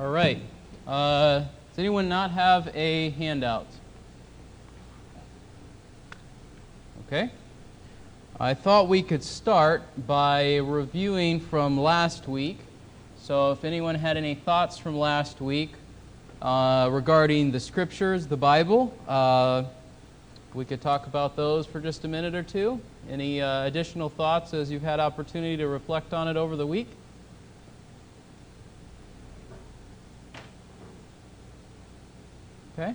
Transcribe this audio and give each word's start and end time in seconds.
All 0.00 0.08
right. 0.08 0.40
Uh, 0.86 1.40
does 1.40 1.78
anyone 1.78 2.08
not 2.08 2.30
have 2.30 2.74
a 2.74 3.10
handout? 3.10 3.66
Okay. 7.06 7.30
I 8.40 8.54
thought 8.54 8.88
we 8.88 9.02
could 9.02 9.22
start 9.22 9.82
by 10.06 10.56
reviewing 10.56 11.38
from 11.38 11.78
last 11.78 12.26
week. 12.28 12.60
So, 13.18 13.52
if 13.52 13.62
anyone 13.62 13.94
had 13.94 14.16
any 14.16 14.34
thoughts 14.34 14.78
from 14.78 14.98
last 14.98 15.42
week 15.42 15.72
uh, 16.40 16.88
regarding 16.90 17.50
the 17.50 17.60
scriptures, 17.60 18.26
the 18.26 18.38
Bible, 18.38 18.96
uh, 19.06 19.64
we 20.54 20.64
could 20.64 20.80
talk 20.80 21.08
about 21.08 21.36
those 21.36 21.66
for 21.66 21.78
just 21.78 22.06
a 22.06 22.08
minute 22.08 22.34
or 22.34 22.42
two. 22.42 22.80
Any 23.10 23.42
uh, 23.42 23.66
additional 23.66 24.08
thoughts 24.08 24.54
as 24.54 24.70
you've 24.70 24.80
had 24.80 24.98
opportunity 24.98 25.58
to 25.58 25.68
reflect 25.68 26.14
on 26.14 26.26
it 26.26 26.38
over 26.38 26.56
the 26.56 26.66
week? 26.66 26.88
Okay, 32.80 32.94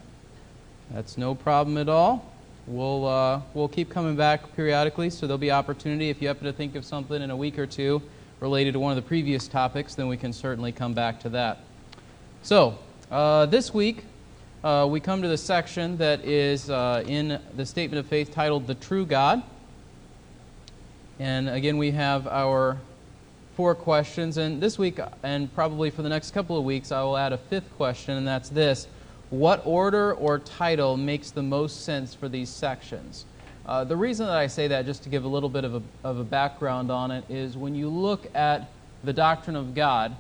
that's 0.96 1.18
no 1.18 1.36
problem 1.36 1.78
at 1.78 1.90
all. 1.90 2.32
We'll, 2.68 3.06
uh, 3.06 3.42
we'll 3.54 3.68
keep 3.68 3.90
coming 3.90 4.16
back 4.16 4.56
periodically, 4.56 5.10
so 5.10 5.28
there'll 5.28 5.38
be 5.38 5.52
opportunity. 5.52 6.10
If 6.10 6.22
you 6.22 6.30
happen 6.30 6.46
to 6.46 6.54
think 6.54 6.76
of 6.76 6.86
something 6.86 7.22
in 7.22 7.32
a 7.32 7.36
week 7.36 7.60
or 7.60 7.68
two 7.68 8.02
related 8.40 8.76
to 8.76 8.80
one 8.80 8.94
of 8.94 8.96
the 8.96 9.06
previous 9.06 9.50
topics, 9.50 9.94
then 9.94 10.08
we 10.08 10.16
can 10.16 10.32
certainly 10.32 10.72
come 10.72 10.94
back 10.94 11.20
to 11.20 11.30
that. 11.30 11.60
So, 12.44 12.80
uh, 13.12 13.46
this 13.48 13.74
week, 13.74 14.06
uh, 14.64 14.88
we 14.90 15.02
come 15.02 15.22
to 15.22 15.28
the 15.28 15.38
section 15.38 15.98
that 15.98 16.24
is 16.24 16.70
uh, 16.70 17.04
in 17.06 17.42
the 17.58 17.66
statement 17.66 18.00
of 18.00 18.06
faith 18.06 18.34
titled 18.34 18.66
The 18.66 18.76
True 18.76 19.06
God. 19.06 19.44
And 21.20 21.50
again, 21.50 21.78
we 21.78 21.92
have 21.92 22.26
our 22.26 22.78
four 23.58 23.76
questions. 23.76 24.38
And 24.38 24.62
this 24.62 24.80
week, 24.80 25.00
and 25.24 25.54
probably 25.54 25.90
for 25.90 26.04
the 26.04 26.10
next 26.10 26.32
couple 26.32 26.58
of 26.58 26.64
weeks, 26.64 26.94
I 26.94 27.04
will 27.04 27.18
add 27.18 27.34
a 27.34 27.38
fifth 27.38 27.70
question, 27.76 28.16
and 28.16 28.26
that's 28.26 28.48
this 28.48 28.88
What 29.32 29.66
order 29.66 30.14
or 30.14 30.40
title 30.40 30.98
makes 30.98 31.32
the 31.32 31.42
most 31.42 31.84
sense 31.84 32.14
for 32.14 32.30
these 32.30 32.50
sections? 32.50 33.26
Uh, 33.66 33.84
the 33.84 33.98
reason 33.98 34.28
that 34.28 34.38
I 34.38 34.46
say 34.46 34.68
that, 34.68 34.86
just 34.86 35.02
to 35.04 35.10
give 35.10 35.24
a 35.24 35.28
little 35.28 35.50
bit 35.50 35.64
of 35.64 35.76
a, 35.76 35.82
of 36.04 36.20
a 36.20 36.24
background 36.24 36.92
on 36.92 37.10
it, 37.10 37.24
is 37.28 37.58
when 37.58 37.74
you 37.74 37.90
look 37.90 38.28
at 38.36 38.70
the 39.04 39.14
doctrine 39.14 39.56
of 39.56 39.74
God, 39.74 40.16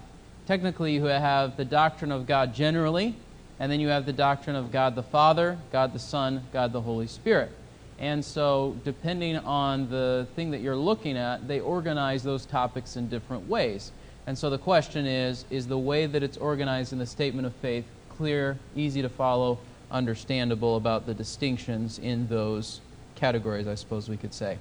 technically 0.48 0.96
you 0.96 1.04
have 1.04 1.56
the 1.56 1.66
doctrine 1.66 2.12
of 2.12 2.26
God 2.26 2.56
generally, 2.56 3.16
and 3.60 3.72
then 3.72 3.80
you 3.80 3.90
have 3.90 4.08
the 4.08 4.14
doctrine 4.14 4.56
of 4.56 4.72
God 4.72 4.96
the 4.96 5.04
Father, 5.04 5.60
God 5.72 5.94
the 5.94 6.00
Son, 6.00 6.44
God 6.52 6.74
the 6.74 6.82
Holy 6.82 7.08
Spirit. 7.08 7.52
And 8.00 8.26
so, 8.26 8.76
depending 8.84 9.38
on 9.38 9.90
the 9.90 10.28
thing 10.36 10.52
that 10.52 10.62
you're 10.62 10.76
looking 10.76 11.16
at, 11.16 11.48
they 11.48 11.60
organize 11.60 12.24
those 12.24 12.46
topics 12.46 12.98
in 12.98 13.08
different 13.08 13.48
ways. 13.48 13.92
And 14.28 14.38
so 14.38 14.50
the 14.50 14.58
question 14.58 15.06
is 15.06 15.46
is 15.50 15.68
the 15.68 15.78
way 15.78 16.08
that 16.08 16.24
it's 16.24 16.38
organized 16.38 16.94
in 16.94 17.00
the 17.00 17.06
statement 17.06 17.46
of 17.46 17.54
faith 17.56 17.86
clear, 18.18 18.58
easy 18.76 19.02
to 19.02 19.10
follow, 19.10 19.60
understandable 19.92 20.78
about 20.78 21.06
the 21.06 21.14
distinctions 21.14 22.00
in 22.00 22.28
those 22.28 22.82
categories, 23.16 23.68
I 23.68 23.76
suppose 23.76 24.10
we 24.10 24.18
could 24.18 24.34
say. 24.34 24.58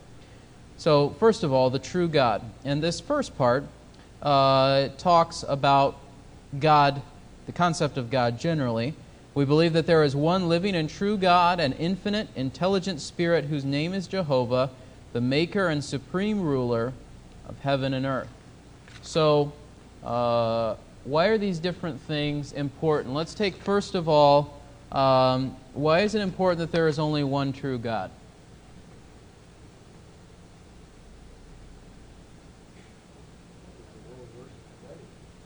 So, 0.76 1.10
first 1.20 1.44
of 1.44 1.52
all, 1.52 1.70
the 1.70 1.78
true 1.78 2.08
God. 2.08 2.42
And 2.64 2.82
this 2.82 3.00
first 3.00 3.36
part 3.36 3.64
uh, 4.22 4.88
talks 4.98 5.44
about 5.46 5.96
God, 6.58 7.02
the 7.46 7.52
concept 7.52 7.96
of 7.96 8.10
God 8.10 8.38
generally. 8.38 8.94
We 9.34 9.44
believe 9.44 9.72
that 9.72 9.86
there 9.86 10.04
is 10.04 10.14
one 10.14 10.48
living 10.48 10.74
and 10.76 10.88
true 10.88 11.16
God, 11.16 11.58
an 11.58 11.72
infinite, 11.74 12.28
intelligent 12.36 13.00
spirit 13.00 13.46
whose 13.46 13.64
name 13.64 13.92
is 13.92 14.06
Jehovah, 14.06 14.70
the 15.12 15.20
maker 15.20 15.68
and 15.68 15.82
supreme 15.82 16.40
ruler 16.40 16.92
of 17.48 17.58
heaven 17.60 17.94
and 17.94 18.06
earth. 18.06 18.28
So, 19.02 19.52
uh, 20.04 20.76
why 21.04 21.26
are 21.26 21.38
these 21.38 21.58
different 21.58 22.00
things 22.00 22.52
important? 22.52 23.14
Let's 23.14 23.34
take, 23.34 23.56
first 23.56 23.94
of 23.94 24.08
all, 24.08 24.60
um, 24.90 25.56
why 25.74 26.00
is 26.00 26.14
it 26.14 26.20
important 26.20 26.58
that 26.60 26.72
there 26.72 26.88
is 26.88 26.98
only 26.98 27.24
one 27.24 27.52
true 27.52 27.78
God? 27.78 28.10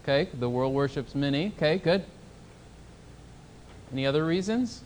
Okay, 0.05 0.31
the 0.39 0.49
world 0.49 0.73
worships 0.73 1.15
many. 1.15 1.53
Okay, 1.57 1.77
good. 1.77 2.03
Any 3.93 4.07
other 4.07 4.25
reasons? 4.25 4.83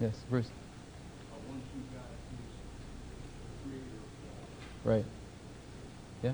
Yes, 0.00 0.14
Bruce. 0.28 0.50
Right. 4.84 5.04
Yeah. 6.22 6.32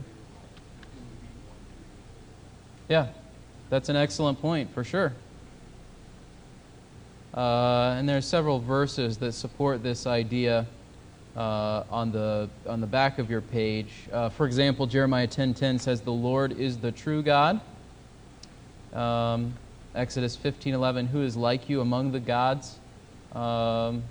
Yeah, 2.93 3.07
that's 3.71 3.89
an 3.89 3.97
excellent 3.97 4.39
point 4.43 4.75
for 4.75 4.85
sure. 4.85 5.15
Uh, 7.33 7.95
and 7.97 8.07
there 8.07 8.19
are 8.19 8.21
several 8.21 8.61
verses 8.61 9.17
that 9.17 9.33
support 9.33 9.83
this 9.83 10.07
idea 10.07 10.67
uh, 11.35 11.85
on 11.91 12.13
the 12.13 12.51
on 12.67 12.83
the 12.83 12.87
back 12.87 13.19
of 13.19 13.31
your 13.31 13.41
page. 13.41 13.89
Uh, 14.13 14.29
for 14.29 14.45
example, 14.45 14.87
Jeremiah 14.87 15.27
10:10 15.27 15.81
says, 15.81 16.03
"The 16.03 16.13
Lord 16.13 16.53
is 16.53 16.77
the 16.77 16.93
true 16.93 17.23
God." 17.23 17.63
Um, 18.93 19.55
Exodus 19.95 20.37
15:11, 20.37 21.07
"Who 21.07 21.23
is 21.23 21.35
like 21.35 21.71
you 21.71 21.81
among 21.81 22.13
the 22.13 22.21
gods?" 22.21 22.79
Um, 23.35 24.03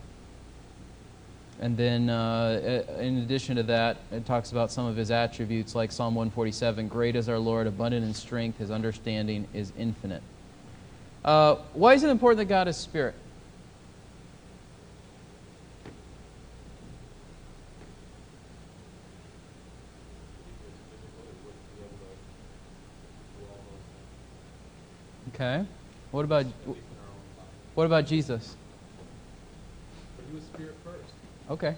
and 1.61 1.77
then, 1.77 2.09
uh, 2.09 2.83
in 2.99 3.19
addition 3.19 3.55
to 3.57 3.63
that, 3.63 3.97
it 4.11 4.25
talks 4.25 4.51
about 4.51 4.71
some 4.71 4.87
of 4.87 4.95
his 4.95 5.11
attributes, 5.11 5.75
like 5.75 5.91
Psalm 5.91 6.15
147 6.15 6.87
Great 6.87 7.15
is 7.15 7.29
our 7.29 7.37
Lord, 7.37 7.67
abundant 7.67 8.03
in 8.03 8.15
strength, 8.15 8.57
his 8.57 8.71
understanding 8.71 9.47
is 9.53 9.71
infinite. 9.77 10.23
Uh, 11.23 11.57
why 11.73 11.93
is 11.93 12.03
it 12.03 12.09
important 12.09 12.39
that 12.39 12.45
God 12.45 12.67
is 12.67 12.77
spirit? 12.77 13.13
Okay. 25.35 25.63
What 26.09 26.25
about 26.25 26.45
what 27.75 27.85
about 27.85 28.07
Jesus? 28.07 28.55
He 30.27 30.35
was 30.35 30.43
spirit. 30.43 30.80
Okay. 31.51 31.75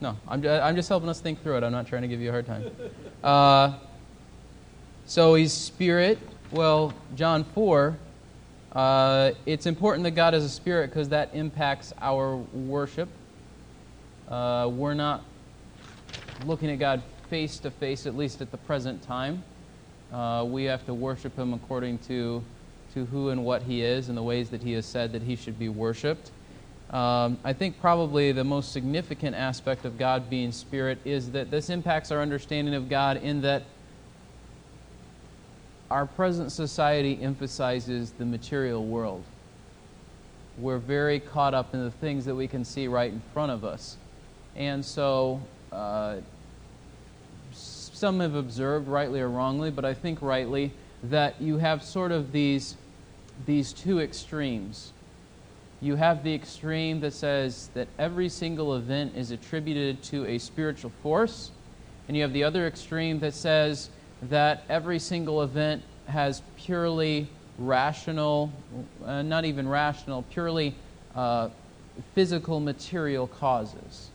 No, 0.00 0.16
I'm, 0.28 0.46
I'm 0.46 0.76
just 0.76 0.88
helping 0.88 1.08
us 1.08 1.20
think 1.20 1.42
through 1.42 1.56
it. 1.56 1.64
I'm 1.64 1.72
not 1.72 1.88
trying 1.88 2.02
to 2.02 2.08
give 2.08 2.20
you 2.20 2.28
a 2.28 2.32
hard 2.32 2.46
time. 2.46 2.70
Uh, 3.22 3.78
so 5.06 5.34
he's 5.34 5.52
spirit. 5.52 6.18
Well, 6.50 6.92
John 7.14 7.44
4, 7.44 7.96
uh, 8.72 9.30
it's 9.46 9.66
important 9.66 10.02
that 10.02 10.10
God 10.10 10.34
is 10.34 10.44
a 10.44 10.48
spirit 10.48 10.90
because 10.90 11.08
that 11.10 11.30
impacts 11.34 11.92
our 12.00 12.34
worship. 12.34 13.08
Uh, 14.28 14.68
we're 14.72 14.94
not 14.94 15.22
looking 16.44 16.68
at 16.70 16.80
God 16.80 17.00
face 17.30 17.58
to 17.60 17.70
face, 17.70 18.06
at 18.06 18.16
least 18.16 18.42
at 18.42 18.50
the 18.50 18.58
present 18.58 19.00
time. 19.04 19.44
Uh, 20.12 20.44
we 20.48 20.64
have 20.64 20.84
to 20.86 20.94
worship 20.94 21.38
him 21.38 21.54
according 21.54 21.98
to, 21.98 22.42
to 22.94 23.04
who 23.06 23.28
and 23.28 23.44
what 23.44 23.62
he 23.62 23.82
is 23.82 24.08
and 24.08 24.18
the 24.18 24.22
ways 24.22 24.50
that 24.50 24.64
he 24.64 24.72
has 24.72 24.84
said 24.84 25.12
that 25.12 25.22
he 25.22 25.36
should 25.36 25.60
be 25.60 25.68
worshiped. 25.68 26.32
Um, 26.92 27.38
I 27.42 27.54
think 27.54 27.80
probably 27.80 28.32
the 28.32 28.44
most 28.44 28.72
significant 28.72 29.34
aspect 29.34 29.86
of 29.86 29.96
God 29.96 30.28
being 30.28 30.52
spirit 30.52 30.98
is 31.06 31.30
that 31.30 31.50
this 31.50 31.70
impacts 31.70 32.10
our 32.10 32.20
understanding 32.20 32.74
of 32.74 32.90
God 32.90 33.16
in 33.16 33.40
that 33.42 33.62
our 35.90 36.04
present 36.04 36.52
society 36.52 37.18
emphasizes 37.22 38.10
the 38.12 38.26
material 38.26 38.84
world. 38.84 39.22
We're 40.58 40.78
very 40.78 41.18
caught 41.18 41.54
up 41.54 41.72
in 41.72 41.82
the 41.82 41.90
things 41.90 42.26
that 42.26 42.34
we 42.34 42.46
can 42.46 42.64
see 42.64 42.88
right 42.88 43.10
in 43.10 43.22
front 43.32 43.52
of 43.52 43.64
us. 43.64 43.96
And 44.54 44.84
so, 44.84 45.40
uh, 45.70 46.16
some 47.52 48.20
have 48.20 48.34
observed, 48.34 48.86
rightly 48.86 49.20
or 49.20 49.30
wrongly, 49.30 49.70
but 49.70 49.86
I 49.86 49.94
think 49.94 50.20
rightly, 50.20 50.72
that 51.04 51.40
you 51.40 51.56
have 51.56 51.82
sort 51.82 52.12
of 52.12 52.32
these, 52.32 52.76
these 53.46 53.72
two 53.72 54.00
extremes 54.00 54.92
you 55.82 55.96
have 55.96 56.22
the 56.22 56.32
extreme 56.32 57.00
that 57.00 57.12
says 57.12 57.68
that 57.74 57.88
every 57.98 58.28
single 58.28 58.76
event 58.76 59.14
is 59.16 59.32
attributed 59.32 60.00
to 60.04 60.24
a 60.26 60.38
spiritual 60.38 60.92
force, 61.02 61.50
and 62.06 62.16
you 62.16 62.22
have 62.22 62.32
the 62.32 62.44
other 62.44 62.68
extreme 62.68 63.18
that 63.18 63.34
says 63.34 63.90
that 64.22 64.62
every 64.68 65.00
single 65.00 65.42
event 65.42 65.82
has 66.06 66.40
purely 66.56 67.28
rational, 67.58 68.52
uh, 69.04 69.22
not 69.22 69.44
even 69.44 69.68
rational, 69.68 70.22
purely 70.30 70.72
uh, 71.16 71.48
physical 72.14 72.60
material 72.60 73.26
causes. 73.26 74.10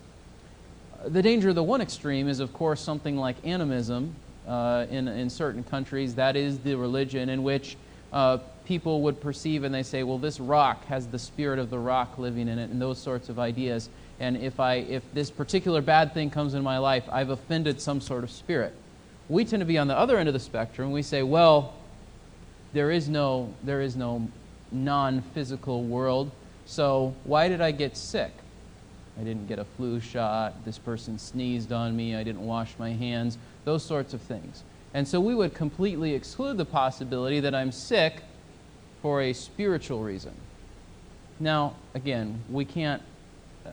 The 1.05 1.21
danger 1.21 1.49
of 1.49 1.55
the 1.55 1.63
one 1.63 1.81
extreme 1.81 2.29
is, 2.29 2.39
of 2.39 2.53
course, 2.53 2.79
something 2.79 3.17
like 3.17 3.35
animism 3.45 4.15
uh, 4.47 4.85
in, 4.89 5.09
in 5.09 5.29
certain 5.29 5.63
countries. 5.65 6.15
That 6.15 6.37
is 6.37 6.59
the 6.59 6.75
religion 6.75 7.27
in 7.27 7.43
which 7.43 7.75
uh, 8.13 8.37
people 8.67 9.01
would 9.01 9.21
perceive 9.21 9.63
and 9.63 9.73
they 9.73 9.81
say, 9.81 10.03
well, 10.03 10.17
this 10.17 10.41
rock 10.41 10.85
has 10.85 11.07
the 11.07 11.17
spirit 11.17 11.57
of 11.57 11.69
the 11.69 11.79
rock 11.79 12.17
living 12.17 12.49
in 12.49 12.59
it, 12.59 12.69
and 12.69 12.81
those 12.81 12.97
sorts 12.97 13.29
of 13.29 13.39
ideas. 13.39 13.89
And 14.19 14.35
if, 14.35 14.59
I, 14.59 14.75
if 14.75 15.03
this 15.13 15.31
particular 15.31 15.81
bad 15.81 16.13
thing 16.13 16.29
comes 16.29 16.53
in 16.53 16.63
my 16.63 16.77
life, 16.77 17.05
I've 17.09 17.29
offended 17.29 17.79
some 17.79 18.01
sort 18.01 18.25
of 18.25 18.29
spirit. 18.29 18.73
we 19.29 19.45
tend 19.45 19.61
to 19.61 19.65
be 19.65 19.77
on 19.77 19.87
the 19.87 19.97
other 19.97 20.17
end 20.17 20.27
of 20.27 20.33
the 20.33 20.39
spectrum. 20.39 20.91
We 20.91 21.01
say, 21.01 21.23
well, 21.23 21.75
there 22.73 22.91
is 22.91 23.07
no, 23.07 23.53
there 23.63 23.81
is 23.81 23.95
no 23.95 24.27
non 24.71 25.21
physical 25.33 25.83
world, 25.83 26.29
so 26.65 27.15
why 27.23 27.47
did 27.47 27.61
I 27.61 27.71
get 27.71 27.95
sick? 27.95 28.33
I 29.19 29.23
didn't 29.23 29.47
get 29.47 29.59
a 29.59 29.65
flu 29.65 30.01
shot, 30.01 30.65
this 30.65 30.77
person 30.77 31.17
sneezed 31.17 31.71
on 31.71 31.95
me, 31.95 32.15
I 32.15 32.23
didn't 32.23 32.45
wash 32.45 32.73
my 32.77 32.91
hands, 32.91 33.37
those 33.63 33.83
sorts 33.83 34.13
of 34.13 34.21
things. 34.21 34.63
And 34.93 35.07
so 35.07 35.21
we 35.21 35.33
would 35.33 35.53
completely 35.53 36.13
exclude 36.13 36.57
the 36.57 36.65
possibility 36.65 37.39
that 37.39 37.55
I'm 37.55 37.71
sick 37.71 38.21
for 39.01 39.21
a 39.21 39.33
spiritual 39.33 40.01
reason. 40.03 40.33
Now, 41.39 41.75
again, 41.93 42.41
we 42.49 42.65
can't, 42.65 43.01
uh, 43.65 43.69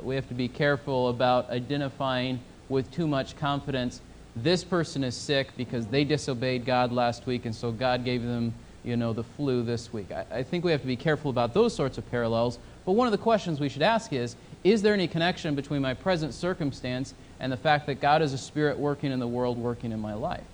we 0.00 0.14
have 0.14 0.28
to 0.28 0.34
be 0.34 0.48
careful 0.48 1.08
about 1.08 1.50
identifying 1.50 2.40
with 2.68 2.90
too 2.90 3.06
much 3.06 3.36
confidence 3.36 4.00
this 4.36 4.62
person 4.62 5.02
is 5.02 5.16
sick 5.16 5.48
because 5.56 5.86
they 5.86 6.04
disobeyed 6.04 6.66
God 6.66 6.92
last 6.92 7.26
week, 7.26 7.46
and 7.46 7.54
so 7.54 7.72
God 7.72 8.04
gave 8.04 8.22
them, 8.22 8.52
you 8.84 8.96
know, 8.96 9.14
the 9.14 9.24
flu 9.24 9.62
this 9.62 9.92
week. 9.94 10.12
I, 10.12 10.26
I 10.30 10.42
think 10.42 10.62
we 10.62 10.70
have 10.72 10.82
to 10.82 10.86
be 10.86 10.96
careful 10.96 11.30
about 11.30 11.54
those 11.54 11.74
sorts 11.74 11.96
of 11.96 12.08
parallels. 12.10 12.58
But 12.84 12.92
one 12.92 13.08
of 13.08 13.12
the 13.12 13.18
questions 13.18 13.58
we 13.58 13.70
should 13.70 13.82
ask 13.82 14.12
is 14.12 14.36
Is 14.62 14.82
there 14.82 14.92
any 14.92 15.08
connection 15.08 15.54
between 15.54 15.80
my 15.80 15.94
present 15.94 16.34
circumstance 16.34 17.14
and 17.40 17.50
the 17.50 17.56
fact 17.56 17.86
that 17.86 18.00
God 18.00 18.20
is 18.20 18.34
a 18.34 18.38
spirit 18.38 18.78
working 18.78 19.10
in 19.10 19.20
the 19.20 19.26
world, 19.26 19.56
working 19.56 19.90
in 19.90 20.00
my 20.00 20.12
life? 20.12 20.44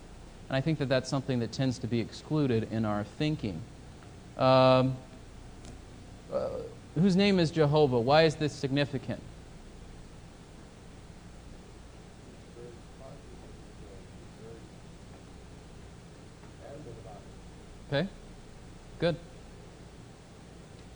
And 0.48 0.56
I 0.56 0.60
think 0.60 0.78
that 0.78 0.88
that's 0.88 1.10
something 1.10 1.40
that 1.40 1.50
tends 1.50 1.78
to 1.80 1.88
be 1.88 1.98
excluded 1.98 2.68
in 2.70 2.84
our 2.84 3.02
thinking. 3.02 3.60
Um, 4.38 4.96
uh, 6.32 6.48
whose 6.94 7.16
name 7.16 7.38
is 7.38 7.50
Jehovah? 7.50 8.00
Why 8.00 8.22
is 8.22 8.34
this 8.34 8.52
significant? 8.52 9.20
Okay, 17.92 18.08
good. 18.98 19.16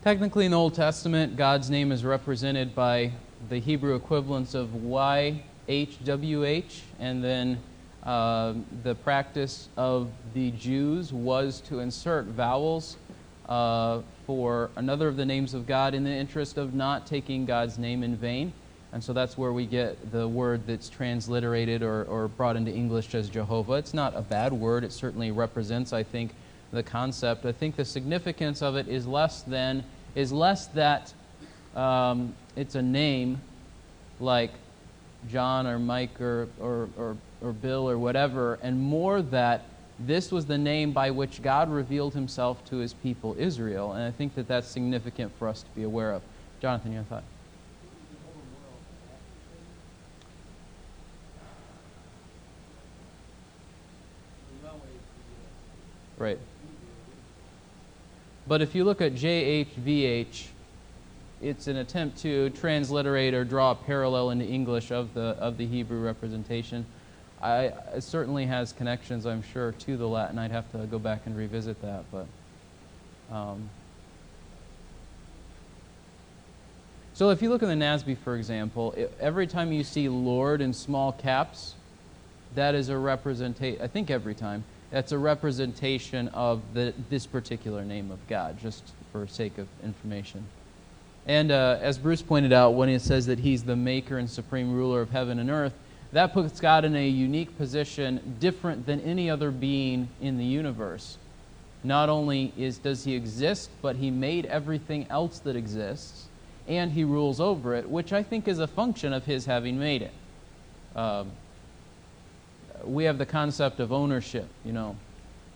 Technically, 0.03 0.47
in 0.47 0.53
the 0.53 0.57
Old 0.57 0.73
Testament, 0.73 1.37
God's 1.37 1.69
name 1.69 1.93
is 1.93 2.07
represented 2.07 2.75
by 2.75 3.13
the 3.51 3.59
Hebrew 3.59 3.97
equivalents 3.97 4.55
of 4.55 4.69
YHWH, 4.69 6.81
and 6.99 7.23
then 7.23 7.59
uh, 8.03 8.55
the 8.83 8.95
practice 8.95 9.69
of 9.77 10.09
the 10.33 10.53
Jews 10.53 11.13
was 11.13 11.61
to 11.63 11.81
insert 11.81 12.27
vowels 12.27 12.97
uh, 13.49 14.01
for 14.27 14.71
another 14.77 15.09
of 15.09 15.17
the 15.17 15.25
names 15.25 15.55
of 15.55 15.67
God 15.67 15.95
in 15.95 16.05
the 16.05 16.11
interest 16.11 16.59
of 16.59 16.75
not 16.75 17.07
taking 17.07 17.47
God's 17.47 17.79
name 17.79 18.03
in 18.03 18.17
vain. 18.17 18.53
And 18.93 19.03
so 19.03 19.13
that's 19.13 19.37
where 19.37 19.53
we 19.53 19.67
get 19.67 20.13
the 20.13 20.27
word 20.27 20.67
that's 20.67 20.89
transliterated 20.89 21.83
or, 21.83 22.05
or 22.05 22.29
brought 22.29 22.57
into 22.57 22.73
English 22.73 23.15
as 23.15 23.29
Jehovah. 23.29 23.75
It's 23.75 23.95
not 23.95 24.17
a 24.17 24.23
bad 24.23 24.53
word. 24.53 24.85
It 24.85 24.93
certainly 24.93 25.31
represents, 25.31 25.93
I 25.93 26.03
think, 26.03 26.33
the 26.73 26.83
concept. 26.83 27.45
I 27.45 27.53
think 27.53 27.77
the 27.77 27.85
significance 27.85 28.63
of 28.63 28.77
it 28.77 28.89
is 28.89 29.07
less 29.07 29.43
than 29.43 29.85
is 30.15 30.33
less 30.33 30.67
that 30.69 31.13
um, 31.75 32.35
it's 32.57 32.75
a 32.75 32.83
name 32.83 33.41
like 34.19 34.51
John 35.31 35.67
or 35.67 35.79
Mike 35.79 36.21
or, 36.21 36.49
or, 36.59 36.89
or, 36.97 37.17
or 37.43 37.53
Bill 37.53 37.89
or 37.89 37.99
whatever, 37.99 38.59
and 38.63 38.81
more 38.81 39.21
that 39.21 39.63
this 39.99 40.31
was 40.31 40.47
the 40.47 40.59
name 40.59 40.93
by 40.93 41.11
which 41.11 41.43
God 41.43 41.71
revealed 41.71 42.15
himself 42.15 42.65
to 42.67 42.77
his 42.77 42.93
people, 42.93 43.35
Israel. 43.39 43.93
And 43.93 44.03
I 44.03 44.11
think 44.11 44.35
that 44.35 44.47
that's 44.47 44.69
significant 44.69 45.33
for 45.39 45.49
us 45.49 45.63
to 45.63 45.71
be 45.75 45.85
aware 45.85 46.13
of. 46.13 46.23
Jonathan, 46.61 46.93
your 46.93 47.03
thought? 47.05 47.25
Right. 56.19 56.39
But 58.47 58.63
if 58.63 58.75
you 58.75 58.85
look 58.85 59.01
at 59.01 59.15
JHVH, 59.15 60.47
it's 61.43 61.67
an 61.67 61.77
attempt 61.77 62.19
to 62.19 62.49
transliterate 62.51 63.35
or 63.35 63.45
draw 63.45 63.73
a 63.73 63.75
parallel 63.75 64.31
into 64.31 64.47
English 64.47 64.91
of 64.91 65.13
the, 65.13 65.37
of 65.39 65.59
the 65.59 65.67
Hebrew 65.67 66.01
representation. 66.01 66.87
I, 67.41 67.65
it 67.95 68.03
certainly 68.03 68.47
has 68.47 68.73
connections, 68.73 69.27
I'm 69.27 69.43
sure, 69.43 69.73
to 69.73 69.97
the 69.97 70.09
Latin. 70.09 70.39
I'd 70.39 70.51
have 70.51 70.71
to 70.73 70.79
go 70.87 70.99
back 70.99 71.23
and 71.27 71.37
revisit 71.37 71.81
that. 71.83 72.05
But 72.11 72.27
um, 73.35 73.69
so 77.13 77.31
if 77.31 77.43
you 77.43 77.51
look 77.51 77.63
in 77.63 77.69
the 77.69 77.85
NASB, 77.85 78.19
for 78.19 78.37
example, 78.37 78.93
it, 78.93 79.13
every 79.21 79.47
time 79.47 79.73
you 79.73 79.85
see 79.85 80.09
Lord 80.09 80.61
in 80.61 80.73
small 80.73 81.13
caps, 81.13 81.75
that 82.55 82.75
is 82.75 82.89
a 82.89 82.97
representation. 82.97 83.83
I 83.83 83.87
think 83.87 84.11
every 84.11 84.35
time 84.35 84.65
that's 84.91 85.13
a 85.13 85.19
representation 85.19 86.29
of 86.29 86.63
the, 86.73 86.95
this 87.11 87.27
particular 87.27 87.85
name 87.85 88.11
of 88.11 88.27
God, 88.29 88.59
just 88.61 88.83
for 89.13 89.27
sake 89.27 89.59
of 89.59 89.69
information. 89.85 90.47
And 91.27 91.51
uh, 91.51 91.79
as 91.81 91.99
Bruce 91.99 92.23
pointed 92.23 92.53
out, 92.53 92.75
when 92.75 92.89
it 92.89 93.03
says 93.03 93.27
that 93.27 93.41
he's 93.41 93.65
the 93.65 93.77
maker 93.77 94.17
and 94.17 94.31
supreme 94.31 94.73
ruler 94.73 95.01
of 95.01 95.11
heaven 95.11 95.39
and 95.39 95.51
earth, 95.51 95.75
that 96.13 96.33
puts 96.33 96.61
God 96.61 96.85
in 96.85 96.95
a 96.95 97.09
unique 97.09 97.57
position, 97.59 98.37
different 98.39 98.87
than 98.87 99.01
any 99.01 99.29
other 99.29 99.51
being 99.51 100.09
in 100.21 100.39
the 100.39 100.45
universe. 100.45 101.19
Not 101.85 102.09
only 102.09 102.53
is, 102.57 102.79
does 102.79 103.05
he 103.05 103.15
exist, 103.15 103.71
but 103.83 103.97
he 103.97 104.11
made 104.11 104.47
everything 104.47 105.07
else 105.11 105.39
that 105.41 105.57
exists, 105.57 106.27
and 106.67 106.93
he 106.93 107.05
rules 107.05 107.41
over 107.41 107.75
it, 107.75 107.89
which 107.89 108.13
I 108.13 108.23
think 108.23 108.49
is 108.49 108.59
a 108.59 108.67
function 108.67 109.13
of 109.13 109.25
his 109.25 109.47
having 109.47 109.79
made 109.79 110.03
it. 110.03 110.13
Um, 110.97 111.31
we 112.85 113.05
have 113.05 113.19
the 113.19 113.27
concept 113.27 113.81
of 113.81 113.93
ownership. 113.93 114.49
You 114.65 114.73
know, 114.73 114.97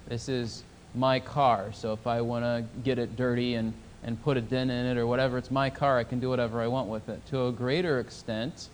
this 0.09 0.29
is 0.29 0.63
my 0.95 1.21
car, 1.21 1.71
so 1.73 1.93
if 1.93 2.07
I 2.07 2.21
want 2.21 2.45
to 2.45 2.65
get 2.83 2.99
it 2.99 3.17
dirty 3.17 3.55
and, 3.55 3.73
and 4.03 4.23
put 4.23 4.37
a 4.37 4.41
dent 4.41 4.71
in 4.71 4.87
it 4.87 4.99
or 4.99 5.07
whatever, 5.07 5.39
it's 5.39 5.51
my 5.51 5.71
car. 5.71 5.99
I 5.99 6.05
can 6.05 6.21
do 6.21 6.29
whatever 6.29 6.61
I 6.61 6.67
want 6.67 6.89
with 6.89 7.09
it. 7.09 7.25
To 7.27 7.47
a 7.47 7.53
greater 7.53 8.01
extent, 8.01 8.69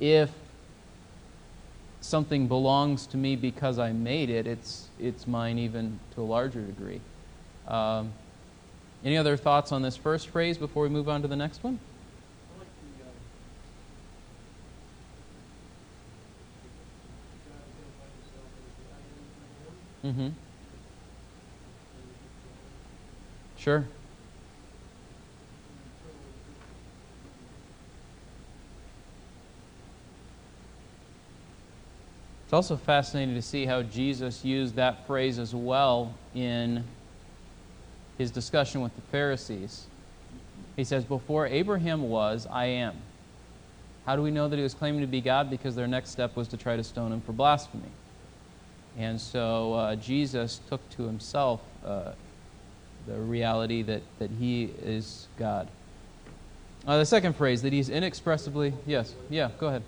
if 0.00 0.30
something 2.02 2.48
belongs 2.48 3.06
to 3.08 3.16
me 3.16 3.36
because 3.36 3.78
I 3.78 3.92
made 3.92 4.28
it, 4.28 4.46
it's, 4.46 4.88
it's 4.98 5.26
mine 5.26 5.58
even 5.58 5.98
to 6.14 6.22
a 6.22 6.24
larger 6.24 6.60
degree. 6.60 7.00
Um, 7.66 8.12
any 9.04 9.16
other 9.16 9.36
thoughts 9.36 9.72
on 9.72 9.82
this 9.82 9.96
first 9.96 10.28
phrase 10.28 10.58
before 10.58 10.82
we 10.82 10.88
move 10.88 11.08
on 11.08 11.22
to 11.22 11.28
the 11.28 11.36
next 11.36 11.64
one? 11.64 11.78
Mm-hmm. 20.04 20.28
Sure. 23.56 23.84
It's 32.52 32.68
also 32.68 32.76
fascinating 32.76 33.34
to 33.34 33.40
see 33.40 33.64
how 33.64 33.80
Jesus 33.80 34.44
used 34.44 34.74
that 34.74 35.06
phrase 35.06 35.38
as 35.38 35.54
well 35.54 36.12
in 36.34 36.84
his 38.18 38.30
discussion 38.30 38.82
with 38.82 38.94
the 38.94 39.00
Pharisees. 39.10 39.86
He 40.76 40.84
says, 40.84 41.02
Before 41.02 41.46
Abraham 41.46 42.10
was, 42.10 42.46
I 42.50 42.66
am. 42.66 42.96
How 44.04 44.16
do 44.16 44.22
we 44.22 44.30
know 44.30 44.48
that 44.48 44.56
he 44.56 44.62
was 44.62 44.74
claiming 44.74 45.00
to 45.00 45.06
be 45.06 45.22
God? 45.22 45.48
Because 45.48 45.74
their 45.74 45.86
next 45.86 46.10
step 46.10 46.36
was 46.36 46.46
to 46.48 46.58
try 46.58 46.76
to 46.76 46.84
stone 46.84 47.10
him 47.10 47.22
for 47.22 47.32
blasphemy. 47.32 47.88
And 48.98 49.18
so 49.18 49.72
uh, 49.72 49.96
Jesus 49.96 50.60
took 50.68 50.86
to 50.90 51.04
himself 51.04 51.62
uh, 51.82 52.12
the 53.06 53.16
reality 53.16 53.80
that, 53.80 54.02
that 54.18 54.30
he 54.30 54.64
is 54.82 55.26
God. 55.38 55.68
Uh, 56.86 56.98
the 56.98 57.06
second 57.06 57.34
phrase, 57.34 57.62
that 57.62 57.72
he's 57.72 57.88
inexpressibly. 57.88 58.74
Yes, 58.84 59.14
yeah, 59.30 59.48
go 59.58 59.68
ahead. 59.68 59.82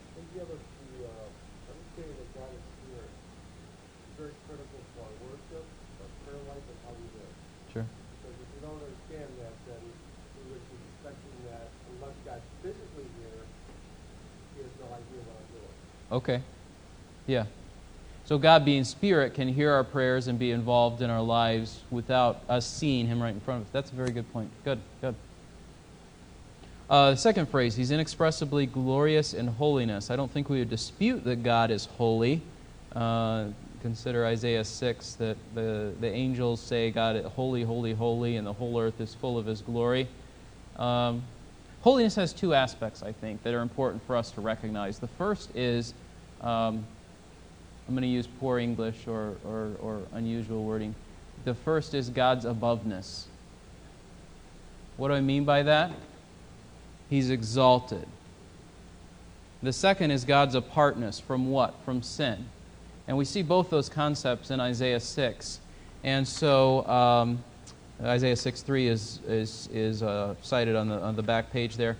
Sure. 7.74 7.84
Because 8.22 8.38
if 8.38 8.48
we 8.54 8.58
don't 8.62 8.78
understand 8.78 9.28
that, 9.42 9.54
then 9.66 9.82
we 9.82 10.54
would 10.54 10.62
be 10.70 10.78
expecting 10.94 11.34
that 11.50 11.66
unless 11.90 12.14
God's 12.22 12.46
physically 12.62 13.10
here, 13.18 13.42
he 14.54 14.62
has 14.62 14.70
no 14.78 14.86
idea 14.94 15.20
what 15.26 15.42
I'm 15.42 15.50
doing. 15.50 15.74
Okay. 16.22 16.38
Yeah. 17.26 17.50
So 18.26 18.38
God 18.38 18.64
being 18.64 18.84
spirit 18.84 19.34
can 19.34 19.48
hear 19.48 19.70
our 19.70 19.84
prayers 19.84 20.28
and 20.28 20.38
be 20.38 20.50
involved 20.50 21.02
in 21.02 21.10
our 21.10 21.22
lives 21.22 21.80
without 21.90 22.40
us 22.48 22.66
seeing 22.66 23.06
him 23.06 23.22
right 23.22 23.34
in 23.34 23.40
front 23.40 23.60
of 23.60 23.66
us. 23.66 23.72
That's 23.72 23.92
a 23.92 23.94
very 23.94 24.12
good 24.12 24.30
point. 24.32 24.50
Good, 24.64 24.80
good. 25.02 25.14
Uh, 26.88 27.10
the 27.10 27.16
second 27.16 27.50
phrase, 27.50 27.76
he's 27.76 27.90
inexpressibly 27.90 28.64
glorious 28.64 29.34
in 29.34 29.46
holiness. 29.46 30.10
I 30.10 30.16
don't 30.16 30.30
think 30.30 30.48
we 30.48 30.58
would 30.58 30.70
dispute 30.70 31.24
that 31.24 31.42
God 31.42 31.70
is 31.70 31.84
holy. 31.84 32.40
Uh, 32.94 33.48
consider 33.82 34.24
Isaiah 34.24 34.64
6 34.64 35.14
that 35.14 35.36
the, 35.54 35.92
the 36.00 36.10
angels 36.10 36.60
say, 36.60 36.90
God, 36.90 37.22
holy, 37.24 37.62
holy, 37.62 37.92
holy, 37.92 38.36
and 38.36 38.46
the 38.46 38.52
whole 38.54 38.80
earth 38.80 39.00
is 39.02 39.14
full 39.14 39.36
of 39.36 39.44
his 39.44 39.60
glory. 39.60 40.08
Um, 40.76 41.22
holiness 41.82 42.14
has 42.14 42.32
two 42.32 42.54
aspects, 42.54 43.02
I 43.02 43.12
think, 43.12 43.42
that 43.42 43.52
are 43.52 43.60
important 43.60 44.02
for 44.06 44.16
us 44.16 44.30
to 44.32 44.40
recognize. 44.40 44.98
The 44.98 45.08
first 45.08 45.54
is 45.54 45.92
um, 46.40 46.86
I'm 47.86 47.94
going 47.94 48.02
to 48.02 48.08
use 48.08 48.26
poor 48.26 48.58
English 48.58 49.06
or, 49.06 49.36
or, 49.44 49.72
or 49.80 50.00
unusual 50.12 50.64
wording. 50.64 50.94
The 51.44 51.54
first 51.54 51.92
is 51.92 52.08
God's 52.08 52.44
aboveness. 52.46 53.24
What 54.96 55.08
do 55.08 55.14
I 55.14 55.20
mean 55.20 55.44
by 55.44 55.62
that? 55.64 55.90
He's 57.10 57.30
exalted. 57.30 58.06
The 59.62 59.72
second 59.72 60.10
is 60.10 60.24
God's 60.24 60.54
apartness 60.54 61.20
from 61.20 61.50
what? 61.50 61.74
From 61.84 62.02
sin. 62.02 62.46
And 63.06 63.16
we 63.18 63.24
see 63.24 63.42
both 63.42 63.70
those 63.70 63.88
concepts 63.88 64.50
in 64.50 64.60
Isaiah 64.60 65.00
6. 65.00 65.60
And 66.04 66.26
so 66.26 66.86
um, 66.86 67.44
Isaiah 68.02 68.36
6 68.36 68.62
3 68.62 68.88
is, 68.88 69.20
is, 69.26 69.68
is 69.72 70.02
uh, 70.02 70.34
cited 70.42 70.76
on 70.76 70.88
the, 70.88 71.00
on 71.00 71.16
the 71.16 71.22
back 71.22 71.50
page 71.50 71.76
there. 71.76 71.96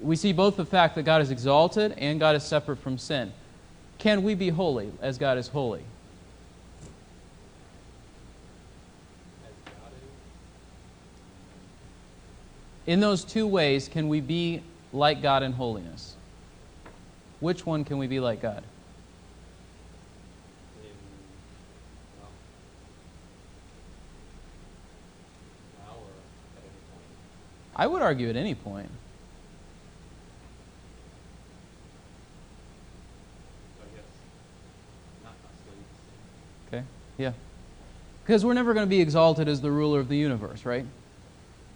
We 0.00 0.14
see 0.16 0.32
both 0.32 0.56
the 0.56 0.64
fact 0.64 0.94
that 0.96 1.04
God 1.04 1.22
is 1.22 1.30
exalted 1.30 1.92
and 1.98 2.20
God 2.20 2.36
is 2.36 2.44
separate 2.44 2.78
from 2.78 2.98
sin. 2.98 3.32
Can 3.98 4.22
we 4.22 4.34
be 4.34 4.48
holy 4.48 4.92
as 5.02 5.18
God 5.18 5.38
is 5.38 5.48
holy? 5.48 5.82
In 12.86 13.00
those 13.00 13.22
two 13.22 13.46
ways, 13.46 13.86
can 13.88 14.08
we 14.08 14.20
be 14.20 14.62
like 14.94 15.20
God 15.20 15.42
in 15.42 15.52
holiness? 15.52 16.16
Which 17.40 17.66
one 17.66 17.84
can 17.84 17.98
we 17.98 18.06
be 18.06 18.18
like 18.18 18.40
God? 18.40 18.64
I 27.78 27.86
would 27.86 28.02
argue 28.02 28.28
at 28.28 28.34
any 28.34 28.56
point. 28.56 28.90
So 33.76 33.84
I 33.84 33.96
guess 33.96 34.04
not 35.22 35.34
necessarily 35.44 35.84
the 36.72 36.76
Okay? 36.78 36.84
Yeah. 37.18 37.32
Because 38.24 38.44
we're 38.44 38.54
never 38.54 38.72
going 38.72 38.86
to 38.86 38.90
be 38.90 39.00
exalted 39.00 39.48
as 39.48 39.60
the 39.60 39.70
ruler 39.70 40.00
of 40.00 40.08
the 40.08 40.16
universe, 40.16 40.64
right? 40.64 40.86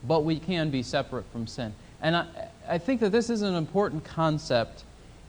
But 0.06 0.24
we 0.24 0.38
can 0.38 0.70
be 0.70 0.82
separate 0.82 1.24
from 1.32 1.46
sin. 1.46 1.74
And 2.00 2.16
I, 2.16 2.26
I 2.68 2.78
think 2.78 3.00
that 3.00 3.10
this 3.10 3.28
is 3.28 3.42
an 3.42 3.54
important 3.54 4.04
concept 4.04 4.84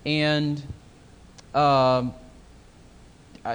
and 0.05 0.61
um, 1.53 2.13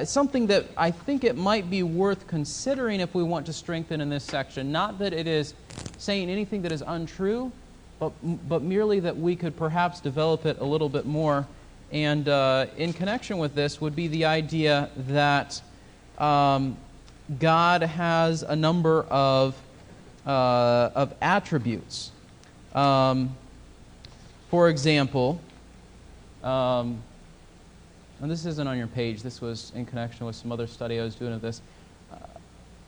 something 0.04 0.46
that 0.48 0.66
I 0.76 0.90
think 0.90 1.24
it 1.24 1.36
might 1.36 1.70
be 1.70 1.82
worth 1.82 2.26
considering 2.26 3.00
if 3.00 3.14
we 3.14 3.22
want 3.22 3.46
to 3.46 3.52
strengthen 3.52 4.00
in 4.00 4.08
this 4.08 4.24
section. 4.24 4.70
Not 4.72 4.98
that 4.98 5.12
it 5.12 5.26
is 5.26 5.54
saying 5.98 6.30
anything 6.30 6.62
that 6.62 6.72
is 6.72 6.82
untrue, 6.86 7.52
but, 7.98 8.12
but 8.48 8.62
merely 8.62 9.00
that 9.00 9.16
we 9.16 9.34
could 9.36 9.56
perhaps 9.56 10.00
develop 10.00 10.46
it 10.46 10.58
a 10.60 10.64
little 10.64 10.88
bit 10.88 11.06
more. 11.06 11.46
And 11.90 12.28
uh, 12.28 12.66
in 12.76 12.92
connection 12.92 13.38
with 13.38 13.54
this 13.54 13.80
would 13.80 13.96
be 13.96 14.08
the 14.08 14.24
idea 14.26 14.90
that 15.08 15.60
um, 16.18 16.76
God 17.38 17.82
has 17.82 18.42
a 18.42 18.56
number 18.56 19.02
of, 19.04 19.54
uh, 20.26 20.90
of 20.94 21.14
attributes. 21.20 22.10
Um, 22.75 23.37
for 24.50 24.68
example, 24.68 25.40
um, 26.42 27.02
and 28.20 28.30
this 28.30 28.46
isn't 28.46 28.66
on 28.66 28.76
your 28.76 28.87
page, 28.87 29.22
this 29.22 29.40
was 29.40 29.72
in 29.75 29.87
connection 29.87 30.26
with 30.26 30.34
some 30.34 30.50
other 30.50 30.66
study 30.66 30.98
I 30.98 31.04
was 31.04 31.14
doing 31.14 31.32
of 31.32 31.40
this. 31.40 31.60
Uh, 32.12 32.16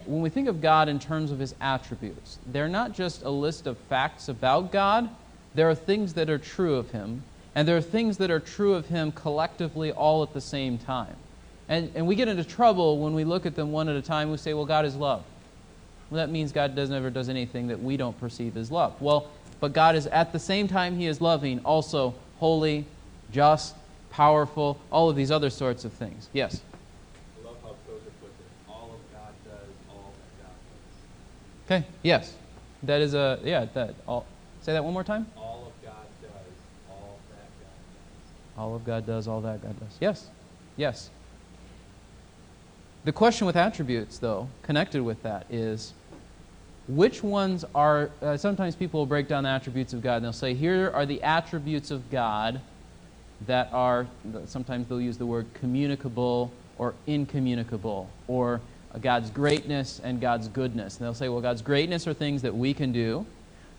when 0.07 0.23
we 0.23 0.31
think 0.31 0.49
of 0.49 0.61
God 0.61 0.89
in 0.89 0.99
terms 0.99 1.31
of 1.31 1.39
his 1.39 1.55
attributes, 1.61 2.39
they're 2.47 2.69
not 2.69 2.93
just 2.93 3.23
a 3.23 3.31
list 3.31 3.67
of 3.67 3.77
facts 3.79 4.29
about 4.29 4.73
God, 4.73 5.09
there 5.55 5.69
are 5.69 5.75
things 5.75 6.15
that 6.15 6.31
are 6.31 6.39
true 6.39 6.77
of 6.77 6.91
him, 6.91 7.23
and 7.55 7.67
there 7.67 7.77
are 7.77 7.83
things 7.83 8.17
that 8.19 8.31
are 8.31 8.41
true 8.41 8.75
of 8.75 8.87
him 8.87 9.13
collectively 9.13 9.93
all 9.93 10.23
at 10.23 10.33
the 10.33 10.41
same 10.41 10.79
time. 10.79 11.17
And, 11.71 11.93
and 11.95 12.05
we 12.05 12.17
get 12.17 12.27
into 12.27 12.43
trouble 12.43 12.99
when 12.99 13.15
we 13.15 13.23
look 13.23 13.47
at 13.47 13.55
them 13.55 13.71
one 13.71 13.89
at 13.89 13.95
a 13.95 14.03
time. 14.03 14.31
We 14.31 14.37
say, 14.37 14.55
well, 14.55 14.67
God 14.67 14.85
is 14.85 14.97
love. 14.97 15.23
Well, 16.11 16.19
that 16.19 16.31
means 16.31 16.51
God 16.51 16.75
does 16.75 16.91
never 16.91 17.11
does 17.11 17.29
anything 17.29 17.69
that 17.69 17.81
we 17.81 17.97
don't 17.97 18.19
perceive 18.19 18.57
as 18.57 18.73
love. 18.73 19.01
Well, 19.01 19.31
but 19.61 19.73
God 19.73 19.95
is 19.95 20.09
at 20.09 20.33
the 20.33 20.39
same 20.39 20.67
time 20.67 20.97
He 20.97 21.07
is 21.07 21.21
loving, 21.21 21.61
also 21.61 22.13
holy, 22.39 22.87
just, 23.31 23.77
powerful, 24.11 24.81
all 24.91 25.09
of 25.09 25.15
these 25.15 25.31
other 25.31 25.49
sorts 25.49 25.85
of 25.85 25.93
things. 25.93 26.29
Yes. 26.33 26.61
I 27.41 27.47
love 27.47 27.57
how 27.63 27.69
Tozer 27.69 28.11
puts 28.21 28.35
it. 28.41 28.69
All 28.69 28.91
of 28.93 29.13
God 29.13 29.33
does 29.45 29.69
all 29.91 30.13
that 30.19 30.45
God 30.45 31.79
does. 31.79 31.83
Okay. 31.85 31.87
Yes. 32.03 32.35
That 32.83 33.01
is 33.01 33.15
a 33.15 33.39
yeah. 33.45 33.67
That 33.75 33.95
all. 34.09 34.27
Say 34.63 34.73
that 34.73 34.83
one 34.83 34.95
more 34.95 35.05
time. 35.05 35.27
All 35.37 35.67
of 35.69 35.87
God 35.87 36.07
does 36.21 36.31
all 36.91 37.19
that 37.31 37.37
God 37.61 37.77
does. 38.17 38.59
All 38.59 38.75
of 38.75 38.85
God 38.85 39.07
does 39.07 39.29
all 39.29 39.41
that 39.43 39.63
God 39.63 39.79
does. 39.79 39.97
Yes. 40.01 40.27
Yes. 40.77 41.11
The 43.05 43.13
question 43.13 43.47
with 43.47 43.57
attributes, 43.57 44.19
though, 44.19 44.49
connected 44.63 45.03
with 45.03 45.23
that 45.23 45.47
is 45.51 45.95
which 46.87 47.23
ones 47.23 47.65
are. 47.75 48.11
Uh, 48.21 48.37
sometimes 48.37 48.77
people 48.77 49.01
will 49.01 49.07
break 49.07 49.27
down 49.27 49.45
the 49.45 49.51
attributes 49.51 49.93
of 49.93 50.03
God 50.03 50.17
and 50.17 50.25
they'll 50.25 50.33
say, 50.33 50.55
here 50.55 50.91
are 50.95 51.07
the 51.07 51.23
attributes 51.23 51.91
of 51.91 52.11
God 52.11 52.61
that 53.47 53.73
are. 53.73 54.07
Sometimes 54.45 54.87
they'll 54.87 55.01
use 55.01 55.17
the 55.17 55.27
word 55.27 55.47
communicable 55.55 56.51
or 56.77 56.95
incommunicable, 57.07 58.09
or 58.27 58.61
God's 59.03 59.31
greatness 59.31 60.01
and 60.03 60.19
God's 60.19 60.49
goodness. 60.49 60.97
And 60.97 61.05
they'll 61.05 61.15
say, 61.15 61.29
well, 61.29 61.43
God's 61.43 61.61
greatness 61.61 62.07
are 62.07 62.15
things 62.15 62.41
that 62.43 62.55
we 62.55 62.73
can 62.73 62.91
do. 62.91 63.27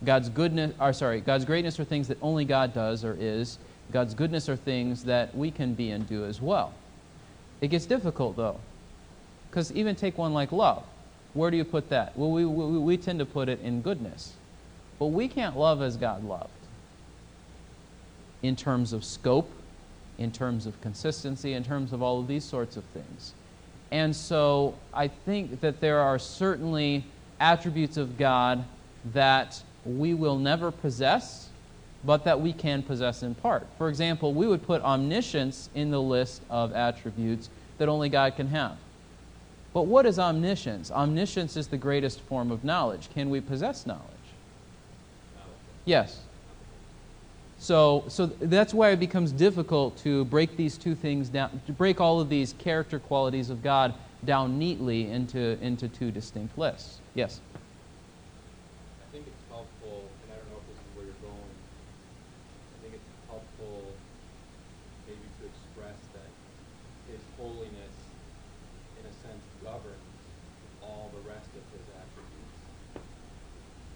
God's 0.06 0.30
goodness, 0.30 0.74
or 0.80 0.94
sorry, 0.94 1.20
God's 1.20 1.44
greatness 1.44 1.80
are 1.80 1.84
things 1.84 2.08
that 2.10 2.18
only 2.22 2.46
God 2.46 2.74
does 2.74 3.04
or 3.04 3.18
is. 3.20 3.58
God's 3.92 4.14
goodness 4.14 4.50
are 4.50 4.56
things 4.56 5.04
that 5.04 5.36
we 5.36 5.52
can 5.52 5.74
be 5.74 5.92
and 5.92 6.08
do 6.08 6.26
as 6.26 6.42
well. 6.42 6.74
It 7.60 7.68
gets 7.68 7.86
difficult 7.86 8.36
though, 8.36 8.60
because 9.52 9.72
even 9.74 9.96
take 9.98 10.18
one 10.18 10.34
like 10.34 10.54
love. 10.54 10.84
Where 11.34 11.52
do 11.52 11.58
you 11.58 11.66
put 11.66 11.90
that? 11.90 12.18
Well, 12.18 12.32
we, 12.32 12.46
we, 12.46 12.80
we 12.80 12.98
tend 12.98 13.20
to 13.20 13.26
put 13.26 13.50
it 13.50 13.60
in 13.60 13.82
goodness. 13.82 14.34
But 14.98 15.08
we 15.08 15.28
can't 15.28 15.58
love 15.58 15.82
as 15.82 15.98
God 15.98 16.24
loved 16.24 16.50
in 18.44 18.56
terms 18.56 18.94
of 18.94 19.04
scope, 19.04 19.52
in 20.18 20.32
terms 20.32 20.66
of 20.66 20.80
consistency, 20.82 21.54
in 21.54 21.64
terms 21.64 21.92
of 21.92 22.02
all 22.02 22.20
of 22.20 22.28
these 22.28 22.46
sorts 22.46 22.78
of 22.78 22.84
things. 22.86 23.34
And 23.92 24.16
so 24.16 24.74
I 24.94 25.10
think 25.10 25.60
that 25.60 25.82
there 25.82 26.00
are 26.00 26.18
certainly 26.18 27.04
attributes 27.42 27.98
of 27.98 28.18
God 28.18 28.64
that 29.14 29.62
we 29.86 30.14
will 30.14 30.38
never 30.38 30.72
possess, 30.72 31.50
but 32.06 32.24
that 32.24 32.40
we 32.40 32.54
can 32.54 32.84
possess 32.84 33.22
in 33.22 33.36
part. 33.36 33.68
For 33.78 33.90
example, 33.90 34.34
we 34.34 34.48
would 34.48 34.64
put 34.64 34.82
omniscience 34.82 35.70
in 35.76 35.92
the 35.92 36.02
list 36.02 36.42
of 36.50 36.72
attributes 36.72 37.50
that 37.80 37.90
only 37.90 38.08
God 38.08 38.38
can 38.38 38.48
have. 38.48 38.78
But 39.74 39.84
what 39.84 40.06
is 40.06 40.20
omniscience? 40.20 40.92
Omniscience 40.92 41.56
is 41.56 41.68
the 41.68 41.78
greatest 41.78 42.20
form 42.22 42.52
of 42.52 42.64
knowledge. 42.64 43.10
Can 43.14 43.30
we 43.30 43.40
possess 43.40 43.86
knowledge? 43.86 44.06
Yes. 45.86 46.20
So, 47.58 48.04
so 48.08 48.26
that's 48.26 48.74
why 48.74 48.90
it 48.90 49.00
becomes 49.00 49.32
difficult 49.32 49.96
to 50.00 50.26
break 50.26 50.58
these 50.58 50.78
two 50.78 50.96
things 50.96 51.30
down, 51.30 51.62
to 51.68 51.72
break 51.72 52.02
all 52.02 52.20
of 52.20 52.28
these 52.28 52.54
character 52.58 53.00
qualities 53.00 53.50
of 53.50 53.62
God 53.64 53.94
down 54.26 54.58
neatly 54.60 55.10
into, 55.10 55.58
into 55.64 55.88
two 55.88 56.12
distinct 56.12 56.58
lists. 56.58 57.00
Yes? 57.14 57.40
I 59.02 59.12
think 59.14 59.26
it's 59.28 59.46
helpful, 59.50 60.06
and 60.26 60.34
I 60.34 60.36
don't 60.38 60.50
know 60.54 60.60
if 60.62 60.68
this 60.70 60.78
is 60.78 60.90
where 60.98 61.06
you're 61.06 61.22
going. 61.26 61.54
I 62.74 62.78
think 62.82 62.94
it's 62.98 63.12
helpful 63.30 63.94
maybe 65.06 65.26
to 65.42 65.44
express 65.46 65.98
that 66.18 66.30
His 67.10 67.22
holiness, 67.38 67.96
in 69.02 69.06
a 69.06 69.14
sense, 69.26 69.42
governs 69.66 70.10
all 70.86 71.10
the 71.14 71.22
rest 71.30 71.50
of 71.54 71.64
His 71.74 71.86
attributes. 71.94 72.58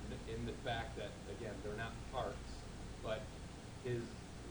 In- 0.09 0.37
In 0.37 0.41
the 0.49 0.54
fact 0.65 0.97
that, 0.97 1.13
again, 1.37 1.53
they're 1.63 1.77
not 1.77 1.93
parts, 2.11 2.49
but 3.03 3.21
His 3.85 4.01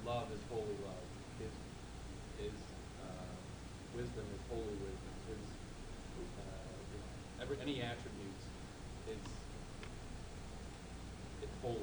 love 0.06 0.30
is 0.30 0.38
holy 0.48 0.78
love. 0.86 1.04
His, 1.42 1.50
His 2.46 2.54
uh, 3.02 3.34
wisdom 3.96 4.22
is 4.22 4.40
holy 4.48 4.62
wisdom. 4.62 5.14
His, 5.26 5.42
uh, 6.38 7.42
every, 7.42 7.56
any 7.60 7.82
attributes 7.82 8.44
is 9.10 9.18
it's 11.42 11.52
holy. 11.60 11.76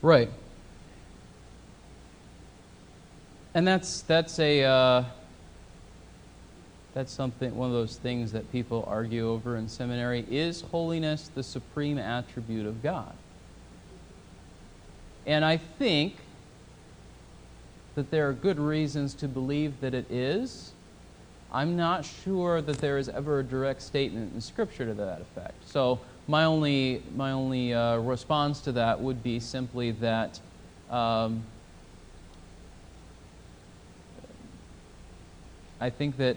Right. 0.00 0.30
And 3.54 3.66
that's 3.66 4.02
that's 4.02 4.38
a 4.38 4.62
uh, 4.62 5.04
that's 6.98 7.12
something 7.12 7.54
one 7.54 7.68
of 7.68 7.74
those 7.74 7.96
things 7.96 8.32
that 8.32 8.50
people 8.50 8.84
argue 8.88 9.28
over 9.28 9.56
in 9.56 9.68
seminary 9.68 10.26
is 10.28 10.62
holiness 10.62 11.30
the 11.32 11.44
supreme 11.44 11.96
attribute 11.96 12.66
of 12.66 12.82
God. 12.82 13.14
And 15.24 15.44
I 15.44 15.58
think 15.58 16.16
that 17.94 18.10
there 18.10 18.28
are 18.28 18.32
good 18.32 18.58
reasons 18.58 19.14
to 19.14 19.28
believe 19.28 19.80
that 19.80 19.94
it 19.94 20.10
is. 20.10 20.72
I'm 21.52 21.76
not 21.76 22.04
sure 22.04 22.60
that 22.60 22.78
there 22.78 22.98
is 22.98 23.08
ever 23.08 23.38
a 23.38 23.44
direct 23.44 23.80
statement 23.82 24.34
in 24.34 24.40
Scripture 24.40 24.86
to 24.86 24.94
that 24.94 25.20
effect. 25.20 25.68
So 25.68 26.00
my 26.26 26.42
only 26.42 27.04
my 27.14 27.30
only 27.30 27.74
uh, 27.74 27.98
response 27.98 28.60
to 28.62 28.72
that 28.72 29.00
would 29.00 29.22
be 29.22 29.38
simply 29.38 29.92
that 29.92 30.40
um, 30.90 31.44
I 35.80 35.90
think 35.90 36.16
that 36.16 36.36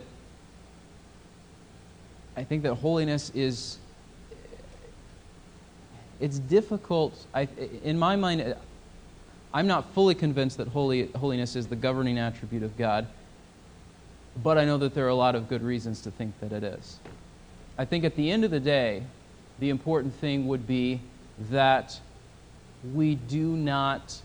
I 2.36 2.44
think 2.44 2.64
that 2.64 2.76
holiness 2.76 3.32
is 3.36 3.78
it's 6.20 6.38
difficult. 6.38 7.26
I, 7.34 7.48
in 7.84 7.98
my 7.98 8.16
mind, 8.16 8.56
I'm 9.54 9.68
not 9.68 9.92
fully 9.94 10.14
convinced 10.14 10.58
that 10.58 10.68
holy, 10.68 11.08
holiness 11.14 11.56
is 11.56 11.68
the 11.68 11.76
governing 11.76 12.20
attribute 12.20 12.62
of 12.62 12.78
God, 12.78 13.08
but 14.44 14.58
I 14.58 14.66
know 14.66 14.78
that 14.78 14.94
there 14.94 15.06
are 15.06 15.10
a 15.10 15.16
lot 15.16 15.36
of 15.36 15.50
good 15.50 15.64
reasons 15.64 16.02
to 16.02 16.12
think 16.12 16.40
that 16.40 16.52
it 16.52 16.64
is. 16.64 17.00
I 17.78 17.86
think 17.86 18.04
at 18.04 18.16
the 18.16 18.30
end 18.30 18.46
of 18.46 18.52
the 18.52 18.60
day, 18.60 19.04
the 19.60 19.70
important 19.70 20.14
thing 20.14 20.48
would 20.48 20.68
be 20.68 21.02
that 21.50 22.00
we 22.94 23.16
do 23.16 23.56
not 23.56 24.22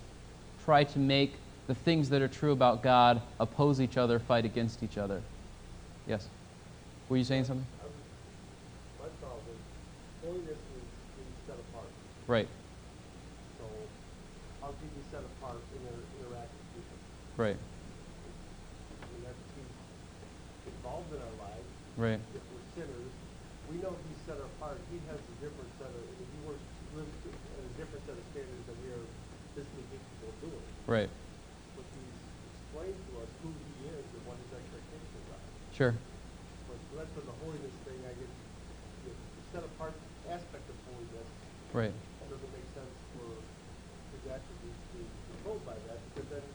try 0.64 0.84
to 0.84 0.98
make 0.98 1.32
the 1.66 1.74
things 1.74 2.08
that 2.10 2.22
are 2.22 2.28
true 2.28 2.52
about 2.52 2.82
God 2.82 3.20
oppose 3.40 3.80
each 3.80 3.96
other, 3.96 4.18
fight 4.18 4.44
against 4.44 4.82
each 4.82 4.98
other. 4.98 5.22
Yes? 6.06 6.28
Were 7.08 7.16
you 7.16 7.24
saying 7.24 7.44
something? 7.44 7.66
My 9.00 9.06
thought 9.20 9.38
was, 9.46 9.56
holiness 10.24 10.50
is 10.50 10.56
being 11.16 11.32
set 11.46 11.56
apart. 11.70 11.88
Right, 12.26 12.48
So 13.62 13.64
how 14.58 14.74
can 14.74 14.88
you 14.90 15.04
set 15.14 15.22
apart 15.22 15.62
in 15.70 15.78
your 15.86 15.94
interact 16.18 16.50
with 16.50 16.66
people? 16.74 16.98
right, 17.38 17.54
I 17.54 19.04
mean, 19.14 19.22
that's, 19.22 19.38
he's 19.54 20.74
involved 20.74 21.06
in 21.14 21.22
our 21.22 21.36
lives. 21.38 21.70
right, 21.94 22.18
If 22.34 22.42
we're 22.50 22.66
sinners, 22.74 23.12
we 23.70 23.78
know 23.78 23.94
he's 24.10 24.18
set 24.26 24.42
apart. 24.42 24.82
He 24.90 24.98
has 25.06 25.22
a 25.22 25.34
different 25.38 25.70
set 25.78 25.86
of, 25.86 26.02
I 26.02 26.14
mean, 26.18 26.26
he 26.34 26.40
works, 26.50 26.66
lives 26.98 27.14
to- 27.30 27.30
at 27.30 27.62
a 27.62 27.72
different 27.78 28.02
set 28.10 28.18
of 28.18 28.26
standards 28.34 28.64
than 28.66 28.76
we 28.82 28.90
are 28.90 29.06
physically 29.54 29.86
capable 29.86 30.26
of 30.26 30.36
doing. 30.50 30.66
right. 30.90 31.10
But 31.78 31.86
he's 31.94 32.18
explained 32.50 32.98
to 33.06 33.12
us 33.22 33.30
who 33.46 33.54
he 33.54 33.86
is 33.86 34.02
and 34.02 34.22
what 34.26 34.34
his 34.42 34.50
expectations 34.50 35.26
are. 35.30 35.44
Sure. 35.78 35.94
But 36.66 36.78
that's 36.98 37.12
where 37.14 37.26
the 37.30 37.36
holiness 37.46 37.76
thing, 37.86 38.02
I 38.02 38.14
guess, 38.18 38.34
the 39.06 39.14
the 39.14 39.42
set 39.54 39.62
apart 39.62 39.94
aspect 40.26 40.66
of 40.66 40.74
holiness, 40.90 41.30
Right. 41.74 41.92
that 41.92 42.28
doesn't 42.32 42.52
make 42.56 42.64
sense 42.72 42.94
for 43.12 43.28
his 44.16 44.22
attributes 44.32 44.80
to 44.80 44.96
be 44.96 45.04
controlled 45.36 45.60
by 45.68 45.76
that, 45.90 45.98
because 46.14 46.28
then 46.32 46.46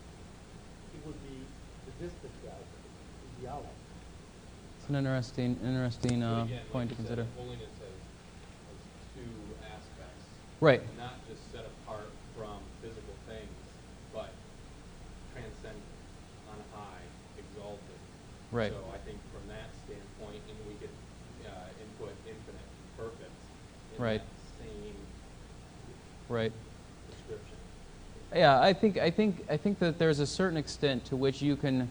he 0.92 0.98
would 1.06 1.20
be 1.30 1.38
the 1.86 1.94
distant 2.02 2.34
God, 2.42 2.58
he'd 2.58 3.38
be 3.42 3.46
Allah. 3.48 3.70
It's 4.80 4.81
an 4.92 5.06
interesting, 5.06 5.58
interesting 5.64 6.24
uh, 6.24 6.44
But 6.44 6.52
again, 6.52 6.60
like 6.60 6.72
point 6.72 6.90
to 6.92 6.96
you 6.96 7.08
said, 7.08 7.18
consider. 7.24 7.28
Holiness 7.40 7.72
has, 7.80 7.96
has 8.68 8.80
two 9.16 9.32
aspects. 9.64 10.24
Right. 10.60 10.82
Not 11.00 11.16
just 11.30 11.40
set 11.52 11.64
apart 11.64 12.12
from 12.36 12.60
physical 12.84 13.16
things, 13.28 13.56
but 14.14 14.30
transcendent, 15.32 15.80
on 16.52 16.60
high, 16.76 17.04
exalted. 17.40 18.00
Right. 18.52 18.72
So 18.72 18.84
I 18.92 19.00
think 19.08 19.18
from 19.32 19.48
that 19.48 19.72
standpoint, 19.88 20.44
and 20.44 20.60
we 20.68 20.76
could 20.76 20.96
uh, 21.48 21.72
input 21.80 22.12
infinite 22.28 22.68
perfect 23.00 23.32
in 23.96 24.04
Right. 24.04 24.20
that 24.20 24.36
same 24.60 24.96
Right. 26.28 26.52
description. 27.08 27.58
Yeah, 28.36 28.60
I 28.60 28.74
think 28.74 29.00
I 29.00 29.10
think 29.10 29.44
I 29.50 29.56
think 29.56 29.80
that 29.80 30.00
there's 30.00 30.20
a 30.20 30.28
certain 30.28 30.58
extent 30.58 31.06
to 31.06 31.16
which 31.16 31.42
you 31.42 31.56
can 31.56 31.88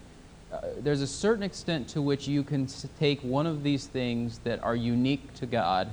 uh, 0.52 0.60
there's 0.78 1.00
a 1.00 1.06
certain 1.06 1.42
extent 1.42 1.88
to 1.88 2.02
which 2.02 2.26
you 2.26 2.42
can 2.42 2.66
take 2.98 3.20
one 3.20 3.46
of 3.46 3.62
these 3.62 3.86
things 3.86 4.38
that 4.44 4.62
are 4.62 4.74
unique 4.74 5.32
to 5.34 5.46
God, 5.46 5.92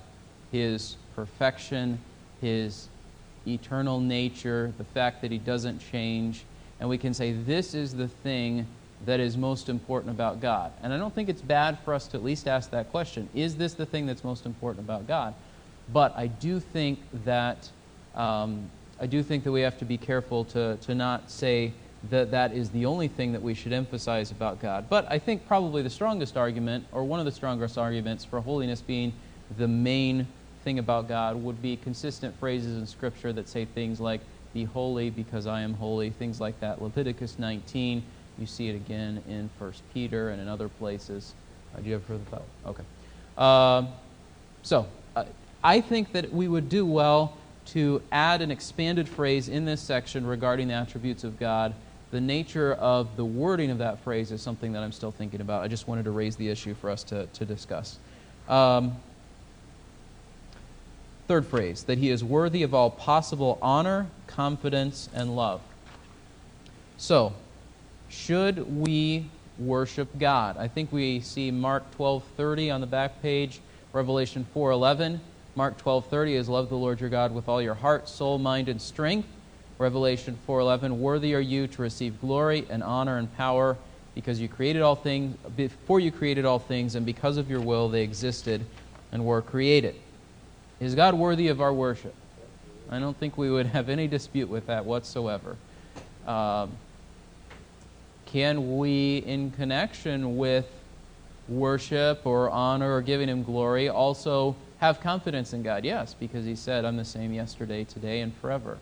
his 0.52 0.98
perfection, 1.16 2.00
his 2.42 2.88
eternal 3.48 4.00
nature, 4.00 4.74
the 4.78 4.84
fact 4.84 5.22
that 5.22 5.32
he 5.32 5.38
doesn't 5.38 5.80
change, 5.80 6.44
and 6.80 6.90
we 6.90 6.98
can 6.98 7.14
say 7.14 7.34
this 7.34 7.74
is 7.74 7.94
the 7.94 8.08
thing 8.08 8.68
that 9.06 9.20
is 9.20 9.38
most 9.38 9.70
important 9.70 10.14
about 10.14 10.42
God. 10.42 10.72
And 10.82 10.92
I 10.92 10.98
don't 10.98 11.14
think 11.14 11.30
it's 11.30 11.42
bad 11.42 11.78
for 11.80 11.94
us 11.94 12.08
to 12.08 12.18
at 12.18 12.24
least 12.24 12.48
ask 12.48 12.72
that 12.72 12.90
question. 12.92 13.30
Is 13.36 13.56
this 13.56 13.74
the 13.74 13.86
thing 13.86 14.06
that's 14.06 14.24
most 14.24 14.46
important 14.46 14.86
about 14.86 15.08
God? 15.08 15.34
But 15.94 16.18
I 16.18 16.28
do 16.28 16.60
think 16.60 17.00
that 17.24 17.70
um, 18.16 18.70
I 19.00 19.06
do 19.06 19.22
think 19.22 19.44
that 19.44 19.52
we 19.52 19.62
have 19.62 19.78
to 19.78 19.86
be 19.86 19.98
careful 19.98 20.44
to, 20.46 20.78
to 20.78 20.96
not 20.96 21.30
say 21.30 21.74
that 22.10 22.32
that 22.32 22.54
is 22.54 22.70
the 22.70 22.86
only 22.86 23.08
thing 23.08 23.32
that 23.34 23.42
we 23.42 23.54
should 23.54 23.74
emphasize 23.74 24.32
about 24.32 24.62
God. 24.62 24.90
But 24.90 25.10
I 25.12 25.20
think 25.20 25.48
probably 25.48 25.82
the 25.82 25.90
strongest 25.90 26.38
argument, 26.38 26.86
or 26.92 27.04
one 27.04 27.20
of 27.20 27.26
the 27.26 27.32
strongest 27.32 27.78
arguments 27.78 28.24
for 28.26 28.40
holiness 28.42 28.82
being 28.82 29.14
the 29.58 29.68
main 29.68 30.28
thing 30.64 30.80
about 30.80 31.08
God, 31.08 31.36
would 31.38 31.62
be 31.62 31.78
consistent 31.78 32.38
phrases 32.40 32.78
in 32.78 32.86
Scripture 32.86 33.34
that 33.34 33.48
say 33.48 33.66
things 33.66 34.00
like, 34.00 34.22
Be 34.54 34.64
holy 34.64 35.10
because 35.10 35.48
I 35.48 35.62
am 35.62 35.74
holy, 35.74 36.10
things 36.10 36.40
like 36.40 36.60
that. 36.60 36.82
Leviticus 36.82 37.40
19, 37.40 38.04
you 38.38 38.46
see 38.46 38.70
it 38.70 38.76
again 38.76 39.24
in 39.28 39.50
1 39.58 39.74
Peter 39.94 40.30
and 40.30 40.42
in 40.42 40.48
other 40.48 40.70
places. 40.70 41.34
Uh, 41.76 41.80
do 41.80 41.88
you 41.88 41.94
have 41.94 42.04
further 42.04 42.24
thought? 42.30 42.44
Okay. 42.66 42.84
Um, 43.38 43.94
so, 44.64 44.88
uh, 45.16 45.26
I 45.64 45.82
think 45.82 46.12
that 46.14 46.32
we 46.32 46.48
would 46.48 46.70
do 46.70 46.86
well 46.86 47.38
to 47.68 48.02
add 48.12 48.42
an 48.42 48.52
expanded 48.52 49.10
phrase 49.10 49.50
in 49.50 49.66
this 49.66 49.82
section 49.82 50.26
regarding 50.26 50.70
the 50.70 50.74
attributes 50.74 51.24
of 51.24 51.40
God. 51.40 51.74
The 52.12 52.22
nature 52.22 52.74
of 52.74 53.18
the 53.18 53.26
wording 53.26 53.70
of 53.70 53.80
that 53.80 54.00
phrase 54.00 54.32
is 54.32 54.42
something 54.42 54.72
that 54.74 54.82
I'm 54.82 54.94
still 54.94 55.12
thinking 55.12 55.42
about. 55.42 55.64
I 55.64 55.68
just 55.68 55.88
wanted 55.88 56.06
to 56.06 56.12
raise 56.12 56.38
the 56.38 56.48
issue 56.48 56.74
for 56.74 56.90
us 56.90 57.04
to, 57.06 57.26
to 57.26 57.46
discuss. 57.46 57.98
Um, 58.48 58.96
third 61.28 61.46
phrase, 61.46 61.84
that 61.84 61.98
he 61.98 62.10
is 62.10 62.24
worthy 62.24 62.64
of 62.64 62.74
all 62.74 62.90
possible 62.90 63.58
honor, 63.62 64.08
confidence, 64.26 65.10
and 65.14 65.36
love. 65.36 65.62
So, 66.98 67.34
should 68.08 68.80
we 68.80 69.30
worship 69.60 70.08
God? 70.18 70.56
I 70.58 70.70
think 70.70 70.94
we 70.94 71.20
see 71.20 71.52
Mark 71.52 71.84
12:30 71.98 72.74
on 72.74 72.80
the 72.80 72.88
back 72.88 73.22
page, 73.22 73.60
Revelation 73.92 74.46
4:11. 74.56 75.20
Mark 75.56 75.78
12:30 75.78 76.36
is 76.36 76.48
love 76.48 76.70
the 76.70 76.78
Lord 76.78 77.02
your 77.02 77.10
God 77.10 77.34
with 77.34 77.50
all 77.50 77.62
your 77.62 77.74
heart, 77.74 78.08
soul, 78.08 78.38
mind, 78.38 78.70
and 78.70 78.82
strength. 78.82 79.28
Revelation 79.80 80.38
4:11, 80.48 81.00
worthy 81.00 81.36
are 81.36 81.40
you 81.40 81.68
to 81.68 81.82
receive 81.82 82.20
glory 82.20 82.66
and 82.70 82.82
honor 82.82 83.18
and 83.18 83.36
power 83.38 83.78
because 84.16 84.42
you 84.42 84.48
created 84.48 84.82
all 84.82 84.96
things 84.96 85.38
before 85.56 86.00
you 86.00 86.12
created 86.12 86.46
all 86.46 86.58
things 86.58 86.96
and 86.96 87.06
because 87.06 87.38
of 87.38 87.50
your 87.50 87.62
will 87.62 87.88
they 87.88 88.02
existed 88.02 88.66
and 89.12 89.24
were 89.24 89.42
created. 89.42 89.96
Is 90.80 90.96
God 90.96 91.14
worthy 91.14 91.48
of 91.48 91.62
our 91.62 91.74
worship? 91.74 92.16
I 92.90 93.00
don't 93.00 93.18
think 93.18 93.38
we 93.38 93.52
would 93.52 93.66
have 93.78 93.90
any 93.90 94.08
dispute 94.08 94.50
with 94.50 94.68
that 94.68 94.86
whatsoever. 94.86 95.56
Um, 96.26 96.72
can 98.26 98.78
we, 98.78 99.20
in 99.20 99.52
connection 99.52 100.38
with 100.38 100.68
worship 101.48 102.26
or 102.26 102.50
honor 102.50 102.96
or 102.96 103.02
giving 103.02 103.30
Him 103.30 103.44
glory, 103.44 103.88
also 103.88 104.56
have 104.80 105.00
confidence 105.00 105.54
in 105.54 105.64
God? 105.64 105.86
Yes, 105.86 106.14
because 106.14 106.46
He 106.46 106.56
said, 106.56 106.86
I'm 106.86 106.98
the 106.98 107.06
same 107.06 107.34
yesterday, 107.34 107.84
today, 107.84 108.20
and 108.20 108.36
forever. 108.36 108.80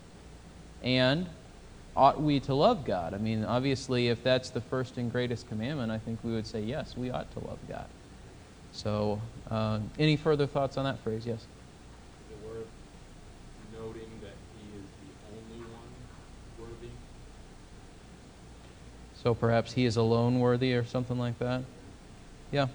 And 0.82 1.28
ought 1.96 2.22
we 2.22 2.40
to 2.42 2.54
love 2.54 2.86
God? 2.86 3.14
I 3.14 3.18
mean, 3.18 3.46
obviously, 3.46 4.10
if 4.10 4.24
that's 4.24 4.50
the 4.50 4.62
first 4.62 4.98
and 4.98 5.12
greatest 5.12 5.48
commandment, 5.48 5.92
I 5.92 5.98
think 5.98 6.20
we 6.24 6.32
would 6.34 6.46
say, 6.46 6.62
yes, 6.62 6.96
we 6.98 7.10
ought 7.10 7.32
to 7.34 7.40
love 7.40 7.60
God. 7.68 7.88
So, 8.72 9.22
uh, 9.50 9.80
any 9.98 10.18
further 10.18 10.46
thoughts 10.46 10.78
on 10.78 10.84
that 10.84 11.00
phrase? 11.00 11.26
Yes. 11.26 11.38
Is 11.38 11.46
it 12.32 12.48
worth 12.48 12.68
noting 13.80 14.10
that 14.22 14.36
he 14.60 14.78
is 14.78 14.86
the 15.02 15.14
only 15.32 15.66
one 15.66 16.68
worthy? 16.68 16.90
So 19.24 19.34
perhaps 19.34 19.74
he 19.74 19.86
is 19.86 19.96
alone 19.96 20.40
worthy 20.40 20.74
or 20.74 20.84
something 20.84 21.18
like 21.18 21.40
that? 21.40 21.64
Yeah. 22.52 22.68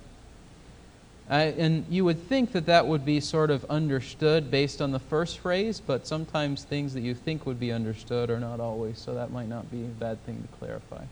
I, 1.30 1.42
and 1.42 1.86
you 1.88 2.04
would 2.04 2.28
think 2.28 2.50
that 2.52 2.66
that 2.66 2.88
would 2.88 3.04
be 3.04 3.20
sort 3.20 3.52
of 3.52 3.64
understood 3.66 4.50
based 4.50 4.82
on 4.82 4.90
the 4.90 4.98
first 4.98 5.38
phrase, 5.38 5.80
but 5.80 6.04
sometimes 6.04 6.64
things 6.64 6.92
that 6.94 7.02
you 7.02 7.14
think 7.14 7.46
would 7.46 7.60
be 7.60 7.70
understood 7.70 8.30
are 8.30 8.40
not 8.40 8.58
always, 8.58 8.98
so 8.98 9.14
that 9.14 9.30
might 9.30 9.48
not 9.48 9.70
be 9.70 9.84
a 9.84 9.88
bad 9.88 10.26
thing 10.26 10.42
to 10.42 10.48
clarify. 10.58 11.04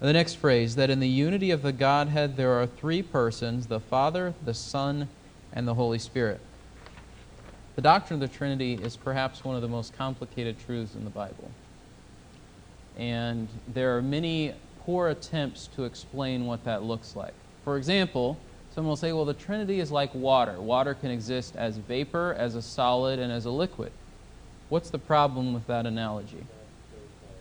The 0.00 0.12
next 0.12 0.34
phrase, 0.34 0.76
that 0.76 0.90
in 0.90 1.00
the 1.00 1.08
unity 1.08 1.50
of 1.50 1.62
the 1.62 1.72
Godhead 1.72 2.36
there 2.36 2.52
are 2.52 2.66
three 2.66 3.02
persons 3.02 3.68
the 3.68 3.80
Father, 3.80 4.34
the 4.44 4.54
Son, 4.54 5.08
and 5.54 5.66
the 5.66 5.74
Holy 5.74 5.98
Spirit. 5.98 6.40
The 7.76 7.82
doctrine 7.82 8.22
of 8.22 8.30
the 8.30 8.36
Trinity 8.36 8.74
is 8.74 8.98
perhaps 8.98 9.44
one 9.44 9.56
of 9.56 9.62
the 9.62 9.68
most 9.68 9.96
complicated 9.96 10.58
truths 10.58 10.94
in 10.94 11.04
the 11.04 11.10
Bible. 11.10 11.50
And 12.98 13.48
there 13.66 13.96
are 13.96 14.02
many 14.02 14.52
poor 14.90 15.10
attempts 15.10 15.68
to 15.68 15.84
explain 15.84 16.46
what 16.46 16.64
that 16.64 16.82
looks 16.82 17.14
like. 17.14 17.32
For 17.62 17.76
example, 17.76 18.36
someone 18.74 18.88
will 18.88 18.96
say, 18.96 19.12
well, 19.12 19.24
the 19.24 19.34
Trinity 19.34 19.78
is 19.78 19.92
like 19.92 20.12
water. 20.12 20.60
Water 20.60 20.94
can 20.94 21.12
exist 21.12 21.54
as 21.54 21.76
vapor, 21.76 22.34
as 22.36 22.56
a 22.56 22.62
solid, 22.62 23.20
and 23.20 23.30
as 23.30 23.44
a 23.44 23.52
liquid. 23.52 23.92
What's 24.68 24.90
the 24.90 24.98
problem 24.98 25.54
with 25.54 25.64
that 25.68 25.86
analogy? 25.86 26.44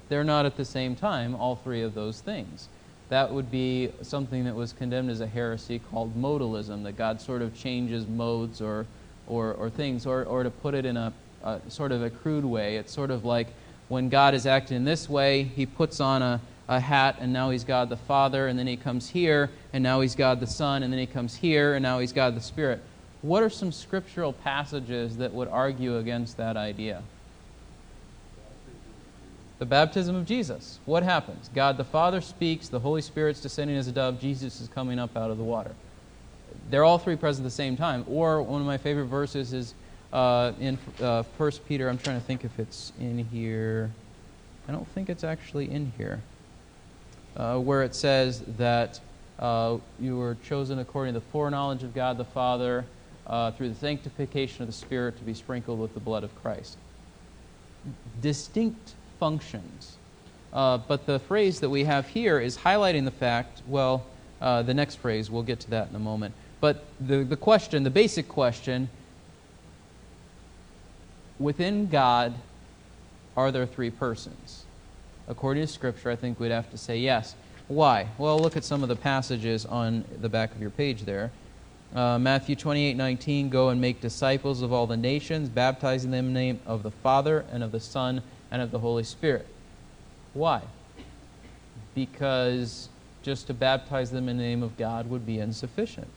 They're 0.10 0.24
not 0.24 0.46
at 0.46 0.58
the 0.58 0.66
same 0.66 0.96
time, 0.96 1.34
all 1.34 1.56
three 1.56 1.82
of 1.82 1.96
those 1.96 2.22
things. 2.22 2.70
that 3.10 3.32
would 3.32 3.50
be 3.50 3.92
something 4.04 4.46
that 4.46 4.56
was 4.56 4.72
condemned 4.72 5.10
as 5.10 5.20
a 5.20 5.28
heresy 5.28 5.80
called 5.92 6.16
modalism, 6.16 6.84
that 6.84 6.96
God 6.96 7.20
sort 7.20 7.42
of 7.42 7.56
changes 7.58 8.08
modes 8.08 8.62
or, 8.62 8.86
or, 9.28 9.54
or 9.54 9.70
things. 9.70 10.06
Or, 10.06 10.24
or 10.24 10.44
to 10.44 10.52
put 10.52 10.76
it 10.76 10.86
in 10.86 10.96
a, 10.96 11.12
a 11.44 11.60
sort 11.68 11.92
of 11.92 12.04
a 12.04 12.12
crude 12.12 12.46
way, 12.46 12.78
it's 12.78 12.94
sort 12.94 13.10
of 13.10 13.26
like 13.26 13.48
when 13.88 14.10
God 14.10 14.36
is 14.36 14.46
acting 14.46 14.78
in 14.78 14.84
this 14.86 15.10
way, 15.10 15.44
he 15.44 15.66
puts 15.66 16.00
on 16.00 16.22
a, 16.22 16.40
a 16.70 16.80
hat 16.80 17.18
and 17.20 17.34
now 17.34 17.50
he's 17.50 17.64
God 17.64 17.90
the 17.90 17.98
Father, 17.98 18.48
and 18.48 18.58
then 18.58 18.68
he 18.68 18.78
comes 18.78 19.10
here 19.10 19.50
and 19.74 19.84
now 19.84 20.00
he's 20.00 20.16
God 20.16 20.40
the 20.40 20.48
Son, 20.48 20.84
and 20.84 20.94
then 20.94 21.00
he 21.00 21.08
comes 21.08 21.36
here 21.36 21.74
and 21.74 21.84
now 21.84 22.00
he's 22.00 22.14
God 22.14 22.36
the 22.36 22.42
Spirit. 22.42 22.80
What 23.22 23.44
are 23.44 23.50
some 23.50 23.72
scriptural 23.72 24.32
passages 24.32 25.18
that 25.18 25.34
would 25.34 25.50
argue 25.50 25.98
against 25.98 26.38
that 26.38 26.56
idea? 26.56 27.02
The 29.58 29.66
baptism 29.66 30.16
of 30.16 30.26
Jesus. 30.26 30.80
What 30.86 31.04
happens? 31.04 31.50
God 31.54 31.76
the 31.76 31.84
Father 31.84 32.22
speaks, 32.22 32.70
the 32.70 32.80
Holy 32.80 33.02
Spirit's 33.02 33.42
descending 33.42 33.76
as 33.76 33.88
a 33.88 33.92
dove, 33.92 34.22
Jesus 34.22 34.62
is 34.62 34.70
coming 34.70 35.00
up 35.00 35.18
out 35.18 35.32
of 35.32 35.38
the 35.38 35.44
water. 35.44 35.72
They're 36.70 36.86
all 36.86 37.00
three 37.00 37.16
present 37.16 37.46
at 37.46 37.50
the 37.50 37.56
same 37.56 37.76
time. 37.76 38.06
Or 38.08 38.42
one 38.44 38.62
of 38.62 38.68
my 38.68 38.78
favorite 38.78 39.06
verses 39.06 39.54
is 39.54 39.74
uh, 40.14 40.54
in 40.60 40.78
uh, 41.02 41.24
1 41.36 41.52
Peter. 41.68 41.90
I'm 41.90 41.98
trying 41.98 42.20
to 42.20 42.26
think 42.26 42.46
if 42.46 42.58
it's 42.60 42.94
in 43.00 43.26
here. 43.26 43.92
I 44.68 44.72
don't 44.72 44.88
think 44.90 45.10
it's 45.10 45.24
actually 45.24 45.70
in 45.70 45.92
here. 45.98 46.22
Uh, 47.38 47.58
where 47.58 47.84
it 47.84 47.96
says 47.96 48.42
that 48.58 49.00
uh, 49.40 49.78
you 50.00 50.18
were 50.18 50.36
chosen 50.44 50.80
according 50.80 51.14
to 51.14 51.20
the 51.20 51.26
foreknowledge 51.28 51.84
of 51.84 51.94
God 51.94 52.18
the 52.18 52.26
Father 52.26 52.86
uh, 53.28 53.52
through 53.52 53.70
the 53.70 53.76
sanctification 53.76 54.64
of 54.64 54.68
the 54.68 54.74
Spirit 54.74 55.18
to 55.18 55.24
be 55.24 55.34
sprinkled 55.34 55.80
with 55.80 55.94
the 55.94 56.00
blood 56.00 56.24
of 56.24 56.36
Christ. 56.42 56.78
Distinct 58.22 58.96
functions. 59.20 59.98
Uh, 60.52 60.80
but 60.80 61.06
the 61.06 61.20
phrase 61.20 61.60
that 61.60 61.70
we 61.70 61.84
have 61.84 62.08
here 62.08 62.40
is 62.40 62.58
highlighting 62.58 63.06
the 63.06 63.12
fact, 63.12 63.62
well, 63.68 64.06
uh, 64.42 64.64
the 64.64 64.74
next 64.74 64.96
phrase, 64.96 65.30
we'll 65.30 65.44
get 65.44 65.60
to 65.62 65.70
that 65.70 65.90
in 65.90 65.96
a 65.96 66.00
moment. 66.00 66.34
But 66.60 66.84
the, 67.00 67.24
the 67.24 67.38
question, 67.38 67.84
the 67.84 67.90
basic 67.90 68.28
question, 68.28 68.90
within 71.40 71.88
God, 71.88 72.34
are 73.38 73.52
there 73.52 73.66
three 73.66 73.92
persons? 73.92 74.66
According 75.30 75.62
to 75.62 75.68
Scripture, 75.68 76.10
I 76.10 76.16
think 76.16 76.40
we'd 76.40 76.52
have 76.52 76.72
to 76.72 76.78
say 76.78 76.98
yes. 76.98 77.36
Why? 77.68 78.08
Well, 78.18 78.40
look 78.40 78.58
at 78.58 78.64
some 78.64 78.82
of 78.82 78.90
the 78.90 78.96
passages 78.96 79.64
on 79.64 80.04
the 80.22 80.28
back 80.28 80.52
of 80.54 80.60
your 80.60 80.72
page 80.72 81.04
there. 81.04 81.32
Uh, 81.94 82.18
Matthew 82.18 82.56
28 82.56 82.98
19, 82.98 83.50
go 83.50 83.70
and 83.70 83.80
make 83.80 84.02
disciples 84.02 84.64
of 84.64 84.74
all 84.74 84.88
the 84.88 84.98
nations, 84.98 85.48
baptizing 85.48 86.10
them 86.10 86.28
in 86.28 86.34
the 86.34 86.40
name 86.40 86.60
of 86.66 86.82
the 86.82 86.90
Father 86.90 87.46
and 87.52 87.64
of 87.64 87.72
the 87.72 87.80
Son 87.80 88.24
and 88.50 88.60
of 88.60 88.72
the 88.72 88.80
Holy 88.80 89.04
Spirit. 89.04 89.48
Why? 90.34 90.62
Because 91.94 92.90
just 93.22 93.46
to 93.48 93.54
baptize 93.54 94.10
them 94.10 94.30
in 94.30 94.38
the 94.38 94.44
name 94.44 94.64
of 94.64 94.78
God 94.78 95.08
would 95.08 95.26
be 95.28 95.40
insufficient. 95.40 96.08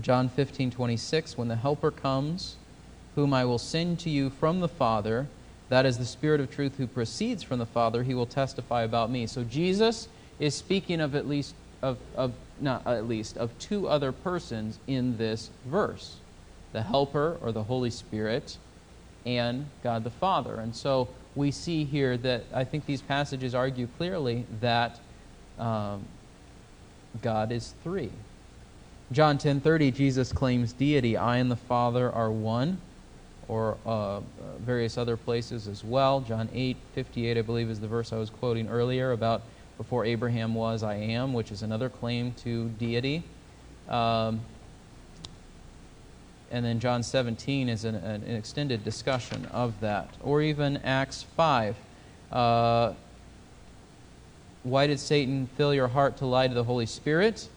John 0.00 0.28
15 0.28 0.70
26, 0.70 1.38
when 1.38 1.48
the 1.48 1.56
Helper 1.56 1.90
comes, 1.90 2.56
whom 3.14 3.32
I 3.32 3.46
will 3.46 3.58
send 3.58 3.98
to 4.00 4.10
you 4.10 4.28
from 4.28 4.60
the 4.60 4.68
Father, 4.68 5.26
that 5.72 5.86
is 5.86 5.96
the 5.96 6.04
Spirit 6.04 6.38
of 6.38 6.50
truth 6.50 6.76
who 6.76 6.86
proceeds 6.86 7.42
from 7.42 7.58
the 7.58 7.64
Father, 7.64 8.02
he 8.02 8.12
will 8.12 8.26
testify 8.26 8.82
about 8.82 9.10
me. 9.10 9.26
So 9.26 9.42
Jesus 9.42 10.06
is 10.38 10.54
speaking 10.54 11.00
of 11.00 11.14
at 11.14 11.26
least 11.26 11.54
of, 11.80 11.96
of 12.14 12.34
not 12.60 12.86
at 12.86 13.08
least 13.08 13.38
of 13.38 13.58
two 13.58 13.88
other 13.88 14.12
persons 14.12 14.78
in 14.86 15.16
this 15.16 15.48
verse. 15.64 16.16
The 16.74 16.82
helper 16.82 17.38
or 17.40 17.52
the 17.52 17.62
Holy 17.62 17.88
Spirit 17.88 18.58
and 19.24 19.64
God 19.82 20.04
the 20.04 20.10
Father. 20.10 20.56
And 20.56 20.76
so 20.76 21.08
we 21.34 21.50
see 21.50 21.84
here 21.84 22.18
that 22.18 22.44
I 22.52 22.64
think 22.64 22.84
these 22.84 23.00
passages 23.00 23.54
argue 23.54 23.88
clearly 23.96 24.44
that 24.60 25.00
um, 25.58 26.04
God 27.22 27.50
is 27.50 27.72
three. 27.82 28.12
John 29.10 29.38
10:30 29.38 29.94
Jesus 29.94 30.34
claims 30.34 30.74
deity. 30.74 31.16
I 31.16 31.38
and 31.38 31.50
the 31.50 31.56
Father 31.56 32.12
are 32.12 32.30
one 32.30 32.76
or 33.48 33.76
uh, 33.84 34.20
various 34.60 34.96
other 34.96 35.16
places 35.16 35.68
as 35.68 35.84
well. 35.84 36.20
John 36.20 36.48
8, 36.52 36.76
58, 36.94 37.38
I 37.38 37.42
believe, 37.42 37.70
is 37.70 37.80
the 37.80 37.88
verse 37.88 38.12
I 38.12 38.16
was 38.16 38.30
quoting 38.30 38.68
earlier 38.68 39.12
about 39.12 39.42
before 39.78 40.04
Abraham 40.04 40.54
was, 40.54 40.82
I 40.82 40.94
am, 40.94 41.32
which 41.32 41.50
is 41.50 41.62
another 41.62 41.88
claim 41.88 42.32
to 42.44 42.68
deity. 42.70 43.24
Um, 43.88 44.40
and 46.50 46.64
then 46.64 46.80
John 46.80 47.02
17 47.02 47.68
is 47.68 47.84
an, 47.84 47.96
an, 47.96 48.22
extended 48.24 48.84
discussion 48.84 49.46
of 49.46 49.80
that. 49.80 50.08
Or 50.22 50.42
even 50.42 50.76
Acts 50.78 51.22
5. 51.36 51.74
Uh, 52.30 52.92
why 54.62 54.86
did 54.86 55.00
Satan 55.00 55.48
fill 55.56 55.74
your 55.74 55.88
heart 55.88 56.18
to 56.18 56.26
lie 56.26 56.46
to 56.46 56.54
the 56.54 56.64
Holy 56.64 56.86
Spirit? 56.86 57.48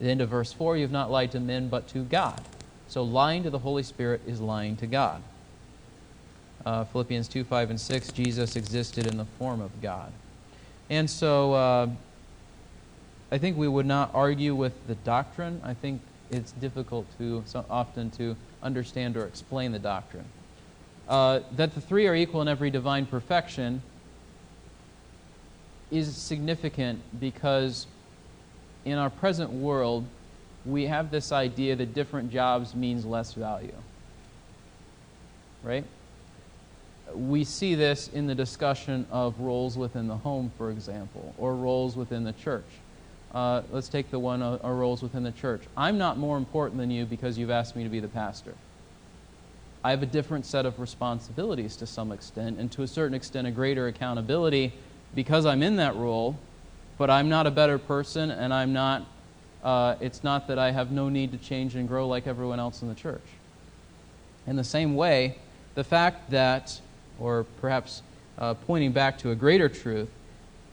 The 0.00 0.08
end 0.08 0.20
of 0.20 0.28
verse 0.28 0.52
4, 0.52 0.76
you 0.76 0.82
have 0.82 0.92
not 0.92 1.10
lied 1.10 1.32
to 1.32 1.40
men 1.40 1.68
but 1.68 1.88
to 1.88 2.04
God. 2.04 2.40
So 2.88 3.02
lying 3.02 3.42
to 3.42 3.50
the 3.50 3.58
Holy 3.58 3.82
Spirit 3.82 4.22
is 4.26 4.40
lying 4.40 4.76
to 4.76 4.86
God. 4.86 5.22
Uh, 6.64 6.84
Philippians 6.84 7.28
2 7.28 7.44
5 7.44 7.70
and 7.70 7.80
6, 7.80 8.12
Jesus 8.12 8.56
existed 8.56 9.06
in 9.06 9.16
the 9.16 9.26
form 9.38 9.60
of 9.60 9.70
God. 9.80 10.12
And 10.90 11.08
so 11.08 11.52
uh, 11.52 11.88
I 13.30 13.38
think 13.38 13.56
we 13.56 13.68
would 13.68 13.86
not 13.86 14.10
argue 14.14 14.54
with 14.54 14.72
the 14.86 14.94
doctrine. 14.96 15.60
I 15.62 15.74
think 15.74 16.00
it's 16.30 16.52
difficult 16.52 17.06
to 17.18 17.42
so 17.46 17.64
often 17.70 18.10
to 18.12 18.36
understand 18.62 19.16
or 19.16 19.26
explain 19.26 19.72
the 19.72 19.78
doctrine. 19.78 20.24
Uh, 21.08 21.40
that 21.56 21.74
the 21.74 21.80
three 21.80 22.06
are 22.06 22.14
equal 22.14 22.42
in 22.42 22.48
every 22.48 22.70
divine 22.70 23.06
perfection 23.06 23.82
is 25.90 26.14
significant 26.14 27.00
because 27.18 27.86
in 28.84 28.98
our 28.98 29.10
present 29.10 29.50
world, 29.50 30.04
we 30.64 30.86
have 30.86 31.10
this 31.10 31.32
idea 31.32 31.76
that 31.76 31.94
different 31.94 32.30
jobs 32.30 32.74
means 32.74 33.04
less 33.04 33.32
value. 33.32 33.74
Right? 35.62 35.84
We 37.14 37.44
see 37.44 37.74
this 37.74 38.08
in 38.08 38.26
the 38.26 38.34
discussion 38.34 39.06
of 39.10 39.38
roles 39.40 39.78
within 39.78 40.08
the 40.08 40.16
home, 40.16 40.52
for 40.58 40.70
example, 40.70 41.34
or 41.38 41.54
roles 41.54 41.96
within 41.96 42.24
the 42.24 42.34
church. 42.34 42.66
Uh, 43.32 43.62
let's 43.70 43.88
take 43.88 44.10
the 44.10 44.18
one 44.18 44.42
uh, 44.42 44.58
roles 44.64 45.02
within 45.02 45.22
the 45.22 45.32
church. 45.32 45.62
I'm 45.76 45.98
not 45.98 46.16
more 46.18 46.36
important 46.36 46.78
than 46.78 46.90
you 46.90 47.04
because 47.04 47.38
you've 47.38 47.50
asked 47.50 47.76
me 47.76 47.82
to 47.84 47.90
be 47.90 48.00
the 48.00 48.08
pastor. 48.08 48.54
I 49.84 49.90
have 49.90 50.02
a 50.02 50.06
different 50.06 50.44
set 50.44 50.66
of 50.66 50.78
responsibilities 50.80 51.76
to 51.76 51.86
some 51.86 52.10
extent, 52.10 52.58
and 52.58 52.70
to 52.72 52.82
a 52.82 52.86
certain 52.86 53.14
extent, 53.14 53.46
a 53.46 53.50
greater 53.50 53.86
accountability 53.86 54.72
because 55.14 55.46
I'm 55.46 55.62
in 55.62 55.76
that 55.76 55.94
role, 55.96 56.36
but 56.96 57.10
I'm 57.10 57.28
not 57.28 57.46
a 57.46 57.50
better 57.50 57.78
person, 57.78 58.30
and 58.30 58.52
I'm 58.52 58.72
not 58.72 59.06
uh, 59.62 59.96
it's 60.00 60.22
not 60.22 60.48
that 60.48 60.58
I 60.58 60.70
have 60.70 60.90
no 60.90 61.08
need 61.08 61.32
to 61.32 61.38
change 61.38 61.74
and 61.74 61.88
grow 61.88 62.06
like 62.06 62.26
everyone 62.26 62.60
else 62.60 62.82
in 62.82 62.88
the 62.88 62.94
church. 62.94 63.22
In 64.46 64.56
the 64.56 64.64
same 64.64 64.94
way, 64.94 65.38
the 65.74 65.84
fact 65.84 66.30
that, 66.30 66.80
or 67.18 67.44
perhaps 67.60 68.02
uh, 68.38 68.54
pointing 68.54 68.92
back 68.92 69.18
to 69.18 69.30
a 69.30 69.34
greater 69.34 69.68
truth, 69.68 70.08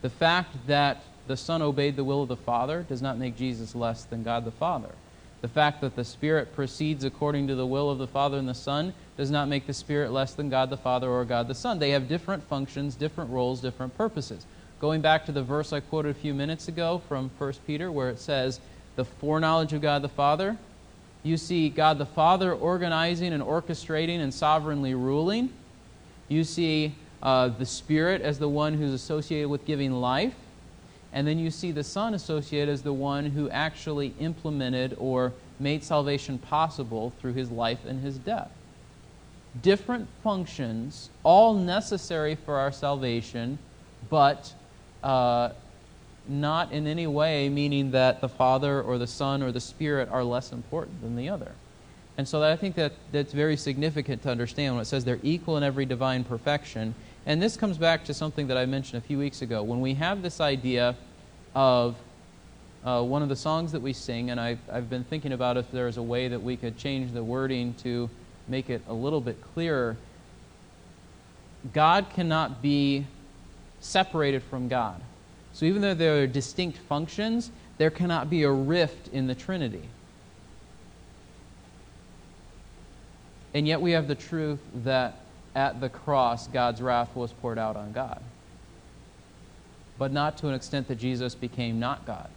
the 0.01 0.09
fact 0.09 0.55
that 0.67 1.03
the 1.27 1.37
Son 1.37 1.61
obeyed 1.61 1.95
the 1.95 2.03
will 2.03 2.21
of 2.21 2.27
the 2.27 2.35
Father 2.35 2.83
does 2.87 3.01
not 3.01 3.17
make 3.17 3.35
Jesus 3.35 3.73
less 3.73 4.03
than 4.03 4.23
God 4.23 4.45
the 4.45 4.51
Father. 4.51 4.91
The 5.41 5.47
fact 5.47 5.81
that 5.81 5.95
the 5.95 6.03
Spirit 6.03 6.55
proceeds 6.55 7.03
according 7.03 7.47
to 7.47 7.55
the 7.55 7.65
will 7.65 7.89
of 7.89 7.97
the 7.97 8.07
Father 8.07 8.37
and 8.37 8.47
the 8.47 8.53
Son 8.53 8.93
does 9.17 9.31
not 9.31 9.47
make 9.47 9.67
the 9.67 9.73
Spirit 9.73 10.11
less 10.11 10.33
than 10.33 10.49
God 10.49 10.69
the 10.69 10.77
Father 10.77 11.09
or 11.09 11.25
God 11.25 11.47
the 11.47 11.55
Son. 11.55 11.79
They 11.79 11.91
have 11.91 12.07
different 12.07 12.43
functions, 12.43 12.95
different 12.95 13.31
roles, 13.31 13.61
different 13.61 13.97
purposes. 13.97 14.45
Going 14.79 15.01
back 15.01 15.25
to 15.25 15.31
the 15.31 15.43
verse 15.43 15.73
I 15.73 15.79
quoted 15.79 16.09
a 16.09 16.19
few 16.19 16.33
minutes 16.33 16.67
ago 16.67 17.01
from 17.07 17.31
1 17.37 17.53
Peter, 17.65 17.91
where 17.91 18.09
it 18.09 18.19
says, 18.19 18.59
the 18.95 19.05
foreknowledge 19.05 19.73
of 19.73 19.81
God 19.81 20.01
the 20.01 20.09
Father. 20.09 20.57
You 21.23 21.37
see 21.37 21.69
God 21.69 21.97
the 21.97 22.05
Father 22.05 22.53
organizing 22.53 23.33
and 23.33 23.41
orchestrating 23.41 24.19
and 24.19 24.33
sovereignly 24.33 24.93
ruling. 24.93 25.51
You 26.27 26.43
see 26.43 26.95
uh, 27.21 27.49
the 27.49 27.65
Spirit 27.65 28.21
as 28.21 28.39
the 28.39 28.49
one 28.49 28.75
who's 28.75 28.93
associated 28.93 29.49
with 29.49 29.65
giving 29.65 29.91
life. 29.91 30.35
And 31.13 31.25
then 31.25 31.39
you 31.39 31.49
see 31.49 31.71
the 31.71 31.83
Son 31.83 32.13
associated 32.13 32.69
as 32.69 32.81
the 32.81 32.93
one 32.93 33.27
who 33.27 33.49
actually 33.49 34.13
implemented 34.19 34.95
or 34.99 35.33
made 35.59 35.83
salvation 35.83 36.37
possible 36.37 37.13
through 37.19 37.33
his 37.33 37.49
life 37.49 37.79
and 37.85 38.03
his 38.03 38.17
death. 38.17 38.51
Different 39.61 40.07
functions, 40.21 41.09
all 41.23 41.53
necessary 41.53 42.35
for 42.35 42.57
our 42.57 42.71
salvation, 42.71 43.57
but 44.09 44.53
uh, 45.03 45.51
not 46.27 46.71
in 46.71 46.87
any 46.87 47.07
way 47.07 47.49
meaning 47.49 47.91
that 47.91 48.21
the 48.21 48.29
Father 48.29 48.81
or 48.81 48.97
the 48.97 49.07
Son 49.07 49.43
or 49.43 49.51
the 49.51 49.59
Spirit 49.59 50.09
are 50.11 50.23
less 50.23 50.51
important 50.51 51.01
than 51.01 51.15
the 51.15 51.29
other. 51.29 51.51
And 52.17 52.27
so 52.27 52.41
I 52.43 52.55
think 52.55 52.75
that 52.75 52.93
that's 53.11 53.33
very 53.33 53.57
significant 53.57 54.21
to 54.23 54.29
understand 54.29 54.75
when 54.75 54.81
it 54.81 54.85
says 54.85 55.03
they're 55.03 55.19
equal 55.21 55.57
in 55.57 55.63
every 55.63 55.85
divine 55.85 56.23
perfection. 56.23 56.95
And 57.25 57.41
this 57.41 57.57
comes 57.57 57.77
back 57.77 58.05
to 58.05 58.13
something 58.13 58.47
that 58.47 58.57
I 58.57 58.65
mentioned 58.65 59.03
a 59.03 59.05
few 59.05 59.17
weeks 59.17 59.41
ago. 59.41 59.63
When 59.63 59.81
we 59.81 59.95
have 59.95 60.21
this 60.21 60.39
idea 60.39 60.95
of 61.53 61.95
uh, 62.85 63.01
one 63.01 63.21
of 63.21 63.29
the 63.29 63.35
songs 63.35 63.71
that 63.71 63.81
we 63.81 63.91
sing, 63.93 64.29
and 64.29 64.39
I've, 64.39 64.59
I've 64.71 64.89
been 64.89 65.03
thinking 65.03 65.33
about 65.33 65.57
if 65.57 65.69
there's 65.71 65.97
a 65.97 66.03
way 66.03 66.27
that 66.27 66.41
we 66.41 66.55
could 66.55 66.77
change 66.77 67.11
the 67.11 67.23
wording 67.23 67.73
to 67.83 68.09
make 68.47 68.69
it 68.69 68.81
a 68.87 68.93
little 68.93 69.21
bit 69.21 69.41
clearer. 69.53 69.97
God 71.73 72.05
cannot 72.13 72.61
be 72.61 73.05
separated 73.81 74.43
from 74.43 74.67
God. 74.67 75.01
So 75.55 75.65
even 75.65 75.81
though 75.81 75.93
there 75.93 76.21
are 76.21 76.27
distinct 76.27 76.77
functions, 76.77 77.49
there 77.77 77.89
cannot 77.89 78.29
be 78.29 78.43
a 78.43 78.51
rift 78.51 79.07
in 79.13 79.25
the 79.25 79.33
Trinity. 79.33 79.83
And 83.53 83.65
yet 83.65 83.79
we 83.79 83.91
have 83.91 84.09
the 84.09 84.15
truth 84.15 84.59
that 84.83 85.19
at 85.55 85.79
the 85.79 85.87
cross, 85.87 86.49
God's 86.49 86.81
wrath 86.81 87.15
was 87.15 87.31
poured 87.31 87.57
out 87.57 87.77
on 87.77 87.93
God. 87.93 88.21
But 89.97 90.11
not 90.11 90.37
to 90.39 90.49
an 90.49 90.55
extent 90.55 90.89
that 90.89 90.95
Jesus 90.95 91.35
became 91.35 91.79
not 91.79 92.05
God. 92.05 92.29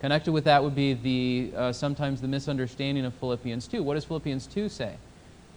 Connected 0.00 0.32
with 0.32 0.44
that 0.44 0.64
would 0.64 0.74
be 0.74 0.94
the 0.94 1.52
uh, 1.54 1.72
sometimes 1.74 2.22
the 2.22 2.28
misunderstanding 2.28 3.04
of 3.04 3.12
Philippians 3.16 3.68
2. 3.68 3.82
What 3.82 3.94
does 3.94 4.06
Philippians 4.06 4.46
2 4.46 4.70
say? 4.70 4.94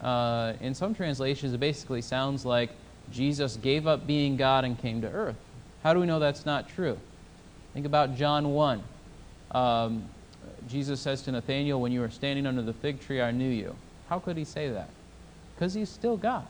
Uh, 0.01 0.51
in 0.59 0.75
some 0.75 0.93
translations, 0.93 1.53
it 1.53 1.61
basically 1.61 2.01
sounds 2.01 2.45
like 2.45 2.71
Jesus 3.09 3.55
gave 3.55 3.87
up 3.87 4.05
being 4.05 4.35
God 4.35 4.65
and 4.65 4.77
came 4.77 4.99
to 4.99 5.09
earth. 5.09 5.37
How 5.83 5.93
do 5.93 5.99
we 5.99 6.05
know 6.05 6.19
that's 6.19 6.45
not 6.45 6.69
true? 6.69 6.97
Think 7.73 7.85
about 7.85 8.15
John 8.15 8.53
1. 8.53 8.83
Um, 9.51 10.03
Jesus 10.67 10.99
says 10.99 11.21
to 11.23 11.31
Nathanael, 11.31 11.81
When 11.81 11.91
you 11.91 12.01
were 12.01 12.09
standing 12.09 12.45
under 12.45 12.61
the 12.61 12.73
fig 12.73 12.99
tree, 12.99 13.21
I 13.21 13.31
knew 13.31 13.49
you. 13.49 13.75
How 14.09 14.19
could 14.19 14.37
he 14.37 14.43
say 14.43 14.69
that? 14.69 14.89
Because 15.55 15.73
he's 15.73 15.89
still 15.89 16.17
God. 16.17 16.45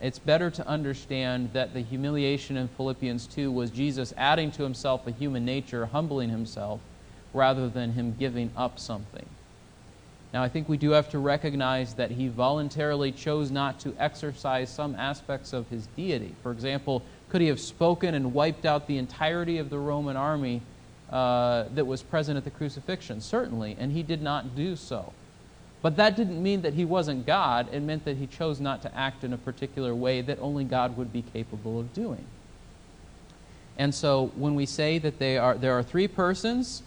It's 0.00 0.18
better 0.18 0.50
to 0.50 0.66
understand 0.66 1.52
that 1.52 1.74
the 1.74 1.80
humiliation 1.80 2.56
in 2.56 2.68
Philippians 2.68 3.26
2 3.26 3.50
was 3.50 3.70
Jesus 3.70 4.14
adding 4.16 4.52
to 4.52 4.62
himself 4.62 5.06
a 5.06 5.10
human 5.10 5.44
nature, 5.44 5.86
humbling 5.86 6.30
himself, 6.30 6.80
rather 7.34 7.68
than 7.68 7.92
him 7.92 8.14
giving 8.18 8.50
up 8.56 8.78
something. 8.78 9.26
Now, 10.32 10.42
I 10.42 10.48
think 10.48 10.68
we 10.68 10.76
do 10.76 10.90
have 10.90 11.08
to 11.10 11.18
recognize 11.18 11.94
that 11.94 12.12
he 12.12 12.28
voluntarily 12.28 13.10
chose 13.10 13.50
not 13.50 13.80
to 13.80 13.94
exercise 13.98 14.70
some 14.70 14.94
aspects 14.94 15.52
of 15.52 15.68
his 15.68 15.88
deity. 15.96 16.34
For 16.42 16.52
example, 16.52 17.02
could 17.30 17.40
he 17.40 17.48
have 17.48 17.60
spoken 17.60 18.14
and 18.14 18.32
wiped 18.32 18.64
out 18.64 18.86
the 18.86 18.98
entirety 18.98 19.58
of 19.58 19.70
the 19.70 19.78
Roman 19.78 20.16
army 20.16 20.62
uh, 21.10 21.64
that 21.74 21.86
was 21.86 22.02
present 22.02 22.36
at 22.36 22.44
the 22.44 22.50
crucifixion? 22.50 23.20
Certainly, 23.20 23.76
and 23.78 23.92
he 23.92 24.02
did 24.02 24.22
not 24.22 24.56
do 24.56 24.76
so. 24.76 25.12
But 25.80 25.96
that 25.96 26.16
didn't 26.16 26.42
mean 26.42 26.62
that 26.62 26.74
he 26.74 26.84
wasn't 26.84 27.26
God. 27.26 27.68
It 27.72 27.80
meant 27.80 28.04
that 28.04 28.16
he 28.16 28.26
chose 28.26 28.60
not 28.60 28.82
to 28.82 28.94
act 28.96 29.22
in 29.22 29.32
a 29.32 29.38
particular 29.38 29.94
way 29.94 30.22
that 30.22 30.38
only 30.40 30.64
God 30.64 30.96
would 30.96 31.12
be 31.12 31.22
capable 31.22 31.78
of 31.78 31.92
doing. 31.92 32.24
And 33.76 33.94
so 33.94 34.32
when 34.34 34.56
we 34.56 34.66
say 34.66 34.98
that 34.98 35.20
they 35.20 35.38
are, 35.38 35.54
there 35.56 35.78
are 35.78 35.84
three 35.84 36.08
persons, 36.08 36.82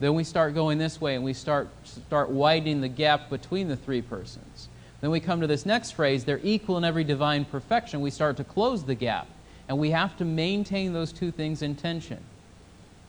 then 0.00 0.14
we 0.14 0.24
start 0.24 0.54
going 0.54 0.78
this 0.78 1.00
way 1.00 1.14
and 1.14 1.22
we 1.22 1.32
start, 1.32 1.68
start 1.84 2.28
widening 2.28 2.80
the 2.80 2.88
gap 2.88 3.30
between 3.30 3.68
the 3.68 3.76
three 3.76 4.02
persons. 4.02 4.68
Then 5.00 5.10
we 5.10 5.20
come 5.20 5.40
to 5.40 5.46
this 5.46 5.64
next 5.64 5.92
phrase, 5.92 6.24
they're 6.24 6.40
equal 6.42 6.76
in 6.76 6.84
every 6.84 7.04
divine 7.04 7.44
perfection. 7.44 8.00
We 8.00 8.10
start 8.10 8.36
to 8.38 8.44
close 8.44 8.84
the 8.84 8.96
gap. 8.96 9.28
And 9.68 9.78
we 9.78 9.90
have 9.90 10.16
to 10.18 10.24
maintain 10.24 10.92
those 10.92 11.12
two 11.12 11.30
things 11.30 11.62
in 11.62 11.74
tension. 11.74 12.18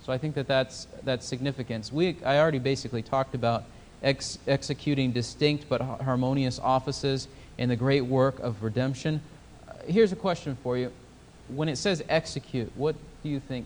So 0.05 0.13
I 0.13 0.17
think 0.17 0.35
that 0.35 0.47
that's, 0.47 0.87
that's 1.03 1.25
significance. 1.25 1.91
We, 1.91 2.17
I 2.23 2.37
already 2.37 2.59
basically 2.59 3.01
talked 3.01 3.35
about 3.35 3.63
ex- 4.03 4.37
executing 4.47 5.11
distinct 5.11 5.67
but 5.67 5.81
harmonious 5.81 6.59
offices 6.59 7.27
in 7.57 7.69
the 7.69 7.75
great 7.75 8.01
work 8.01 8.39
of 8.39 8.63
redemption. 8.63 9.21
Uh, 9.67 9.73
here's 9.87 10.11
a 10.11 10.15
question 10.15 10.57
for 10.61 10.77
you. 10.77 10.91
When 11.47 11.69
it 11.69 11.77
says 11.77 12.03
execute, 12.07 12.71
what 12.75 12.95
do 13.23 13.29
you 13.29 13.39
think? 13.39 13.65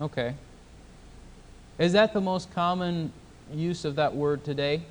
Okay. 0.00 0.34
Is 1.78 1.92
that 1.92 2.12
the 2.12 2.20
most 2.20 2.52
common 2.54 3.12
use 3.52 3.84
of 3.84 3.96
that 3.96 4.14
word 4.14 4.44
today? 4.44 4.82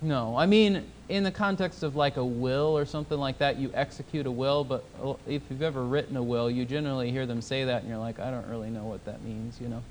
No. 0.00 0.36
I 0.36 0.46
mean, 0.46 0.84
in 1.08 1.24
the 1.24 1.30
context 1.30 1.82
of 1.82 1.96
like 1.96 2.16
a 2.16 2.24
will 2.24 2.76
or 2.76 2.84
something 2.84 3.18
like 3.18 3.38
that, 3.38 3.58
you 3.58 3.70
execute 3.74 4.26
a 4.26 4.30
will, 4.30 4.64
but 4.64 4.84
if 5.26 5.42
you've 5.50 5.62
ever 5.62 5.84
written 5.84 6.16
a 6.16 6.22
will, 6.22 6.50
you 6.50 6.64
generally 6.64 7.10
hear 7.10 7.26
them 7.26 7.42
say 7.42 7.64
that 7.64 7.82
and 7.82 7.90
you're 7.90 7.98
like, 7.98 8.18
I 8.18 8.30
don't 8.30 8.48
really 8.48 8.70
know 8.70 8.84
what 8.84 9.04
that 9.04 9.22
means, 9.22 9.60
you 9.60 9.68
know. 9.68 9.82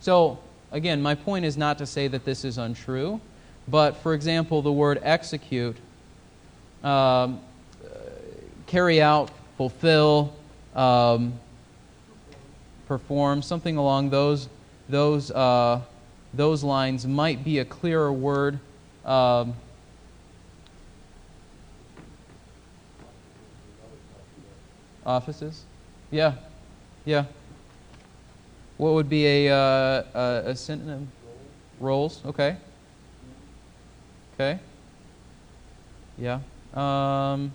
So, 0.00 0.38
again, 0.72 1.00
my 1.00 1.14
point 1.14 1.44
is 1.44 1.56
not 1.56 1.78
to 1.78 1.86
say 1.86 2.08
that 2.08 2.24
this 2.24 2.44
is 2.44 2.58
untrue, 2.58 3.20
but 3.68 3.96
for 3.96 4.14
example, 4.14 4.62
the 4.62 4.72
word 4.72 5.00
execute, 5.02 5.76
um, 6.82 7.40
carry 8.66 9.00
out, 9.00 9.30
fulfill, 9.56 10.34
um, 10.74 11.32
perform, 12.86 13.42
something 13.42 13.76
along 13.76 14.10
those, 14.10 14.48
those, 14.88 15.30
uh, 15.30 15.80
those 16.34 16.62
lines 16.62 17.06
might 17.06 17.44
be 17.44 17.60
a 17.60 17.64
clearer 17.64 18.12
word. 18.12 18.58
Um, 19.04 19.54
offices? 25.06 25.62
Yeah, 26.10 26.34
yeah. 27.04 27.24
What 28.76 28.92
would 28.92 29.08
be 29.08 29.46
a, 29.46 29.54
uh, 29.54 30.42
a, 30.44 30.54
synonym? 30.54 31.10
Roles, 31.80 32.20
okay. 32.26 32.56
Okay. 34.34 34.58
Yeah. 36.18 36.40
Um, 36.74 37.52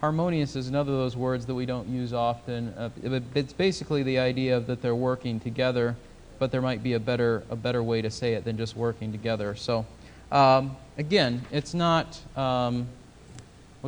harmonious 0.00 0.54
is 0.54 0.68
another 0.68 0.92
of 0.92 0.98
those 0.98 1.16
words 1.16 1.46
that 1.46 1.54
we 1.54 1.66
don't 1.66 1.88
use 1.88 2.12
often. 2.12 2.68
Uh, 2.68 2.90
it's 3.34 3.52
basically 3.52 4.02
the 4.02 4.18
idea 4.18 4.56
of 4.56 4.66
that 4.66 4.82
they're 4.82 4.94
working 4.94 5.40
together, 5.40 5.96
but 6.38 6.52
there 6.52 6.62
might 6.62 6.82
be 6.82 6.92
a 6.92 7.00
better 7.00 7.42
a 7.50 7.56
better 7.56 7.82
way 7.82 8.02
to 8.02 8.10
say 8.10 8.34
it 8.34 8.44
than 8.44 8.56
just 8.56 8.76
working 8.76 9.10
together. 9.10 9.54
So, 9.54 9.86
um, 10.30 10.76
again, 10.96 11.42
it's 11.50 11.74
not. 11.74 12.20
Um, 12.36 12.88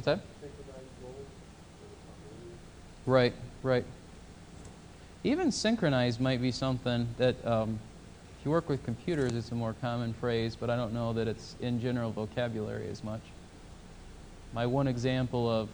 what's 0.01 0.07
that? 0.07 0.21
Right, 3.05 3.35
right. 3.63 3.85
Even 5.25 5.53
synchronized 5.53 6.21
might 6.21 6.41
be 6.41 6.51
something 6.51 7.07
that, 7.19 7.35
um, 7.47 7.79
if 8.39 8.47
you 8.47 8.51
work 8.51 8.71
with 8.71 8.83
computers, 8.83 9.33
it's 9.33 9.51
a 9.51 9.55
more 9.55 9.75
common 9.83 10.15
phrase, 10.15 10.57
but 10.59 10.71
I 10.71 10.77
don't 10.77 10.95
know 10.95 11.13
that 11.13 11.29
it's 11.29 11.55
in 11.61 11.83
general 11.83 12.13
vocabulary 12.13 12.89
as 12.91 13.05
much. 13.05 13.21
My 14.55 14.65
one 14.65 14.89
example 14.89 15.51
of 15.51 15.69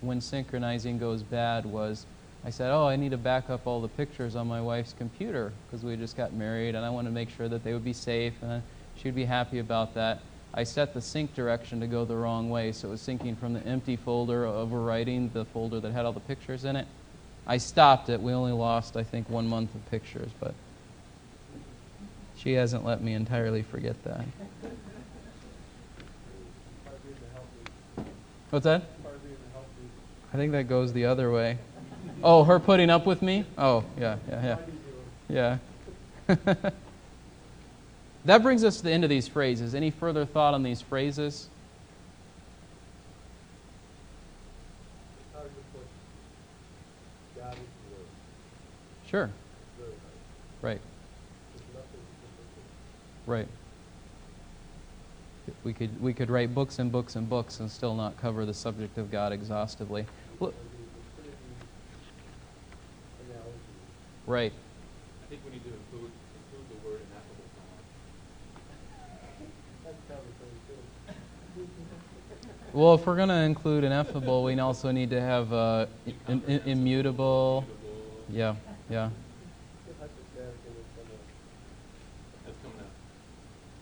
when 0.00 0.20
synchronizing 0.20 0.98
goes 0.98 1.24
bad 1.24 1.66
was 1.66 2.06
I 2.44 2.50
said, 2.50 2.70
Oh, 2.70 2.86
I 2.86 2.94
need 2.94 3.10
to 3.10 3.16
back 3.16 3.50
up 3.50 3.66
all 3.66 3.80
the 3.80 3.88
pictures 3.88 4.36
on 4.36 4.46
my 4.46 4.60
wife's 4.60 4.92
computer 4.92 5.52
because 5.66 5.84
we 5.84 5.96
just 5.96 6.16
got 6.16 6.32
married 6.32 6.76
and 6.76 6.84
I 6.84 6.90
want 6.90 7.08
to 7.08 7.12
make 7.12 7.30
sure 7.30 7.48
that 7.48 7.64
they 7.64 7.72
would 7.72 7.84
be 7.84 7.92
safe 7.92 8.34
and 8.42 8.62
she'd 8.96 9.16
be 9.16 9.24
happy 9.24 9.58
about 9.58 9.94
that. 9.94 10.20
I 10.54 10.64
set 10.64 10.92
the 10.92 11.00
sync 11.00 11.34
direction 11.34 11.80
to 11.80 11.86
go 11.86 12.04
the 12.04 12.16
wrong 12.16 12.50
way, 12.50 12.72
so 12.72 12.88
it 12.88 12.90
was 12.90 13.00
syncing 13.00 13.38
from 13.38 13.54
the 13.54 13.66
empty 13.66 13.96
folder, 13.96 14.44
overwriting 14.44 15.32
the 15.32 15.46
folder 15.46 15.80
that 15.80 15.92
had 15.92 16.04
all 16.04 16.12
the 16.12 16.20
pictures 16.20 16.64
in 16.64 16.76
it. 16.76 16.86
I 17.46 17.56
stopped 17.56 18.10
it. 18.10 18.20
We 18.20 18.32
only 18.32 18.52
lost, 18.52 18.96
I 18.96 19.02
think, 19.02 19.30
one 19.30 19.48
month 19.48 19.74
of 19.74 19.90
pictures, 19.90 20.30
but 20.40 20.54
she 22.36 22.52
hasn't 22.52 22.84
let 22.84 23.02
me 23.02 23.14
entirely 23.14 23.62
forget 23.62 24.02
that. 24.04 24.24
What's 28.50 28.64
that? 28.64 28.82
I 30.34 30.36
think 30.36 30.52
that 30.52 30.64
goes 30.64 30.92
the 30.92 31.06
other 31.06 31.32
way. 31.32 31.56
Oh, 32.22 32.44
her 32.44 32.58
putting 32.58 32.90
up 32.90 33.06
with 33.06 33.22
me? 33.22 33.44
Oh, 33.56 33.84
yeah, 33.98 34.16
yeah, 34.28 34.56
yeah. 35.28 35.58
Yeah. 36.28 36.70
That 38.24 38.42
brings 38.42 38.62
us 38.62 38.76
to 38.78 38.84
the 38.84 38.90
end 38.92 39.04
of 39.04 39.10
these 39.10 39.26
phrases. 39.26 39.74
Any 39.74 39.90
further 39.90 40.24
thought 40.24 40.54
on 40.54 40.62
these 40.62 40.80
phrases? 40.80 41.48
Sure. 49.12 49.28
Right. 50.62 50.80
Right. 53.26 53.48
We 55.64 55.74
could 55.74 56.00
we 56.00 56.14
could 56.14 56.30
write 56.30 56.54
books 56.54 56.78
and 56.78 56.90
books 56.90 57.14
and 57.14 57.28
books 57.28 57.60
and 57.60 57.70
still 57.70 57.94
not 57.94 58.16
cover 58.16 58.46
the 58.46 58.54
subject 58.54 58.96
of 58.96 59.10
God 59.10 59.32
exhaustively. 59.32 60.06
Well, 60.40 60.54
right. 64.26 64.52
I 64.52 65.26
think 65.28 65.42
we 65.44 65.50
need 65.52 65.64
to 65.64 65.70
include 65.70 66.10
include 66.34 66.68
the 66.70 66.88
word 66.88 67.00
ineffable 67.10 67.44
Well, 72.74 72.94
if 72.94 73.06
we're 73.06 73.16
going 73.16 73.28
to 73.28 73.34
include 73.34 73.84
ineffable, 73.84 74.44
we 74.44 74.58
also 74.58 74.90
need 74.92 75.10
to 75.10 75.20
have 75.20 75.52
uh, 75.52 75.84
in, 76.26 76.42
in, 76.46 76.60
immutable. 76.64 77.66
Yeah, 78.30 78.54
yeah. 78.88 79.10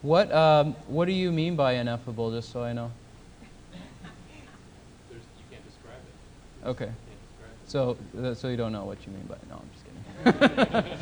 What 0.03 0.33
um, 0.33 0.75
What 0.89 1.05
do 1.05 1.13
you 1.13 1.31
mean 1.31 1.55
by 1.55 1.75
ineffable? 1.75 2.33
Just 2.33 2.51
so 2.51 2.65
I 2.65 2.73
know. 2.73 2.91
There's, 5.09 5.23
you 5.23 5.45
can't 5.53 5.65
describe 5.65 5.95
it. 5.95 6.65
You 6.65 6.71
Okay. 6.71 6.91
So, 7.69 7.97
uh, 8.21 8.35
so 8.35 8.49
you 8.49 8.57
don't 8.57 8.73
know 8.73 8.85
what 8.87 8.99
you 9.07 9.13
mean 9.13 9.29
by 9.29 9.37
no. 9.49 9.63
I'm 9.63 9.71
just 9.73 10.65
kidding. 10.65 10.95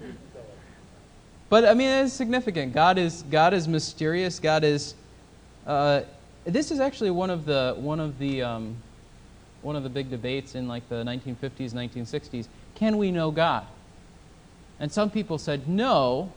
but 1.48 1.64
I 1.64 1.74
mean, 1.74 1.88
it's 1.88 2.12
significant. 2.12 2.72
God 2.72 2.98
is 2.98 3.24
God 3.28 3.52
is 3.52 3.66
mysterious. 3.66 4.38
God 4.38 4.62
is 4.62 4.94
Uh, 5.66 6.02
this 6.44 6.70
is 6.70 6.80
actually 6.80 7.10
one 7.10 7.30
of 7.30 7.44
the 7.44 7.74
one 7.78 8.00
of 8.00 8.18
the 8.18 8.42
um, 8.42 8.76
one 9.62 9.76
of 9.76 9.82
the 9.82 9.90
big 9.90 10.10
debates 10.10 10.54
in 10.54 10.66
like 10.66 10.88
the 10.88 11.04
1950s, 11.04 11.72
1960s. 11.72 12.48
Can 12.74 12.96
we 12.96 13.10
know 13.10 13.30
God? 13.30 13.66
And 14.78 14.90
some 14.90 15.10
people 15.10 15.36
said 15.36 15.68
no, 15.68 16.32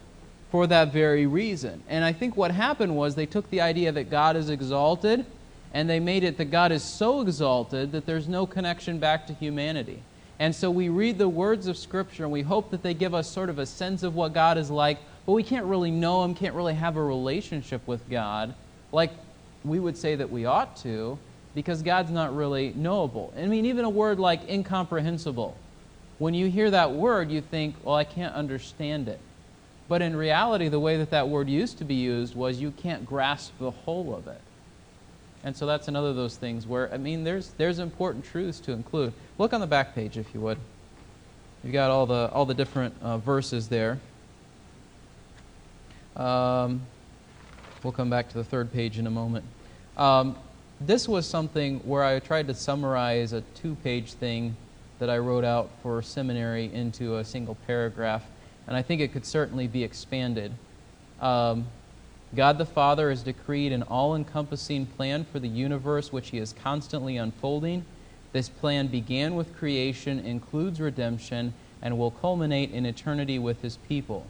for 0.51 0.67
that 0.67 0.91
very 0.91 1.25
reason. 1.25 1.81
And 1.87 2.03
I 2.03 2.11
think 2.11 2.35
what 2.35 2.51
happened 2.51 2.95
was 2.95 3.15
they 3.15 3.25
took 3.25 3.49
the 3.49 3.61
idea 3.61 3.91
that 3.93 4.09
God 4.09 4.35
is 4.35 4.49
exalted, 4.49 5.25
and 5.73 5.89
they 5.89 6.01
made 6.01 6.23
it 6.25 6.37
that 6.37 6.51
God 6.51 6.73
is 6.73 6.83
so 6.83 7.21
exalted 7.21 7.93
that 7.93 8.05
there's 8.05 8.27
no 8.27 8.45
connection 8.45 8.99
back 8.99 9.25
to 9.27 9.33
humanity. 9.33 10.03
And 10.39 10.53
so 10.53 10.69
we 10.69 10.89
read 10.89 11.17
the 11.17 11.29
words 11.29 11.67
of 11.67 11.77
Scripture, 11.77 12.23
and 12.23 12.31
we 12.31 12.41
hope 12.41 12.71
that 12.71 12.83
they 12.83 12.93
give 12.93 13.13
us 13.13 13.29
sort 13.29 13.49
of 13.49 13.59
a 13.59 13.65
sense 13.65 14.03
of 14.03 14.15
what 14.15 14.33
God 14.33 14.57
is 14.57 14.69
like, 14.69 14.97
but 15.25 15.31
we 15.31 15.43
can't 15.43 15.65
really 15.65 15.91
know 15.91 16.25
Him, 16.25 16.35
can't 16.35 16.55
really 16.55 16.73
have 16.73 16.97
a 16.97 17.03
relationship 17.03 17.87
with 17.87 18.09
God 18.09 18.53
like 18.93 19.11
we 19.63 19.79
would 19.79 19.97
say 19.97 20.15
that 20.15 20.29
we 20.29 20.45
ought 20.45 20.75
to, 20.77 21.17
because 21.55 21.81
God's 21.81 22.11
not 22.11 22.35
really 22.35 22.73
knowable. 22.75 23.33
I 23.37 23.45
mean, 23.45 23.65
even 23.65 23.85
a 23.85 23.89
word 23.89 24.19
like 24.19 24.49
incomprehensible. 24.49 25.57
When 26.19 26.33
you 26.33 26.49
hear 26.49 26.71
that 26.71 26.91
word, 26.91 27.31
you 27.31 27.41
think, 27.41 27.75
well, 27.83 27.95
I 27.95 28.03
can't 28.03 28.33
understand 28.33 29.07
it. 29.07 29.19
But 29.87 30.01
in 30.01 30.15
reality, 30.15 30.69
the 30.69 30.79
way 30.79 30.97
that 30.97 31.11
that 31.11 31.29
word 31.29 31.49
used 31.49 31.77
to 31.79 31.83
be 31.83 31.95
used 31.95 32.35
was 32.35 32.59
you 32.59 32.71
can't 32.71 33.05
grasp 33.05 33.51
the 33.59 33.71
whole 33.71 34.15
of 34.15 34.27
it. 34.27 34.41
And 35.43 35.55
so 35.55 35.65
that's 35.65 35.89
another 35.89 36.07
of 36.09 36.15
those 36.15 36.37
things 36.37 36.65
where, 36.65 36.91
I 36.93 36.97
mean, 36.97 37.23
there's, 37.23 37.49
there's 37.57 37.79
important 37.79 38.23
truths 38.23 38.59
to 38.61 38.71
include. 38.71 39.13
Look 39.37 39.53
on 39.53 39.59
the 39.59 39.67
back 39.67 39.93
page, 39.93 40.17
if 40.17 40.33
you 40.33 40.39
would. 40.39 40.57
You've 41.63 41.73
got 41.73 41.91
all 41.91 42.05
the, 42.05 42.29
all 42.31 42.45
the 42.45 42.53
different 42.53 42.95
uh, 43.01 43.17
verses 43.17 43.67
there. 43.67 43.99
Um, 46.15 46.81
we'll 47.83 47.93
come 47.93 48.09
back 48.09 48.29
to 48.29 48.35
the 48.35 48.43
third 48.43 48.71
page 48.71 48.97
in 48.99 49.07
a 49.07 49.11
moment. 49.11 49.43
Um, 49.97 50.35
this 50.81 51.07
was 51.07 51.25
something 51.25 51.79
where 51.79 52.03
I 52.03 52.19
tried 52.19 52.47
to 52.47 52.53
summarize 52.53 53.33
a 53.33 53.41
two 53.55 53.75
page 53.83 54.13
thing 54.13 54.55
that 54.99 55.09
I 55.09 55.17
wrote 55.17 55.43
out 55.43 55.69
for 55.81 56.01
seminary 56.01 56.73
into 56.73 57.17
a 57.17 57.25
single 57.25 57.55
paragraph, 57.67 58.25
and 58.67 58.75
I 58.75 58.81
think 58.81 59.01
it 59.01 59.13
could 59.13 59.25
certainly 59.25 59.67
be 59.67 59.83
expanded. 59.83 60.51
Um, 61.21 61.67
God 62.35 62.57
the 62.57 62.65
Father 62.65 63.09
has 63.09 63.21
decreed 63.21 63.71
an 63.71 63.83
all 63.83 64.15
encompassing 64.15 64.87
plan 64.87 65.25
for 65.25 65.39
the 65.39 65.47
universe 65.47 66.11
which 66.11 66.29
He 66.29 66.39
is 66.39 66.53
constantly 66.53 67.17
unfolding. 67.17 67.85
This 68.31 68.49
plan 68.49 68.87
began 68.87 69.35
with 69.35 69.55
creation, 69.55 70.19
includes 70.19 70.81
redemption, 70.81 71.53
and 71.81 71.97
will 71.99 72.11
culminate 72.11 72.71
in 72.71 72.85
eternity 72.85 73.37
with 73.37 73.61
His 73.61 73.77
people. 73.77 74.25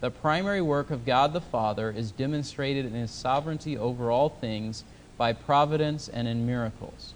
The 0.00 0.10
primary 0.10 0.62
work 0.62 0.90
of 0.90 1.04
God 1.04 1.32
the 1.32 1.40
Father 1.40 1.90
is 1.90 2.12
demonstrated 2.12 2.86
in 2.86 2.92
His 2.92 3.10
sovereignty 3.10 3.76
over 3.76 4.12
all 4.12 4.28
things 4.28 4.84
by 5.18 5.34
providence 5.34 6.08
and 6.08 6.26
in 6.26 6.46
miracles. 6.46 7.12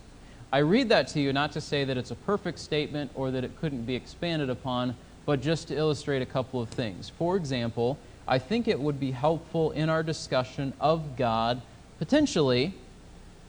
I 0.53 0.59
read 0.59 0.91
that 0.91 1.09
to 1.09 1.21
you 1.21 1.33
not 1.33 1.53
to 1.53 1.63
say 1.63 1.85
that 1.85 1.97
it's 1.97 2.11
a 2.11 2.15
perfect 2.15 2.59
statement 2.59 3.11
or 3.15 3.31
that 3.31 3.43
it 3.45 3.59
couldn't 3.59 3.87
be 3.87 3.95
expanded 3.95 4.51
upon, 4.51 4.95
but 5.25 5.41
just 5.41 5.69
to 5.69 5.77
illustrate 5.77 6.21
a 6.21 6.27
couple 6.27 6.61
of 6.61 6.69
things. 6.69 7.09
For 7.09 7.37
example, 7.37 7.97
I 8.29 8.39
think 8.39 8.69
it 8.69 8.79
would 8.79 9.01
be 9.01 9.13
helpful 9.13 9.71
in 9.71 9.89
our 9.89 10.03
discussion 10.03 10.75
of 10.79 11.17
God 11.17 11.63
potentially 11.99 12.75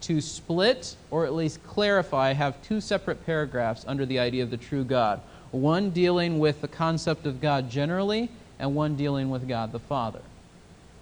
to 0.01 0.21
split 0.21 0.95
or 1.11 1.25
at 1.25 1.33
least 1.33 1.63
clarify, 1.65 2.33
have 2.33 2.61
two 2.61 2.79
separate 2.79 3.25
paragraphs 3.25 3.83
under 3.87 4.05
the 4.05 4.19
idea 4.19 4.43
of 4.43 4.51
the 4.51 4.57
true 4.57 4.83
God. 4.83 5.19
One 5.51 5.89
dealing 5.89 6.39
with 6.39 6.61
the 6.61 6.67
concept 6.67 7.25
of 7.25 7.41
God 7.41 7.69
generally, 7.69 8.29
and 8.59 8.75
one 8.75 8.95
dealing 8.95 9.29
with 9.29 9.47
God 9.47 9.71
the 9.71 9.79
Father. 9.79 10.21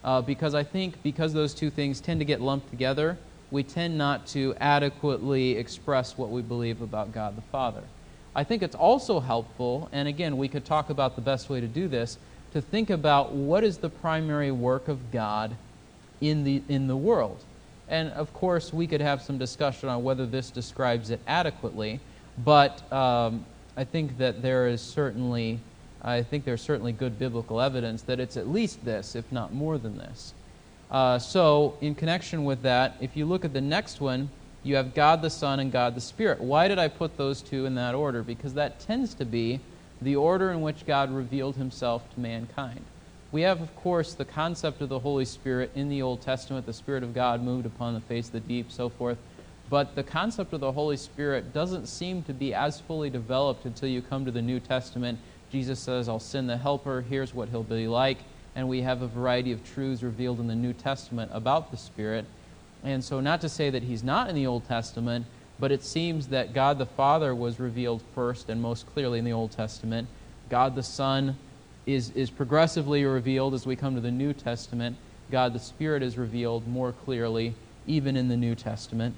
Uh, 0.03 0.21
because 0.21 0.55
I 0.55 0.63
think 0.63 1.01
because 1.03 1.33
those 1.33 1.53
two 1.53 1.69
things 1.69 2.01
tend 2.01 2.19
to 2.21 2.25
get 2.25 2.41
lumped 2.41 2.69
together, 2.69 3.17
we 3.51 3.63
tend 3.63 3.97
not 3.97 4.25
to 4.27 4.55
adequately 4.59 5.57
express 5.57 6.17
what 6.17 6.29
we 6.29 6.41
believe 6.41 6.81
about 6.81 7.11
God 7.11 7.37
the 7.37 7.41
Father. 7.43 7.83
I 8.33 8.45
think 8.45 8.63
it's 8.63 8.75
also 8.75 9.19
helpful, 9.19 9.89
and 9.91 10.07
again, 10.07 10.37
we 10.37 10.47
could 10.47 10.63
talk 10.63 10.89
about 10.89 11.15
the 11.15 11.21
best 11.21 11.49
way 11.49 11.59
to 11.59 11.67
do 11.67 11.89
this, 11.89 12.17
to 12.53 12.61
think 12.61 12.89
about 12.89 13.33
what 13.33 13.63
is 13.63 13.77
the 13.77 13.89
primary 13.89 14.51
work 14.51 14.87
of 14.87 15.11
God 15.11 15.55
in 16.21 16.45
the, 16.45 16.61
in 16.69 16.87
the 16.87 16.95
world. 16.95 17.43
And 17.89 18.09
of 18.11 18.33
course, 18.33 18.71
we 18.71 18.87
could 18.87 19.01
have 19.01 19.21
some 19.21 19.37
discussion 19.37 19.89
on 19.89 20.01
whether 20.01 20.25
this 20.25 20.49
describes 20.49 21.09
it 21.09 21.19
adequately, 21.27 21.99
but 22.45 22.89
um, 22.93 23.45
I 23.75 23.83
think 23.83 24.17
that 24.17 24.41
there 24.41 24.67
is 24.67 24.81
certainly, 24.81 25.59
I 26.01 26.23
think 26.23 26.45
there's 26.45 26.61
certainly 26.61 26.93
good 26.93 27.19
biblical 27.19 27.59
evidence 27.59 28.01
that 28.03 28.21
it's 28.21 28.37
at 28.37 28.47
least 28.47 28.85
this, 28.85 29.13
if 29.13 29.29
not 29.29 29.53
more 29.53 29.77
than 29.77 29.97
this. 29.97 30.33
Uh, 30.91 31.17
so, 31.17 31.77
in 31.79 31.95
connection 31.95 32.43
with 32.43 32.63
that, 32.63 32.97
if 32.99 33.15
you 33.15 33.25
look 33.25 33.45
at 33.45 33.53
the 33.53 33.61
next 33.61 34.01
one, 34.01 34.29
you 34.61 34.75
have 34.75 34.93
God 34.93 35.21
the 35.21 35.29
Son 35.29 35.61
and 35.61 35.71
God 35.71 35.95
the 35.95 36.01
Spirit. 36.01 36.41
Why 36.41 36.67
did 36.67 36.77
I 36.77 36.89
put 36.89 37.15
those 37.15 37.41
two 37.41 37.65
in 37.65 37.75
that 37.75 37.95
order? 37.95 38.23
Because 38.23 38.53
that 38.55 38.81
tends 38.81 39.13
to 39.15 39.25
be 39.25 39.61
the 40.01 40.17
order 40.17 40.51
in 40.51 40.61
which 40.61 40.85
God 40.85 41.09
revealed 41.09 41.55
himself 41.55 42.13
to 42.13 42.19
mankind. 42.19 42.81
We 43.31 43.43
have, 43.43 43.61
of 43.61 43.73
course, 43.77 44.13
the 44.13 44.25
concept 44.25 44.81
of 44.81 44.89
the 44.89 44.99
Holy 44.99 45.23
Spirit 45.23 45.71
in 45.75 45.87
the 45.87 46.01
Old 46.01 46.21
Testament. 46.21 46.65
The 46.65 46.73
Spirit 46.73 47.03
of 47.03 47.13
God 47.13 47.41
moved 47.41 47.65
upon 47.65 47.93
the 47.93 48.01
face 48.01 48.27
of 48.27 48.33
the 48.33 48.39
deep, 48.41 48.69
so 48.69 48.89
forth. 48.89 49.17
But 49.69 49.95
the 49.95 50.03
concept 50.03 50.51
of 50.51 50.59
the 50.59 50.73
Holy 50.73 50.97
Spirit 50.97 51.53
doesn't 51.53 51.87
seem 51.87 52.23
to 52.23 52.33
be 52.33 52.53
as 52.53 52.81
fully 52.81 53.09
developed 53.09 53.63
until 53.63 53.87
you 53.87 54.01
come 54.01 54.25
to 54.25 54.31
the 54.31 54.41
New 54.41 54.59
Testament. 54.59 55.17
Jesus 55.49 55.79
says, 55.79 56.09
I'll 56.09 56.19
send 56.19 56.49
the 56.49 56.57
Helper. 56.57 57.05
Here's 57.07 57.33
what 57.33 57.47
he'll 57.47 57.63
be 57.63 57.87
like 57.87 58.17
and 58.55 58.67
we 58.67 58.81
have 58.81 59.01
a 59.01 59.07
variety 59.07 59.51
of 59.51 59.63
truths 59.73 60.03
revealed 60.03 60.39
in 60.39 60.47
the 60.47 60.55
New 60.55 60.73
Testament 60.73 61.31
about 61.33 61.71
the 61.71 61.77
Spirit. 61.77 62.25
And 62.83 63.03
so, 63.03 63.19
not 63.19 63.41
to 63.41 63.49
say 63.49 63.69
that 63.69 63.83
he's 63.83 64.03
not 64.03 64.29
in 64.29 64.35
the 64.35 64.47
Old 64.47 64.67
Testament, 64.67 65.25
but 65.59 65.71
it 65.71 65.83
seems 65.83 66.27
that 66.27 66.53
God 66.53 66.77
the 66.77 66.85
Father 66.85 67.35
was 67.35 67.59
revealed 67.59 68.01
first 68.15 68.49
and 68.49 68.61
most 68.61 68.91
clearly 68.93 69.19
in 69.19 69.25
the 69.25 69.31
Old 69.31 69.51
Testament. 69.51 70.07
God 70.49 70.75
the 70.75 70.83
Son 70.83 71.37
is, 71.85 72.09
is 72.11 72.29
progressively 72.29 73.05
revealed 73.05 73.53
as 73.53 73.65
we 73.65 73.75
come 73.75 73.95
to 73.95 74.01
the 74.01 74.11
New 74.11 74.33
Testament. 74.33 74.97
God 75.29 75.53
the 75.53 75.59
Spirit 75.59 76.03
is 76.03 76.17
revealed 76.17 76.67
more 76.67 76.91
clearly 76.91 77.53
even 77.87 78.17
in 78.17 78.27
the 78.27 78.37
New 78.37 78.55
Testament. 78.55 79.15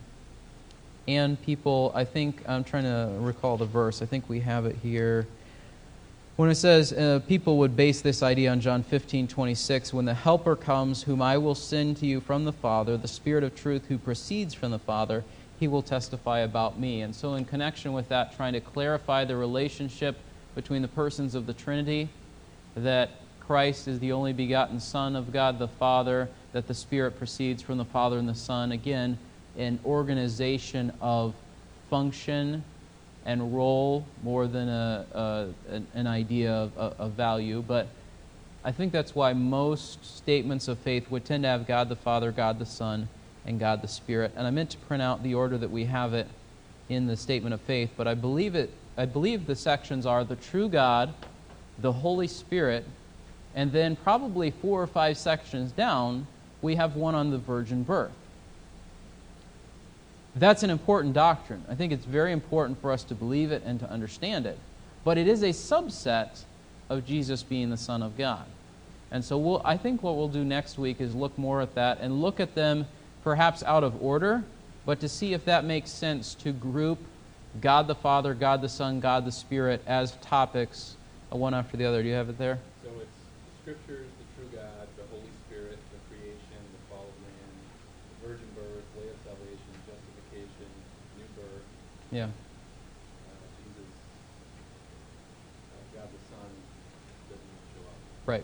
And 1.08 1.42
people, 1.42 1.92
I 1.96 2.06
think, 2.06 2.42
I'm 2.48 2.64
trying 2.64 2.84
to 2.84 3.12
recall 3.20 3.58
the 3.58 3.66
verse. 3.66 4.02
I 4.02 4.06
think 4.06 4.30
we 4.30 4.40
have 4.42 4.66
it 4.66 4.78
here 4.82 5.28
when 6.36 6.50
it 6.50 6.56
says 6.56 6.92
uh, 6.94 7.20
people 7.28 7.58
would 7.60 7.76
base 7.76 8.02
this 8.02 8.24
idea 8.24 8.52
on 8.52 8.60
John 8.60 8.82
15, 8.82 9.28
26, 9.28 9.94
when 9.94 10.06
the 10.06 10.16
Helper 10.16 10.56
comes, 10.56 11.04
whom 11.04 11.22
I 11.22 11.38
will 11.38 11.54
send 11.54 11.98
to 11.98 12.08
you 12.08 12.22
from 12.22 12.44
the 12.44 12.52
Father, 12.52 12.98
the 12.98 13.08
Spirit 13.08 13.44
of 13.44 13.56
truth 13.56 13.86
who 13.88 14.00
proceeds 14.00 14.54
from 14.54 14.72
the 14.72 14.80
Father, 14.80 15.24
he 15.60 15.68
will 15.68 15.84
testify 15.84 16.40
about 16.40 16.80
me. 16.80 17.02
And 17.02 17.16
so, 17.16 17.36
in 17.36 17.46
connection 17.46 17.94
with 17.94 18.10
that, 18.10 18.36
trying 18.36 18.54
to 18.54 18.62
clarify 18.62 19.26
the 19.26 19.38
relationship 19.38 20.18
between 20.56 20.82
the 20.82 20.88
persons 20.88 21.36
of 21.36 21.46
the 21.46 21.54
Trinity, 21.54 22.10
that 22.76 23.12
Christ 23.40 23.88
is 23.88 24.00
the 24.00 24.12
only 24.12 24.34
begotten 24.34 24.80
Son 24.80 25.16
of 25.16 25.32
God 25.32 25.60
the 25.60 25.68
Father, 25.68 26.30
that 26.52 26.68
the 26.68 26.74
Spirit 26.74 27.18
proceeds 27.18 27.62
from 27.62 27.78
the 27.78 27.86
Father 27.86 28.18
and 28.18 28.28
the 28.28 28.36
Son. 28.36 28.72
Again, 28.72 29.20
an 29.56 29.80
organization 29.86 30.92
of 31.00 31.36
function 31.90 32.64
and 33.26 33.56
role 33.56 34.06
more 34.22 34.48
than 34.48 34.68
a, 34.68 35.06
a 35.14 35.74
an, 35.74 35.88
an, 35.94 36.08
idea 36.08 36.52
of, 36.52 36.78
of 36.78 37.12
value. 37.14 37.64
But 37.66 37.88
I 38.64 38.72
think 38.72 38.92
that's 38.92 39.16
why 39.16 39.34
most 39.34 40.04
statements 40.18 40.68
of 40.68 40.78
faith 40.80 41.10
would 41.10 41.26
tend 41.26 41.44
to 41.44 41.50
have 41.50 41.68
God 41.68 41.90
the 41.90 41.96
Father, 41.96 42.32
God 42.32 42.60
the 42.60 42.66
Son, 42.66 43.08
and 43.46 43.60
God 43.60 43.82
the 43.82 43.88
Spirit. 43.88 44.32
And 44.36 44.46
I 44.48 44.52
meant 44.52 44.70
to 44.72 44.78
print 44.78 45.02
out 45.02 45.24
the 45.24 45.36
order 45.36 45.58
that 45.58 45.72
we 45.72 45.86
have 45.86 46.14
it 46.14 46.28
in 46.90 47.08
the 47.08 47.16
statement 47.16 47.54
of 47.54 47.62
faith, 47.62 47.92
but 47.96 48.08
I 48.08 48.14
believe 48.14 48.56
it. 48.56 48.72
I 48.98 49.06
believe 49.06 49.48
the 49.48 49.56
sections 49.56 50.06
are 50.06 50.24
the 50.24 50.36
true 50.36 50.70
God, 50.70 51.14
the 51.80 51.92
Holy 51.92 52.28
Spirit, 52.28 52.86
and 53.56 53.72
then 53.72 53.96
probably 53.96 54.52
four 54.52 54.82
or 54.82 54.88
five 54.88 55.18
sections 55.18 55.72
down, 55.72 56.28
we 56.62 56.76
have 56.76 56.96
one 56.96 57.16
on 57.16 57.32
the 57.32 57.38
virgin 57.38 57.84
birth. 57.84 58.12
That's 60.36 60.64
an 60.64 60.70
important 60.70 61.14
doctrine. 61.14 61.64
I 61.70 61.76
think 61.76 61.94
it's 61.94 62.06
very 62.06 62.32
important 62.32 62.82
for 62.82 62.92
us 62.92 63.04
to 63.06 63.16
believe 63.16 63.52
it 63.52 63.62
and 63.66 63.80
to 63.80 63.90
understand 63.90 64.46
it. 64.46 64.58
But 65.04 65.18
it 65.18 65.28
is 65.28 65.44
a 65.44 65.50
subset 65.50 66.44
of 66.90 67.06
Jesus 67.06 67.44
being 67.44 67.70
the 67.70 67.78
Son 67.78 68.02
of 68.02 68.18
God. 68.18 68.46
And 69.12 69.24
so 69.24 69.38
we'll, 69.38 69.62
I 69.64 69.78
think 69.78 70.02
what 70.02 70.16
we'll 70.16 70.28
do 70.28 70.44
next 70.44 70.80
week 70.80 71.00
is 71.00 71.14
look 71.14 71.38
more 71.38 71.62
at 71.62 71.76
that 71.76 72.00
and 72.02 72.22
look 72.22 72.40
at 72.40 72.56
them 72.56 72.88
perhaps 73.24 73.62
out 73.64 73.84
of 73.84 74.02
order, 74.02 74.44
but 74.86 75.00
to 75.02 75.08
see 75.08 75.34
if 75.34 75.46
that 75.46 75.64
makes 75.66 75.92
sense 75.92 76.34
to 76.36 76.52
group 76.52 76.98
God 77.62 77.88
the 77.88 77.96
Father, 77.96 78.34
God 78.34 78.62
the 78.62 78.70
Son, 78.70 79.00
God 79.00 79.26
the 79.26 79.32
Spirit 79.32 79.84
as 79.86 80.14
topics, 80.22 80.98
uh, 81.32 81.38
one 81.38 81.54
after 81.54 81.78
the 81.78 81.86
other. 81.86 82.02
Do 82.02 82.10
you 82.10 82.16
have 82.16 82.30
it 82.30 82.38
there? 82.40 82.58
So 82.84 82.90
it's 82.90 83.06
the 83.06 83.54
scriptures, 83.62 84.08
the 84.18 84.26
true 84.42 84.50
God, 84.50 84.88
the 84.98 85.06
Holy 85.14 85.30
Spirit, 85.46 85.78
the 85.94 86.02
creation, 86.10 86.60
the 86.74 86.82
fall 86.90 87.06
of 87.06 87.18
man, 87.22 87.54
the 88.10 88.28
virgin 88.28 88.50
birth, 88.58 88.82
way 88.98 89.08
of 89.08 89.18
salvation, 89.22 89.70
justification, 89.86 90.70
new 91.22 91.30
birth. 91.38 91.46
Yeah. 91.46 91.46
Uh, 91.46 91.52
Jesus, 91.54 91.62
uh, 91.62 91.62
God 91.62 91.62
the 91.62 91.62
Son, 91.62 91.62
doesn't 91.62 92.02
show 92.02 92.03
up. 92.22 92.30
Right. 98.26 98.44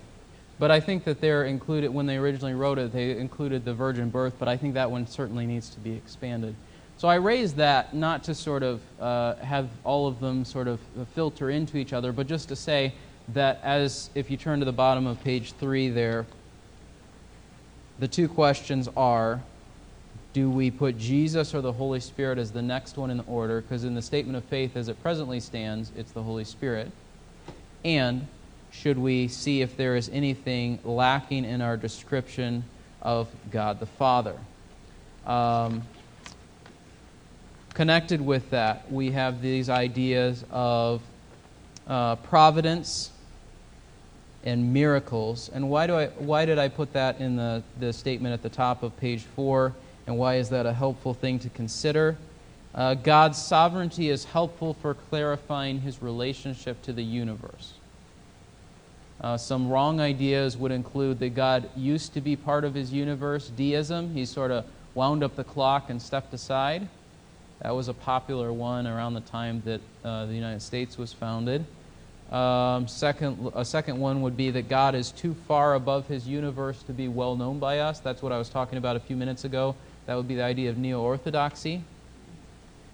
But 0.59 0.71
I 0.71 0.79
think 0.81 1.05
that 1.05 1.21
they're 1.21 1.45
included, 1.45 1.89
when 1.89 2.05
they 2.05 2.17
originally 2.17 2.53
wrote 2.53 2.77
it, 2.79 2.91
they 2.91 3.17
included 3.17 3.63
the 3.63 3.73
virgin 3.73 4.09
birth, 4.09 4.33
but 4.37 4.49
I 4.49 4.57
think 4.57 4.73
that 4.73 4.91
one 4.91 5.07
certainly 5.07 5.45
needs 5.45 5.69
to 5.69 5.79
be 5.79 5.93
expanded. 5.93 6.53
So 6.97 7.07
I 7.07 7.15
raised 7.15 7.55
that 7.55 7.93
not 7.93 8.25
to 8.25 8.35
sort 8.35 8.61
of 8.61 8.81
uh, 8.99 9.35
have 9.35 9.69
all 9.85 10.05
of 10.05 10.19
them 10.19 10.43
sort 10.43 10.67
of 10.67 10.81
filter 11.13 11.49
into 11.49 11.77
each 11.77 11.93
other, 11.93 12.11
but 12.11 12.27
just 12.27 12.49
to 12.49 12.57
say 12.57 12.93
that 13.29 13.61
as 13.63 14.09
if 14.15 14.29
you 14.29 14.35
turn 14.35 14.59
to 14.59 14.65
the 14.65 14.73
bottom 14.73 15.07
of 15.07 15.23
page 15.23 15.53
three 15.53 15.87
there, 15.87 16.25
the 17.99 18.07
two 18.07 18.27
questions 18.27 18.89
are 18.97 19.41
do 20.33 20.49
we 20.49 20.69
put 20.69 20.97
Jesus 20.97 21.55
or 21.55 21.61
the 21.61 21.73
Holy 21.73 21.99
Spirit 21.99 22.37
as 22.37 22.51
the 22.51 22.61
next 22.61 22.97
one 22.97 23.09
in 23.09 23.17
the 23.17 23.23
order? 23.23 23.61
Because 23.61 23.83
in 23.83 23.95
the 23.95 24.01
statement 24.01 24.37
of 24.37 24.43
faith 24.45 24.77
as 24.77 24.87
it 24.87 25.01
presently 25.01 25.39
stands, 25.39 25.91
it's 25.95 26.11
the 26.11 26.21
Holy 26.21 26.43
Spirit. 26.43 26.91
And 27.83 28.27
should 28.71 28.99
we 28.99 29.27
see 29.27 29.61
if 29.61 29.75
there 29.75 29.95
is 29.95 30.09
anything 30.09 30.79
lacking 30.83 31.45
in 31.45 31.61
our 31.61 31.77
description 31.77 32.63
of 33.01 33.27
God 33.49 33.79
the 33.79 33.87
Father? 33.87 34.37
Um, 35.25 35.81
connected 37.73 38.21
with 38.21 38.49
that, 38.51 38.91
we 38.91 39.11
have 39.11 39.41
these 39.41 39.69
ideas 39.69 40.45
of 40.51 41.01
uh, 41.87 42.17
providence 42.17 43.11
and 44.43 44.73
miracles. 44.73 45.49
And 45.53 45.69
why, 45.69 45.87
do 45.87 45.95
I, 45.95 46.07
why 46.07 46.45
did 46.45 46.59
I 46.59 46.67
put 46.67 46.93
that 46.93 47.19
in 47.19 47.35
the, 47.35 47.63
the 47.79 47.91
statement 47.91 48.33
at 48.33 48.43
the 48.43 48.49
top 48.49 48.83
of 48.83 48.95
page 48.97 49.23
4? 49.35 49.73
And 50.09 50.17
why 50.17 50.37
is 50.37 50.49
that 50.49 50.65
a 50.65 50.73
helpful 50.73 51.13
thing 51.13 51.37
to 51.37 51.49
consider? 51.49 52.17
Uh, 52.73 52.95
God's 52.95 53.37
sovereignty 53.37 54.09
is 54.09 54.25
helpful 54.25 54.73
for 54.73 54.95
clarifying 54.95 55.81
his 55.81 56.01
relationship 56.01 56.81
to 56.81 56.93
the 56.93 57.03
universe. 57.03 57.73
Uh, 59.21 59.37
some 59.37 59.69
wrong 59.69 59.99
ideas 60.01 60.57
would 60.57 60.71
include 60.71 61.19
that 61.19 61.35
God 61.35 61.69
used 61.75 62.15
to 62.15 62.21
be 62.21 62.35
part 62.35 62.63
of 62.63 62.73
his 62.73 62.91
universe, 62.91 63.49
deism. 63.49 64.11
He 64.15 64.25
sort 64.25 64.49
of 64.49 64.65
wound 64.95 65.23
up 65.23 65.35
the 65.35 65.43
clock 65.43 65.91
and 65.91 66.01
stepped 66.01 66.33
aside. 66.33 66.87
That 67.61 67.75
was 67.75 67.87
a 67.87 67.93
popular 67.93 68.51
one 68.51 68.87
around 68.87 69.13
the 69.13 69.21
time 69.21 69.61
that 69.65 69.81
uh, 70.03 70.25
the 70.25 70.33
United 70.33 70.63
States 70.63 70.97
was 70.97 71.13
founded. 71.13 71.65
Um, 72.31 72.87
second, 72.87 73.51
a 73.53 73.63
second 73.63 73.99
one 73.99 74.23
would 74.23 74.35
be 74.35 74.49
that 74.49 74.69
God 74.69 74.95
is 74.95 75.11
too 75.11 75.35
far 75.47 75.75
above 75.75 76.07
his 76.07 76.27
universe 76.27 76.81
to 76.83 76.93
be 76.93 77.07
well 77.07 77.35
known 77.35 77.59
by 77.59 77.77
us. 77.77 77.99
That's 77.99 78.23
what 78.23 78.31
I 78.31 78.39
was 78.39 78.49
talking 78.49 78.79
about 78.79 78.95
a 78.95 78.99
few 78.99 79.15
minutes 79.15 79.43
ago. 79.43 79.75
That 80.09 80.15
would 80.15 80.27
be 80.27 80.33
the 80.33 80.43
idea 80.43 80.71
of 80.71 80.77
neo 80.79 81.01
orthodoxy. 81.01 81.83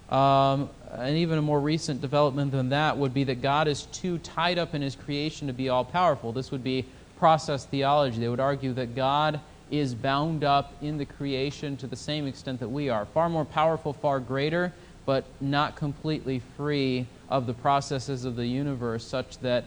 Um, 0.10 0.70
and 0.92 1.16
even 1.16 1.38
a 1.38 1.42
more 1.42 1.62
recent 1.62 2.02
development 2.02 2.52
than 2.52 2.68
that 2.72 2.98
would 2.98 3.14
be 3.14 3.24
that 3.24 3.42
God 3.42 3.70
is 3.70 3.84
too 3.84 4.18
tied 4.18 4.60
up 4.60 4.76
in 4.76 4.82
his 4.82 4.98
creation 4.98 5.48
to 5.48 5.54
be 5.54 5.70
all 5.70 5.86
powerful. 5.86 6.34
This 6.34 6.52
would 6.52 6.62
be 6.62 6.86
process 7.18 7.64
theology. 7.64 8.20
They 8.20 8.28
would 8.28 8.42
argue 8.42 8.74
that 8.74 8.98
God 8.98 9.40
is 9.72 9.96
bound 9.96 10.44
up 10.44 10.74
in 10.82 10.98
the 10.98 11.06
creation 11.06 11.78
to 11.78 11.88
the 11.88 11.96
same 11.96 12.28
extent 12.28 12.60
that 12.60 12.68
we 12.68 12.90
are. 12.90 13.06
Far 13.06 13.30
more 13.30 13.46
powerful, 13.46 13.94
far 13.94 14.20
greater, 14.20 14.74
but 15.06 15.24
not 15.40 15.78
completely 15.78 16.42
free 16.58 17.08
of 17.30 17.48
the 17.48 17.54
processes 17.54 18.26
of 18.26 18.36
the 18.36 18.46
universe, 18.46 19.08
such 19.08 19.38
that 19.38 19.64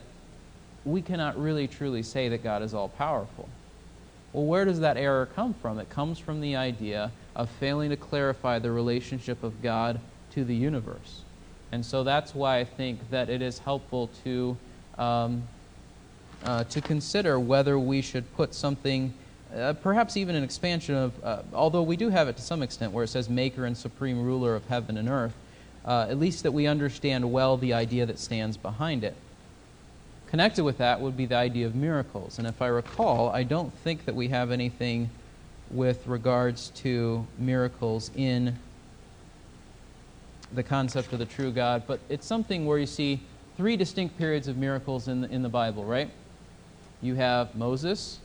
we 0.84 1.01
cannot 1.01 1.40
really 1.40 1.66
truly 1.66 2.03
say 2.03 2.28
that 2.28 2.44
God 2.44 2.61
is 2.61 2.74
all 2.74 2.90
powerful. 2.90 3.49
Well, 4.34 4.44
where 4.44 4.66
does 4.66 4.80
that 4.80 4.99
error 4.99 5.26
come 5.34 5.55
from? 5.55 5.78
It 5.78 5.88
comes 5.88 6.18
from 6.18 6.42
the 6.42 6.55
idea 6.55 7.11
of 7.39 7.49
failing 7.49 7.89
to 7.91 7.97
clarify 7.97 8.59
the 8.59 8.70
relationship 8.70 9.43
of 9.45 9.62
God 9.62 10.01
to 10.32 10.45
the 10.45 10.55
universe. 10.55 11.22
And 11.70 11.86
so 11.86 12.03
that's 12.03 12.34
why 12.34 12.59
I 12.59 12.64
think 12.64 13.11
that 13.11 13.30
it 13.30 13.41
is 13.41 13.61
helpful 13.61 14.11
to, 14.24 14.57
um, 14.99 15.45
uh, 16.45 16.64
to 16.64 16.80
consider 16.80 17.39
whether 17.39 17.78
we 17.78 18.03
should 18.03 18.30
put 18.34 18.55
something, 18.55 19.14
uh, 19.55 19.74
perhaps 19.74 20.16
even 20.16 20.34
an 20.34 20.43
expansion 20.43 20.97
of, 20.97 21.24
uh, 21.24 21.43
although 21.53 21.82
we 21.82 21.97
do 21.97 22.09
have 22.09 22.26
it 22.26 22.36
to 22.36 22.43
some 22.43 22.62
extent 22.62 22.93
where 22.93 23.05
it 23.05 23.09
says 23.09 23.28
maker 23.28 23.64
and 23.64 23.76
supreme 23.76 24.20
ruler 24.22 24.57
of 24.57 24.66
heaven 24.66 24.97
and 24.97 25.09
earth, 25.09 25.34
uh, 25.84 26.07
at 26.11 26.18
least 26.18 26.43
that 26.43 26.53
we 26.53 26.66
understand 26.66 27.30
well 27.30 27.57
the 27.57 27.72
idea 27.72 28.05
that 28.05 28.18
stands 28.18 28.57
behind 28.57 29.05
it. 29.05 29.14
Connected 30.26 30.64
with 30.64 30.78
that 30.78 31.01
would 31.01 31.16
be 31.16 31.24
the 31.24 31.36
idea 31.36 31.66
of 31.66 31.74
miracles. 31.74 32.39
And 32.39 32.47
if 32.47 32.61
I 32.61 32.66
recall, 32.66 33.30
I 33.30 33.45
don't 33.45 33.72
think 33.72 34.05
that 34.05 34.14
we 34.14 34.28
have 34.28 34.51
anything 34.51 35.09
with 35.71 36.07
regards 36.07 36.71
to 36.71 37.27
miracles 37.39 38.11
in 38.16 38.59
the 40.53 40.62
concept 40.62 41.12
of 41.12 41.19
the 41.19 41.27
true 41.27 41.51
God, 41.51 41.83
but 41.87 42.01
it's 42.09 42.27
something 42.27 42.64
where 42.66 42.79
you 42.79 42.87
see 42.87 43.21
three 43.57 43.77
distinct 43.77 44.16
periods 44.16 44.49
of 44.49 44.57
miracles 44.57 45.09
in 45.09 45.21
the, 45.21 45.31
in 45.31 45.43
the 45.43 45.49
Bible, 45.49 45.85
right? 45.85 46.11
You 47.03 47.14
have 47.16 47.55
Moses, 47.55 48.19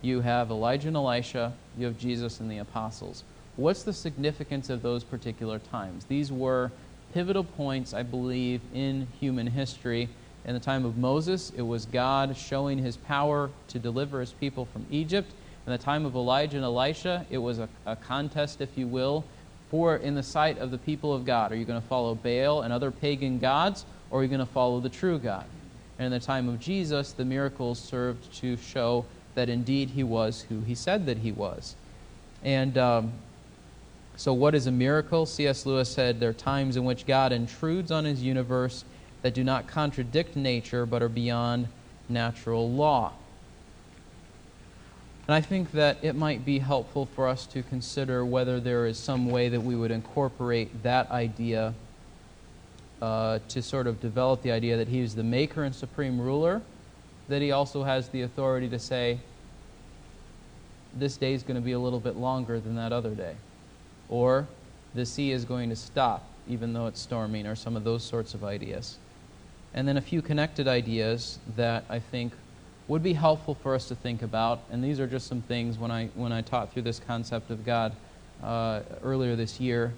you 0.00 0.20
have 0.20 0.50
Elijah 0.50 0.88
and 0.88 0.96
Elisha, 0.96 1.52
you 1.76 1.86
have 1.86 1.98
Jesus 1.98 2.40
and 2.40 2.50
the 2.50 2.58
apostles. 2.58 3.24
What's 3.56 3.82
the 3.82 3.92
significance 3.92 4.70
of 4.70 4.82
those 4.82 5.04
particular 5.04 5.58
times? 5.58 6.06
These 6.06 6.32
were 6.32 6.72
pivotal 7.12 7.44
points, 7.44 7.92
I 7.92 8.02
believe, 8.02 8.62
in 8.72 9.06
human 9.20 9.46
history. 9.46 10.08
In 10.44 10.54
the 10.54 10.60
time 10.60 10.84
of 10.84 10.96
Moses, 10.96 11.52
it 11.56 11.62
was 11.62 11.84
God 11.86 12.36
showing 12.36 12.78
his 12.78 12.96
power 12.96 13.50
to 13.68 13.78
deliver 13.78 14.20
his 14.20 14.32
people 14.32 14.64
from 14.64 14.86
Egypt. 14.90 15.30
In 15.66 15.72
the 15.72 15.78
time 15.78 16.04
of 16.04 16.14
Elijah 16.14 16.56
and 16.56 16.64
Elisha, 16.64 17.24
it 17.30 17.38
was 17.38 17.58
a, 17.58 17.68
a 17.86 17.94
contest, 17.94 18.60
if 18.60 18.76
you 18.76 18.86
will, 18.86 19.24
for 19.70 19.96
in 19.96 20.14
the 20.14 20.22
sight 20.22 20.58
of 20.58 20.70
the 20.70 20.78
people 20.78 21.14
of 21.14 21.24
God? 21.24 21.52
Are 21.52 21.54
you 21.54 21.64
going 21.64 21.80
to 21.80 21.86
follow 21.86 22.14
Baal 22.14 22.62
and 22.62 22.72
other 22.72 22.90
pagan 22.90 23.38
gods, 23.38 23.86
or 24.10 24.20
are 24.20 24.22
you 24.22 24.28
going 24.28 24.40
to 24.40 24.46
follow 24.46 24.80
the 24.80 24.88
true 24.88 25.18
God? 25.18 25.46
And 25.98 26.06
in 26.06 26.12
the 26.12 26.24
time 26.24 26.48
of 26.48 26.58
Jesus, 26.58 27.12
the 27.12 27.24
miracles 27.24 27.78
served 27.78 28.32
to 28.34 28.56
show 28.56 29.04
that 29.34 29.48
indeed 29.48 29.90
he 29.90 30.02
was 30.02 30.42
who 30.48 30.60
he 30.60 30.74
said 30.74 31.06
that 31.06 31.18
he 31.18 31.32
was. 31.32 31.76
And 32.42 32.76
um, 32.76 33.12
so, 34.16 34.32
what 34.32 34.54
is 34.54 34.66
a 34.66 34.72
miracle? 34.72 35.26
C.S. 35.26 35.64
Lewis 35.64 35.88
said 35.88 36.20
there 36.20 36.30
are 36.30 36.34
times 36.34 36.76
in 36.76 36.84
which 36.84 37.06
God 37.06 37.32
intrudes 37.32 37.90
on 37.90 38.04
his 38.04 38.22
universe 38.22 38.84
that 39.22 39.32
do 39.32 39.44
not 39.44 39.68
contradict 39.68 40.36
nature 40.36 40.84
but 40.86 41.02
are 41.02 41.08
beyond 41.08 41.68
natural 42.08 42.70
law. 42.70 43.12
And 45.28 45.34
I 45.34 45.40
think 45.40 45.72
that 45.72 45.98
it 46.02 46.14
might 46.16 46.44
be 46.44 46.58
helpful 46.58 47.06
for 47.06 47.28
us 47.28 47.46
to 47.46 47.62
consider 47.62 48.24
whether 48.24 48.58
there 48.58 48.86
is 48.86 48.98
some 48.98 49.26
way 49.26 49.48
that 49.48 49.60
we 49.60 49.76
would 49.76 49.90
incorporate 49.90 50.82
that 50.82 51.10
idea 51.10 51.74
uh, 53.00 53.38
to 53.48 53.62
sort 53.62 53.86
of 53.86 54.00
develop 54.00 54.42
the 54.42 54.52
idea 54.52 54.76
that 54.76 54.88
he 54.88 55.00
is 55.00 55.14
the 55.14 55.22
maker 55.22 55.64
and 55.64 55.74
supreme 55.74 56.20
ruler, 56.20 56.60
that 57.28 57.40
he 57.40 57.52
also 57.52 57.84
has 57.84 58.08
the 58.08 58.22
authority 58.22 58.68
to 58.68 58.78
say, 58.78 59.18
this 60.94 61.16
day 61.16 61.32
is 61.32 61.42
going 61.42 61.54
to 61.54 61.62
be 61.62 61.72
a 61.72 61.78
little 61.78 62.00
bit 62.00 62.16
longer 62.16 62.60
than 62.60 62.76
that 62.76 62.92
other 62.92 63.14
day. 63.14 63.34
Or 64.08 64.46
the 64.94 65.06
sea 65.06 65.30
is 65.30 65.44
going 65.44 65.70
to 65.70 65.76
stop 65.76 66.24
even 66.48 66.72
though 66.72 66.86
it's 66.86 67.00
storming, 67.00 67.46
or 67.46 67.54
some 67.54 67.76
of 67.76 67.84
those 67.84 68.02
sorts 68.02 68.34
of 68.34 68.44
ideas. 68.44 68.98
And 69.74 69.86
then 69.86 69.96
a 69.96 70.00
few 70.00 70.22
connected 70.22 70.68
ideas 70.68 71.38
that 71.56 71.84
I 71.88 71.98
think 71.98 72.32
would 72.92 73.02
be 73.02 73.14
helpful 73.14 73.54
for 73.54 73.74
us 73.74 73.88
to 73.88 73.94
think 73.94 74.20
about. 74.20 74.60
And 74.70 74.84
these 74.84 75.00
are 75.00 75.06
just 75.06 75.26
some 75.26 75.40
things 75.40 75.78
when 75.78 75.90
I, 75.90 76.08
when 76.14 76.30
I 76.30 76.42
taught 76.42 76.74
through 76.74 76.82
this 76.82 77.00
concept 77.00 77.50
of 77.50 77.64
God 77.64 77.96
uh, 78.42 78.82
earlier 79.02 79.34
this 79.34 79.58
year. 79.58 79.94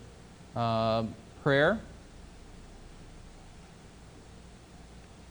Uh, 0.54 1.02
prayer 1.42 1.80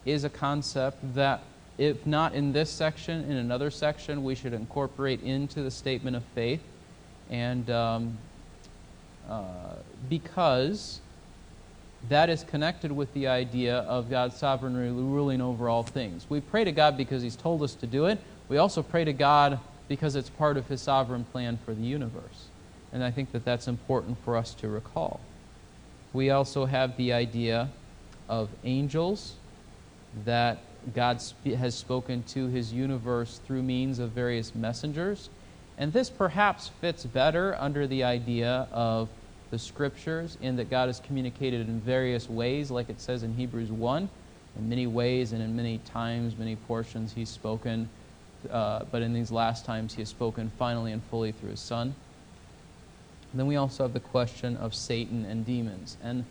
is 0.04 0.24
a 0.24 0.28
concept 0.28 0.98
that, 1.14 1.40
if 1.78 2.06
not 2.06 2.34
in 2.34 2.52
this 2.52 2.68
section, 2.68 3.24
in 3.24 3.38
another 3.38 3.70
section, 3.70 4.22
we 4.22 4.34
should 4.34 4.52
incorporate 4.52 5.22
into 5.22 5.62
the 5.62 5.70
statement 5.70 6.16
of 6.16 6.22
faith. 6.34 6.60
And 7.30 7.70
um, 7.70 8.18
uh, 9.26 9.76
because 10.10 11.00
that 12.08 12.28
is 12.28 12.44
connected 12.44 12.92
with 12.92 13.12
the 13.14 13.28
idea 13.28 13.78
of 13.78 14.10
God's 14.10 14.36
sovereignly 14.36 14.88
ruling 14.88 15.40
over 15.40 15.68
all 15.68 15.82
things. 15.82 16.26
We 16.28 16.40
pray 16.40 16.64
to 16.64 16.72
God 16.72 16.96
because 16.96 17.22
He's 17.22 17.36
told 17.36 17.62
us 17.62 17.74
to 17.76 17.86
do 17.86 18.06
it. 18.06 18.18
We 18.48 18.58
also 18.58 18.82
pray 18.82 19.04
to 19.04 19.12
God 19.12 19.58
because 19.88 20.16
it's 20.16 20.30
part 20.30 20.56
of 20.56 20.68
His 20.68 20.80
sovereign 20.80 21.24
plan 21.24 21.58
for 21.64 21.72
the 21.74 21.82
universe. 21.82 22.48
And 22.92 23.02
I 23.02 23.10
think 23.10 23.32
that 23.32 23.44
that's 23.44 23.68
important 23.68 24.18
for 24.24 24.36
us 24.36 24.54
to 24.54 24.68
recall. 24.68 25.20
We 26.12 26.30
also 26.30 26.66
have 26.66 26.96
the 26.96 27.12
idea 27.12 27.70
of 28.28 28.48
angels 28.64 29.34
that 30.24 30.58
God 30.94 31.22
has 31.56 31.74
spoken 31.74 32.22
to 32.24 32.48
His 32.48 32.72
universe 32.72 33.40
through 33.46 33.62
means 33.62 33.98
of 33.98 34.10
various 34.10 34.54
messengers. 34.54 35.30
And 35.78 35.92
this 35.92 36.10
perhaps 36.10 36.70
fits 36.80 37.04
better 37.04 37.56
under 37.58 37.86
the 37.86 38.04
idea 38.04 38.68
of 38.70 39.08
the 39.54 39.58
scriptures 39.60 40.36
in 40.42 40.56
that 40.56 40.68
God 40.68 40.88
has 40.88 40.98
communicated 40.98 41.68
in 41.68 41.78
various 41.78 42.28
ways, 42.28 42.72
like 42.72 42.90
it 42.90 43.00
says 43.00 43.22
in 43.22 43.34
Hebrews 43.34 43.70
1. 43.70 44.08
In 44.58 44.68
many 44.68 44.88
ways 44.88 45.32
and 45.32 45.40
in 45.40 45.54
many 45.54 45.78
times, 45.78 46.36
many 46.36 46.56
portions, 46.56 47.12
He's 47.12 47.28
spoken, 47.28 47.88
uh, 48.50 48.82
but 48.90 49.00
in 49.00 49.14
these 49.14 49.30
last 49.30 49.64
times, 49.64 49.94
He 49.94 50.00
has 50.00 50.08
spoken 50.08 50.50
finally 50.58 50.90
and 50.90 51.00
fully 51.04 51.30
through 51.30 51.50
His 51.50 51.60
Son. 51.60 51.94
And 53.30 53.38
then 53.38 53.46
we 53.46 53.54
also 53.54 53.84
have 53.84 53.92
the 53.92 54.00
question 54.00 54.56
of 54.56 54.74
Satan 54.74 55.24
and 55.24 55.46
demons. 55.46 55.98
And 56.02 56.24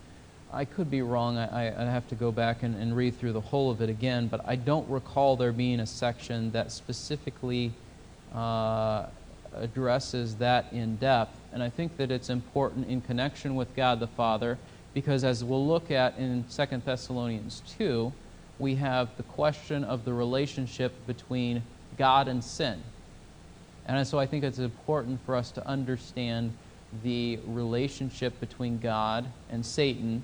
I 0.52 0.66
could 0.66 0.92
be 0.92 1.02
wrong. 1.02 1.38
I, 1.38 1.68
I, 1.68 1.82
I 1.82 1.86
have 1.86 2.10
to 2.10 2.16
go 2.16 2.30
back 2.30 2.62
and, 2.62 2.76
and 2.76 2.94
read 2.94 3.18
through 3.18 3.32
the 3.32 3.40
whole 3.40 3.72
of 3.72 3.82
it 3.82 3.88
again, 3.88 4.28
but 4.28 4.42
I 4.46 4.58
don't 4.58 4.90
recall 4.90 5.38
there 5.38 5.54
being 5.54 5.80
a 5.80 5.88
section 5.88 6.52
that 6.52 6.74
specifically 6.74 7.72
uh, 8.36 9.06
addresses 9.56 10.36
that 10.36 10.66
in 10.74 10.98
depth. 10.98 11.40
And 11.54 11.62
I 11.62 11.70
think 11.70 11.98
that 11.98 12.12
it's 12.12 12.30
important 12.30 12.88
in 12.88 13.02
connection 13.02 13.56
with 13.56 13.76
God 13.76 14.00
the 14.00 14.08
Father, 14.08 14.58
because 14.94 15.24
as 15.24 15.44
we'll 15.44 15.66
look 15.66 15.92
at 15.92 16.18
in 16.18 16.46
2 16.52 16.66
Thessalonians 16.84 17.62
2, 17.78 18.12
we 18.60 18.76
have 18.76 19.16
the 19.18 19.24
question 19.24 19.84
of 19.84 20.06
the 20.06 20.14
relationship 20.14 20.94
between 21.08 21.64
God 21.98 22.28
and 22.28 22.44
sin. 22.44 22.82
And 23.86 24.08
so 24.08 24.20
I 24.20 24.26
think 24.26 24.44
it's 24.44 24.60
important 24.60 25.20
for 25.26 25.36
us 25.36 25.52
to 25.52 25.68
understand 25.68 26.54
the 27.04 27.40
relationship 27.48 28.40
between 28.40 28.80
God 28.80 29.26
and 29.50 29.66
Satan, 29.66 30.24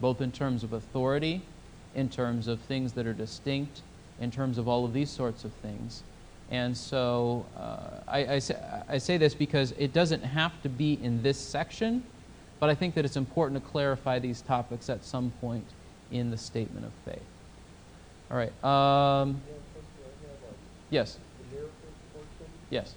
both 0.00 0.20
in 0.20 0.32
terms 0.32 0.62
of 0.62 0.72
authority, 0.72 1.42
in 1.94 2.08
terms 2.08 2.46
of 2.46 2.60
things 2.60 2.92
that 2.92 3.06
are 3.06 3.12
distinct, 3.12 3.82
in 4.20 4.30
terms 4.30 4.58
of 4.58 4.68
all 4.68 4.84
of 4.84 4.92
these 4.92 5.10
sorts 5.10 5.44
of 5.44 5.52
things. 5.54 6.02
And 6.50 6.76
so 6.76 7.46
uh, 7.56 8.00
I, 8.08 8.34
I, 8.34 8.38
say, 8.40 8.56
I 8.88 8.98
say 8.98 9.16
this 9.16 9.34
because 9.34 9.72
it 9.78 9.92
doesn't 9.92 10.22
have 10.22 10.60
to 10.62 10.68
be 10.68 10.98
in 11.02 11.22
this 11.22 11.38
section, 11.38 12.02
but 12.58 12.68
I 12.68 12.74
think 12.74 12.94
that 12.96 13.04
it's 13.04 13.16
important 13.16 13.62
to 13.62 13.70
clarify 13.70 14.18
these 14.18 14.42
topics 14.42 14.90
at 14.90 15.04
some 15.04 15.30
point 15.40 15.64
in 16.10 16.30
the 16.30 16.36
statement 16.36 16.84
of 16.86 16.92
faith. 17.04 17.22
All 18.30 18.36
right. 18.36 18.52
Um, 18.64 19.40
Yeah, 19.46 19.54
question 19.72 20.02
I 20.02 20.10
have 20.26 20.42
on 20.50 20.54
yes. 20.90 21.18
the 21.38 21.56
miracles 21.56 21.96
portion 22.12 22.46
Yes. 22.70 22.88
is, 22.88 22.94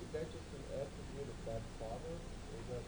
is 0.00 0.08
that 0.12 0.24
just 0.24 0.48
an 0.56 0.64
attribute 0.72 1.28
of 1.28 1.38
God 1.46 1.60
the 1.60 1.84
Father, 1.84 2.12
or 2.16 2.56
is 2.56 2.66
that 2.72 2.84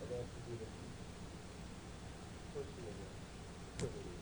an 0.00 0.08
attribute 0.12 0.60
of 0.60 0.70
each 0.76 1.00
person 2.52 2.80
of 2.84 2.96
the 2.96 3.08
Trinity? 3.80 4.16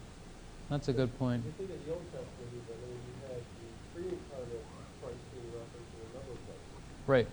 That's 0.69 0.89
a 0.89 0.93
good 0.93 1.09
point. 1.19 1.41
You 1.45 1.53
think 1.57 1.73
in 1.73 1.81
the 1.81 1.93
Old 1.97 2.05
Testament, 2.13 2.53
even, 2.53 2.69
I 2.69 2.77
mean, 2.85 3.01
you 3.01 3.17
had 3.25 3.41
the 3.41 3.69
pre-incarnate 3.97 4.65
Christ 5.01 5.25
being 5.33 5.49
referenced 5.57 5.93
in 5.97 6.01
a 6.05 6.13
number 6.13 6.33
of 6.37 6.41
places, 6.45 6.77
Right. 7.09 7.29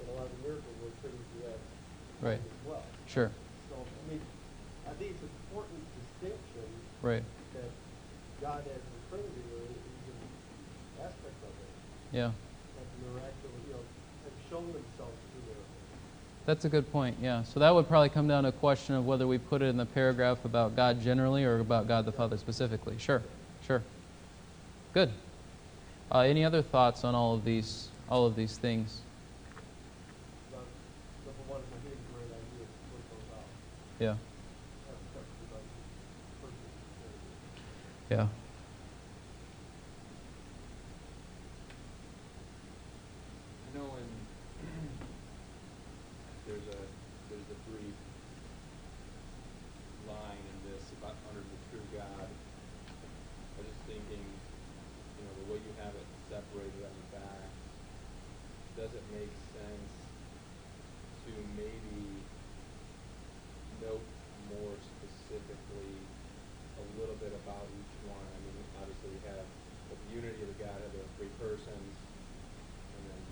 and 0.00 0.06
a 0.08 0.14
lot 0.16 0.24
of 0.24 0.32
the 0.32 0.48
miracles 0.48 0.72
were 0.80 0.88
attributed 0.96 1.28
to 1.36 1.38
that 1.52 1.60
Right. 2.24 2.40
as 2.40 2.58
well. 2.64 2.84
Sure. 3.04 3.30
So, 3.68 3.76
I 3.84 4.02
mean, 4.08 4.24
I 4.88 4.92
think 4.96 5.12
it's 5.12 5.20
an 5.20 5.28
important 5.44 5.84
distinction 6.00 6.64
Right. 7.04 7.24
that 7.52 7.68
God 8.40 8.64
as 8.64 8.80
the 8.80 9.00
Trinity, 9.12 9.44
or 9.52 9.68
even 9.68 10.16
aspect 11.04 11.36
of 11.44 11.52
it, 11.60 11.72
Yeah. 12.16 12.32
have 12.32 12.88
miraculous, 13.04 13.60
you 13.68 13.72
know, 13.76 13.84
have 14.24 14.36
shown 14.48 14.72
themselves. 14.72 15.27
That's 16.48 16.64
a 16.64 16.70
good 16.70 16.90
point, 16.90 17.18
yeah. 17.20 17.42
So 17.42 17.60
that 17.60 17.74
would 17.74 17.86
probably 17.88 18.08
come 18.08 18.26
down 18.26 18.44
to 18.44 18.48
a 18.48 18.52
question 18.52 18.94
of 18.94 19.04
whether 19.04 19.26
we 19.26 19.36
put 19.36 19.60
it 19.60 19.66
in 19.66 19.76
the 19.76 19.84
paragraph 19.84 20.46
about 20.46 20.74
God 20.74 20.98
generally 20.98 21.44
or 21.44 21.58
about 21.58 21.86
God 21.86 22.06
the 22.06 22.12
Father 22.12 22.38
specifically. 22.38 22.96
Sure, 22.96 23.22
sure. 23.66 23.82
Good. 24.94 25.10
Uh, 26.10 26.20
any 26.20 26.46
other 26.46 26.62
thoughts 26.62 27.04
on 27.04 27.14
all 27.14 27.34
of 27.34 27.44
these, 27.44 27.88
all 28.08 28.24
of 28.24 28.34
these 28.34 28.56
things? 28.56 29.02
Yeah. 30.50 30.56
number 31.26 31.52
one, 31.52 31.60
I 31.60 31.64
think 31.84 31.92
it's 31.92 32.08
a 32.08 32.12
great 32.16 32.32
idea 32.32 32.64
to 32.64 32.76
put 32.96 33.04
those 33.12 33.28
out, 33.36 33.44
Yeah, 34.00 34.08
have 34.08 34.16
questions 35.12 35.52
about 35.52 35.60
each 35.60 36.32
person 36.40 36.64
of 36.64 36.72
the 36.72 37.60
Trinity. 38.08 38.24
yeah. 38.24 38.26
I 43.68 43.68
know 43.78 43.92
in, 44.00 44.08
there's 46.48 46.64
a, 46.72 46.80
there's 47.28 47.50
a 47.52 47.58
brief 47.68 47.98
line 50.08 50.40
in 50.40 50.58
this 50.72 50.80
about 50.96 51.12
under 51.28 51.44
the 51.44 51.60
true 51.68 51.84
God. 51.92 52.24
I 52.24 53.52
was 53.60 53.68
just 53.68 53.84
thinking, 53.84 54.24
you 54.24 55.22
know, 55.28 55.32
the 55.44 55.46
way 55.52 55.60
you 55.60 55.72
have 55.84 55.92
it 55.92 56.08
separated 56.32 56.80
on 56.88 56.94
the 56.96 57.08
back, 57.20 57.52
does 58.80 58.88
it 58.96 59.04
make 59.12 59.28
sense 59.52 59.92
to 61.28 61.32
maybe 61.60 62.24
note 63.84 64.00
more 64.56 64.72
specifically 64.80 65.92
a 66.80 66.84
little 66.96 67.20
bit 67.20 67.36
about 67.44 67.68
each 67.76 67.94
one? 68.08 68.24
I 68.24 68.38
mean, 68.40 68.56
obviously 68.80 69.12
we 69.12 69.20
have 69.28 69.44
the 69.92 70.16
unity 70.16 70.40
of 70.40 70.48
the 70.56 70.60
God 70.64 70.80
of 70.80 70.90
the 70.96 71.04
three 71.20 71.28
persons, 71.36 71.92
and 72.96 73.02
then 73.04 73.22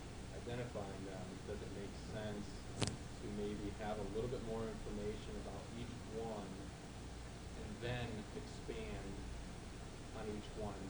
identifying 0.44 1.00
them, 1.08 1.24
does 1.48 1.56
it 1.56 1.72
make 1.80 1.94
sense 2.12 2.44
to 2.84 3.26
maybe 3.40 3.72
have 3.82 3.96
a 3.98 4.06
little 4.14 4.28
bit 4.30 4.42
more 4.50 4.62
information 4.62 5.32
about 5.46 5.62
each 5.80 5.94
one 6.18 6.52
and 7.62 7.70
then 7.82 8.06
expand 8.38 9.10
on 10.20 10.24
each 10.30 10.50
one 10.58 10.82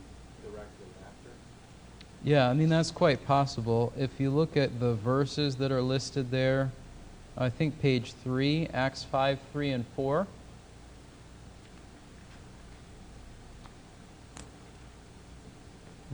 directly 0.44 0.88
after? 1.04 1.32
Yeah, 2.26 2.50
I 2.50 2.54
mean, 2.54 2.68
that's 2.68 2.90
quite 2.90 3.24
possible. 3.24 3.92
If 3.96 4.18
you 4.18 4.30
look 4.30 4.56
at 4.56 4.80
the 4.80 4.94
verses 4.94 5.54
that 5.58 5.70
are 5.70 5.80
listed 5.80 6.32
there, 6.32 6.72
I 7.38 7.48
think 7.48 7.80
page 7.80 8.14
3, 8.24 8.66
Acts 8.74 9.04
5, 9.04 9.38
3, 9.52 9.70
and 9.70 9.86
4. 9.94 10.26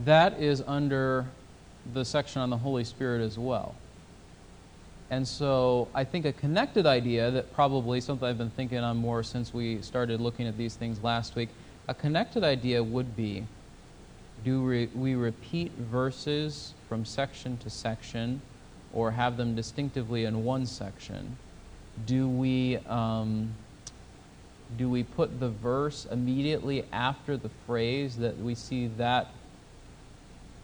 That 0.05 0.39
is 0.39 0.61
under 0.67 1.25
the 1.95 2.05
section 2.05 2.43
on 2.43 2.51
the 2.51 2.57
Holy 2.57 2.83
Spirit 2.83 3.23
as 3.23 3.39
well. 3.39 3.73
And 5.09 5.27
so 5.27 5.87
I 5.95 6.03
think 6.03 6.25
a 6.25 6.33
connected 6.33 6.85
idea 6.85 7.31
that 7.31 7.51
probably 7.55 7.99
something 7.99 8.27
I've 8.27 8.37
been 8.37 8.51
thinking 8.51 8.77
on 8.77 8.97
more 8.97 9.23
since 9.23 9.51
we 9.51 9.81
started 9.81 10.21
looking 10.21 10.45
at 10.45 10.59
these 10.59 10.75
things 10.75 11.01
last 11.01 11.35
week, 11.35 11.49
a 11.87 11.95
connected 11.95 12.43
idea 12.43 12.83
would 12.83 13.15
be 13.15 13.47
do 14.43 14.61
re- 14.61 14.89
we 14.93 15.15
repeat 15.15 15.71
verses 15.73 16.73
from 16.89 17.05
section 17.05 17.57
to 17.57 17.69
section 17.69 18.41
or 18.93 19.11
have 19.11 19.37
them 19.37 19.55
distinctively 19.55 20.25
in 20.25 20.43
one 20.43 20.65
section? 20.65 21.37
Do 22.05 22.27
we, 22.27 22.77
um, 22.87 23.53
do 24.77 24.89
we 24.89 25.03
put 25.03 25.39
the 25.39 25.49
verse 25.49 26.05
immediately 26.11 26.85
after 26.91 27.37
the 27.37 27.49
phrase 27.65 28.17
that 28.17 28.37
we 28.39 28.55
see 28.55 28.87
that 28.97 29.27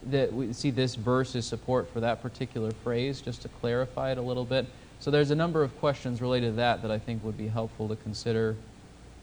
that 0.03 0.31
we 0.33 0.53
see 0.53 0.71
this 0.71 0.95
verse 0.95 1.35
is 1.35 1.45
support 1.45 1.89
for 1.91 1.99
that 1.99 2.21
particular 2.21 2.71
phrase, 2.83 3.19
just 3.19 3.41
to 3.41 3.49
clarify 3.49 4.11
it 4.11 4.17
a 4.17 4.21
little 4.21 4.45
bit. 4.45 4.65
So 4.99 5.11
there's 5.11 5.31
a 5.31 5.35
number 5.35 5.61
of 5.61 5.77
questions 5.79 6.21
related 6.21 6.51
to 6.51 6.51
that 6.53 6.81
that 6.81 6.91
I 6.91 6.99
think 6.99 7.23
would 7.23 7.37
be 7.37 7.47
helpful 7.47 7.87
to 7.89 7.95
consider 7.97 8.55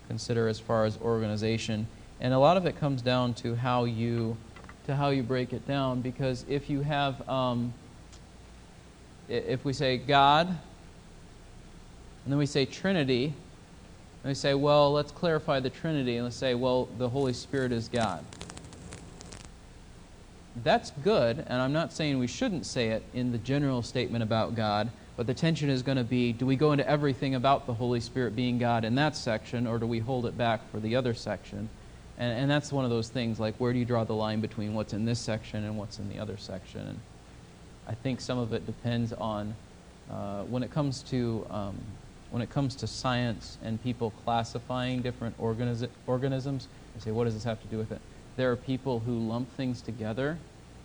consider 0.08 0.46
as 0.48 0.60
far 0.60 0.84
as 0.84 0.98
organization. 0.98 1.86
And 2.20 2.32
a 2.32 2.38
lot 2.38 2.56
of 2.56 2.66
it 2.66 2.78
comes 2.78 3.02
down 3.02 3.34
to 3.34 3.54
how 3.54 3.84
you 3.84 4.36
to 4.86 4.94
how 4.94 5.10
you 5.10 5.22
break 5.22 5.52
it 5.52 5.66
down. 5.66 6.00
Because 6.00 6.44
if 6.48 6.70
you 6.70 6.80
have 6.80 7.28
um, 7.28 7.72
if 9.28 9.64
we 9.64 9.72
say 9.72 9.98
God, 9.98 10.48
and 10.48 10.56
then 12.26 12.38
we 12.38 12.46
say 12.46 12.64
Trinity, 12.64 13.26
and 14.22 14.30
we 14.30 14.34
say, 14.34 14.54
well, 14.54 14.92
let's 14.92 15.12
clarify 15.12 15.60
the 15.60 15.70
Trinity, 15.70 16.16
and 16.16 16.24
let's 16.24 16.36
say, 16.36 16.54
well, 16.54 16.88
the 16.98 17.08
Holy 17.08 17.32
Spirit 17.32 17.72
is 17.72 17.88
God 17.88 18.24
that's 20.62 20.90
good, 21.04 21.44
and 21.46 21.60
I'm 21.60 21.72
not 21.72 21.92
saying 21.92 22.18
we 22.18 22.26
shouldn't 22.26 22.66
say 22.66 22.88
it 22.88 23.02
in 23.12 23.32
the 23.32 23.38
general 23.38 23.82
statement 23.82 24.22
about 24.22 24.54
God, 24.54 24.90
but 25.16 25.26
the 25.26 25.34
tension 25.34 25.68
is 25.68 25.82
going 25.82 25.98
to 25.98 26.04
be 26.04 26.32
do 26.32 26.46
we 26.46 26.56
go 26.56 26.72
into 26.72 26.88
everything 26.88 27.34
about 27.34 27.66
the 27.66 27.74
Holy 27.74 28.00
Spirit 28.00 28.34
being 28.34 28.58
God 28.58 28.84
in 28.84 28.94
that 28.94 29.16
section, 29.16 29.66
or 29.66 29.78
do 29.78 29.86
we 29.86 29.98
hold 29.98 30.26
it 30.26 30.36
back 30.36 30.70
for 30.70 30.80
the 30.80 30.96
other 30.96 31.14
section? 31.14 31.68
And, 32.18 32.32
and 32.40 32.50
that's 32.50 32.72
one 32.72 32.84
of 32.84 32.90
those 32.90 33.08
things 33.08 33.38
like 33.38 33.54
where 33.56 33.72
do 33.72 33.78
you 33.78 33.84
draw 33.84 34.04
the 34.04 34.14
line 34.14 34.40
between 34.40 34.74
what's 34.74 34.92
in 34.92 35.04
this 35.04 35.18
section 35.18 35.64
and 35.64 35.76
what's 35.76 35.98
in 35.98 36.08
the 36.08 36.18
other 36.18 36.36
section? 36.36 36.80
And 36.80 37.00
I 37.86 37.94
think 37.94 38.20
some 38.20 38.38
of 38.38 38.52
it 38.52 38.66
depends 38.66 39.12
on 39.12 39.54
uh, 40.10 40.42
when 40.44 40.62
it 40.62 40.70
comes 40.70 41.02
to 41.04 41.46
um, 41.50 41.76
when 42.30 42.42
it 42.42 42.50
comes 42.50 42.74
to 42.76 42.86
science 42.86 43.56
and 43.62 43.82
people 43.82 44.10
classifying 44.24 45.00
different 45.00 45.38
organis- 45.38 45.88
organisms. 46.06 46.68
I 46.96 47.00
say, 47.00 47.10
what 47.10 47.24
does 47.24 47.34
this 47.34 47.44
have 47.44 47.60
to 47.62 47.68
do 47.68 47.78
with 47.78 47.92
it? 47.92 48.00
There 48.36 48.50
are 48.50 48.56
people 48.56 48.98
who 49.00 49.18
lump 49.18 49.50
things 49.56 49.80
together, 49.80 50.36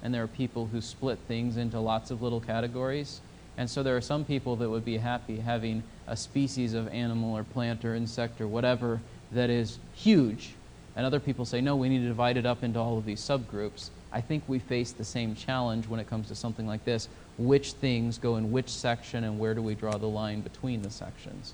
and 0.03 0.13
there 0.13 0.23
are 0.23 0.27
people 0.27 0.67
who 0.67 0.81
split 0.81 1.19
things 1.27 1.57
into 1.57 1.79
lots 1.79 2.11
of 2.11 2.21
little 2.21 2.39
categories. 2.39 3.21
And 3.57 3.69
so 3.69 3.83
there 3.83 3.97
are 3.97 4.01
some 4.01 4.23
people 4.23 4.55
that 4.57 4.69
would 4.69 4.85
be 4.85 4.97
happy 4.97 5.37
having 5.37 5.83
a 6.07 6.15
species 6.15 6.73
of 6.73 6.87
animal 6.89 7.35
or 7.35 7.43
plant 7.43 7.83
or 7.83 7.95
insect 7.95 8.39
or 8.39 8.47
whatever 8.47 9.01
that 9.31 9.49
is 9.49 9.79
huge. 9.93 10.53
And 10.95 11.05
other 11.05 11.19
people 11.19 11.45
say, 11.45 11.61
no, 11.61 11.75
we 11.75 11.89
need 11.89 11.99
to 11.99 12.07
divide 12.07 12.37
it 12.37 12.45
up 12.45 12.63
into 12.63 12.79
all 12.79 12.97
of 12.97 13.05
these 13.05 13.21
subgroups. 13.21 13.89
I 14.11 14.19
think 14.19 14.43
we 14.47 14.59
face 14.59 14.91
the 14.91 15.05
same 15.05 15.35
challenge 15.35 15.87
when 15.87 15.99
it 15.99 16.09
comes 16.09 16.27
to 16.27 16.35
something 16.35 16.67
like 16.67 16.83
this. 16.83 17.07
Which 17.37 17.73
things 17.73 18.17
go 18.17 18.35
in 18.35 18.51
which 18.51 18.69
section, 18.69 19.23
and 19.23 19.39
where 19.39 19.53
do 19.53 19.61
we 19.61 19.73
draw 19.73 19.97
the 19.97 20.07
line 20.07 20.41
between 20.41 20.81
the 20.81 20.89
sections? 20.89 21.53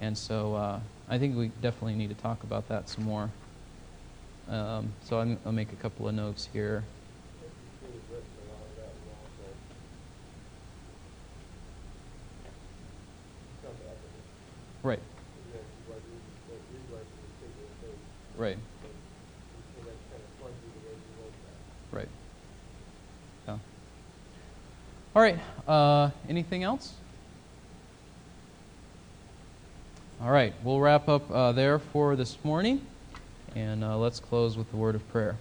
And 0.00 0.16
so 0.16 0.54
uh, 0.54 0.80
I 1.08 1.18
think 1.18 1.36
we 1.36 1.48
definitely 1.62 1.94
need 1.94 2.10
to 2.10 2.22
talk 2.22 2.42
about 2.42 2.68
that 2.68 2.88
some 2.88 3.04
more. 3.04 3.30
Um, 4.50 4.92
so 5.04 5.18
I'm, 5.18 5.38
I'll 5.46 5.52
make 5.52 5.72
a 5.72 5.76
couple 5.76 6.06
of 6.06 6.14
notes 6.14 6.48
here. 6.52 6.84
Right. 6.84 6.84
think 7.40 7.52
the 7.80 7.86
King 7.86 7.96
has 7.96 8.04
written 8.12 8.28
a 8.36 8.52
lot 8.52 8.60
of 8.60 8.76
that, 8.76 8.92
and 8.92 9.08
also, 9.24 9.48
some 13.64 13.76
Right, 14.84 15.00
And 15.00 15.54
that's 15.56 15.72
what 15.88 15.96
we, 16.04 16.12
what 16.52 16.60
we 16.68 16.76
write 16.92 17.08
in 17.08 17.16
the 17.24 17.32
single 17.40 17.72
thing. 17.80 17.96
right, 18.36 18.58
But, 18.82 18.92
and 18.92 19.86
that's 19.88 20.04
kind 20.12 20.20
of 20.20 20.28
fuzzy 20.44 20.68
the 20.68 20.80
way 20.84 20.92
you 20.92 21.12
wrote 21.24 21.36
that. 21.40 21.56
right. 21.96 22.12
Yeah. 23.48 23.56
All 25.14 25.22
right, 25.22 25.38
uh, 25.68 26.10
anything 26.28 26.64
else? 26.64 26.92
All 30.20 30.30
right, 30.30 30.52
we'll 30.64 30.80
wrap 30.80 31.08
up 31.08 31.30
uh, 31.30 31.52
there 31.52 31.78
for 31.78 32.16
this 32.16 32.36
morning, 32.42 32.84
and 33.54 33.84
uh, 33.84 33.96
let's 33.96 34.18
close 34.18 34.56
with 34.56 34.68
the 34.72 34.76
word 34.76 34.96
of 34.96 35.08
prayer. 35.10 35.36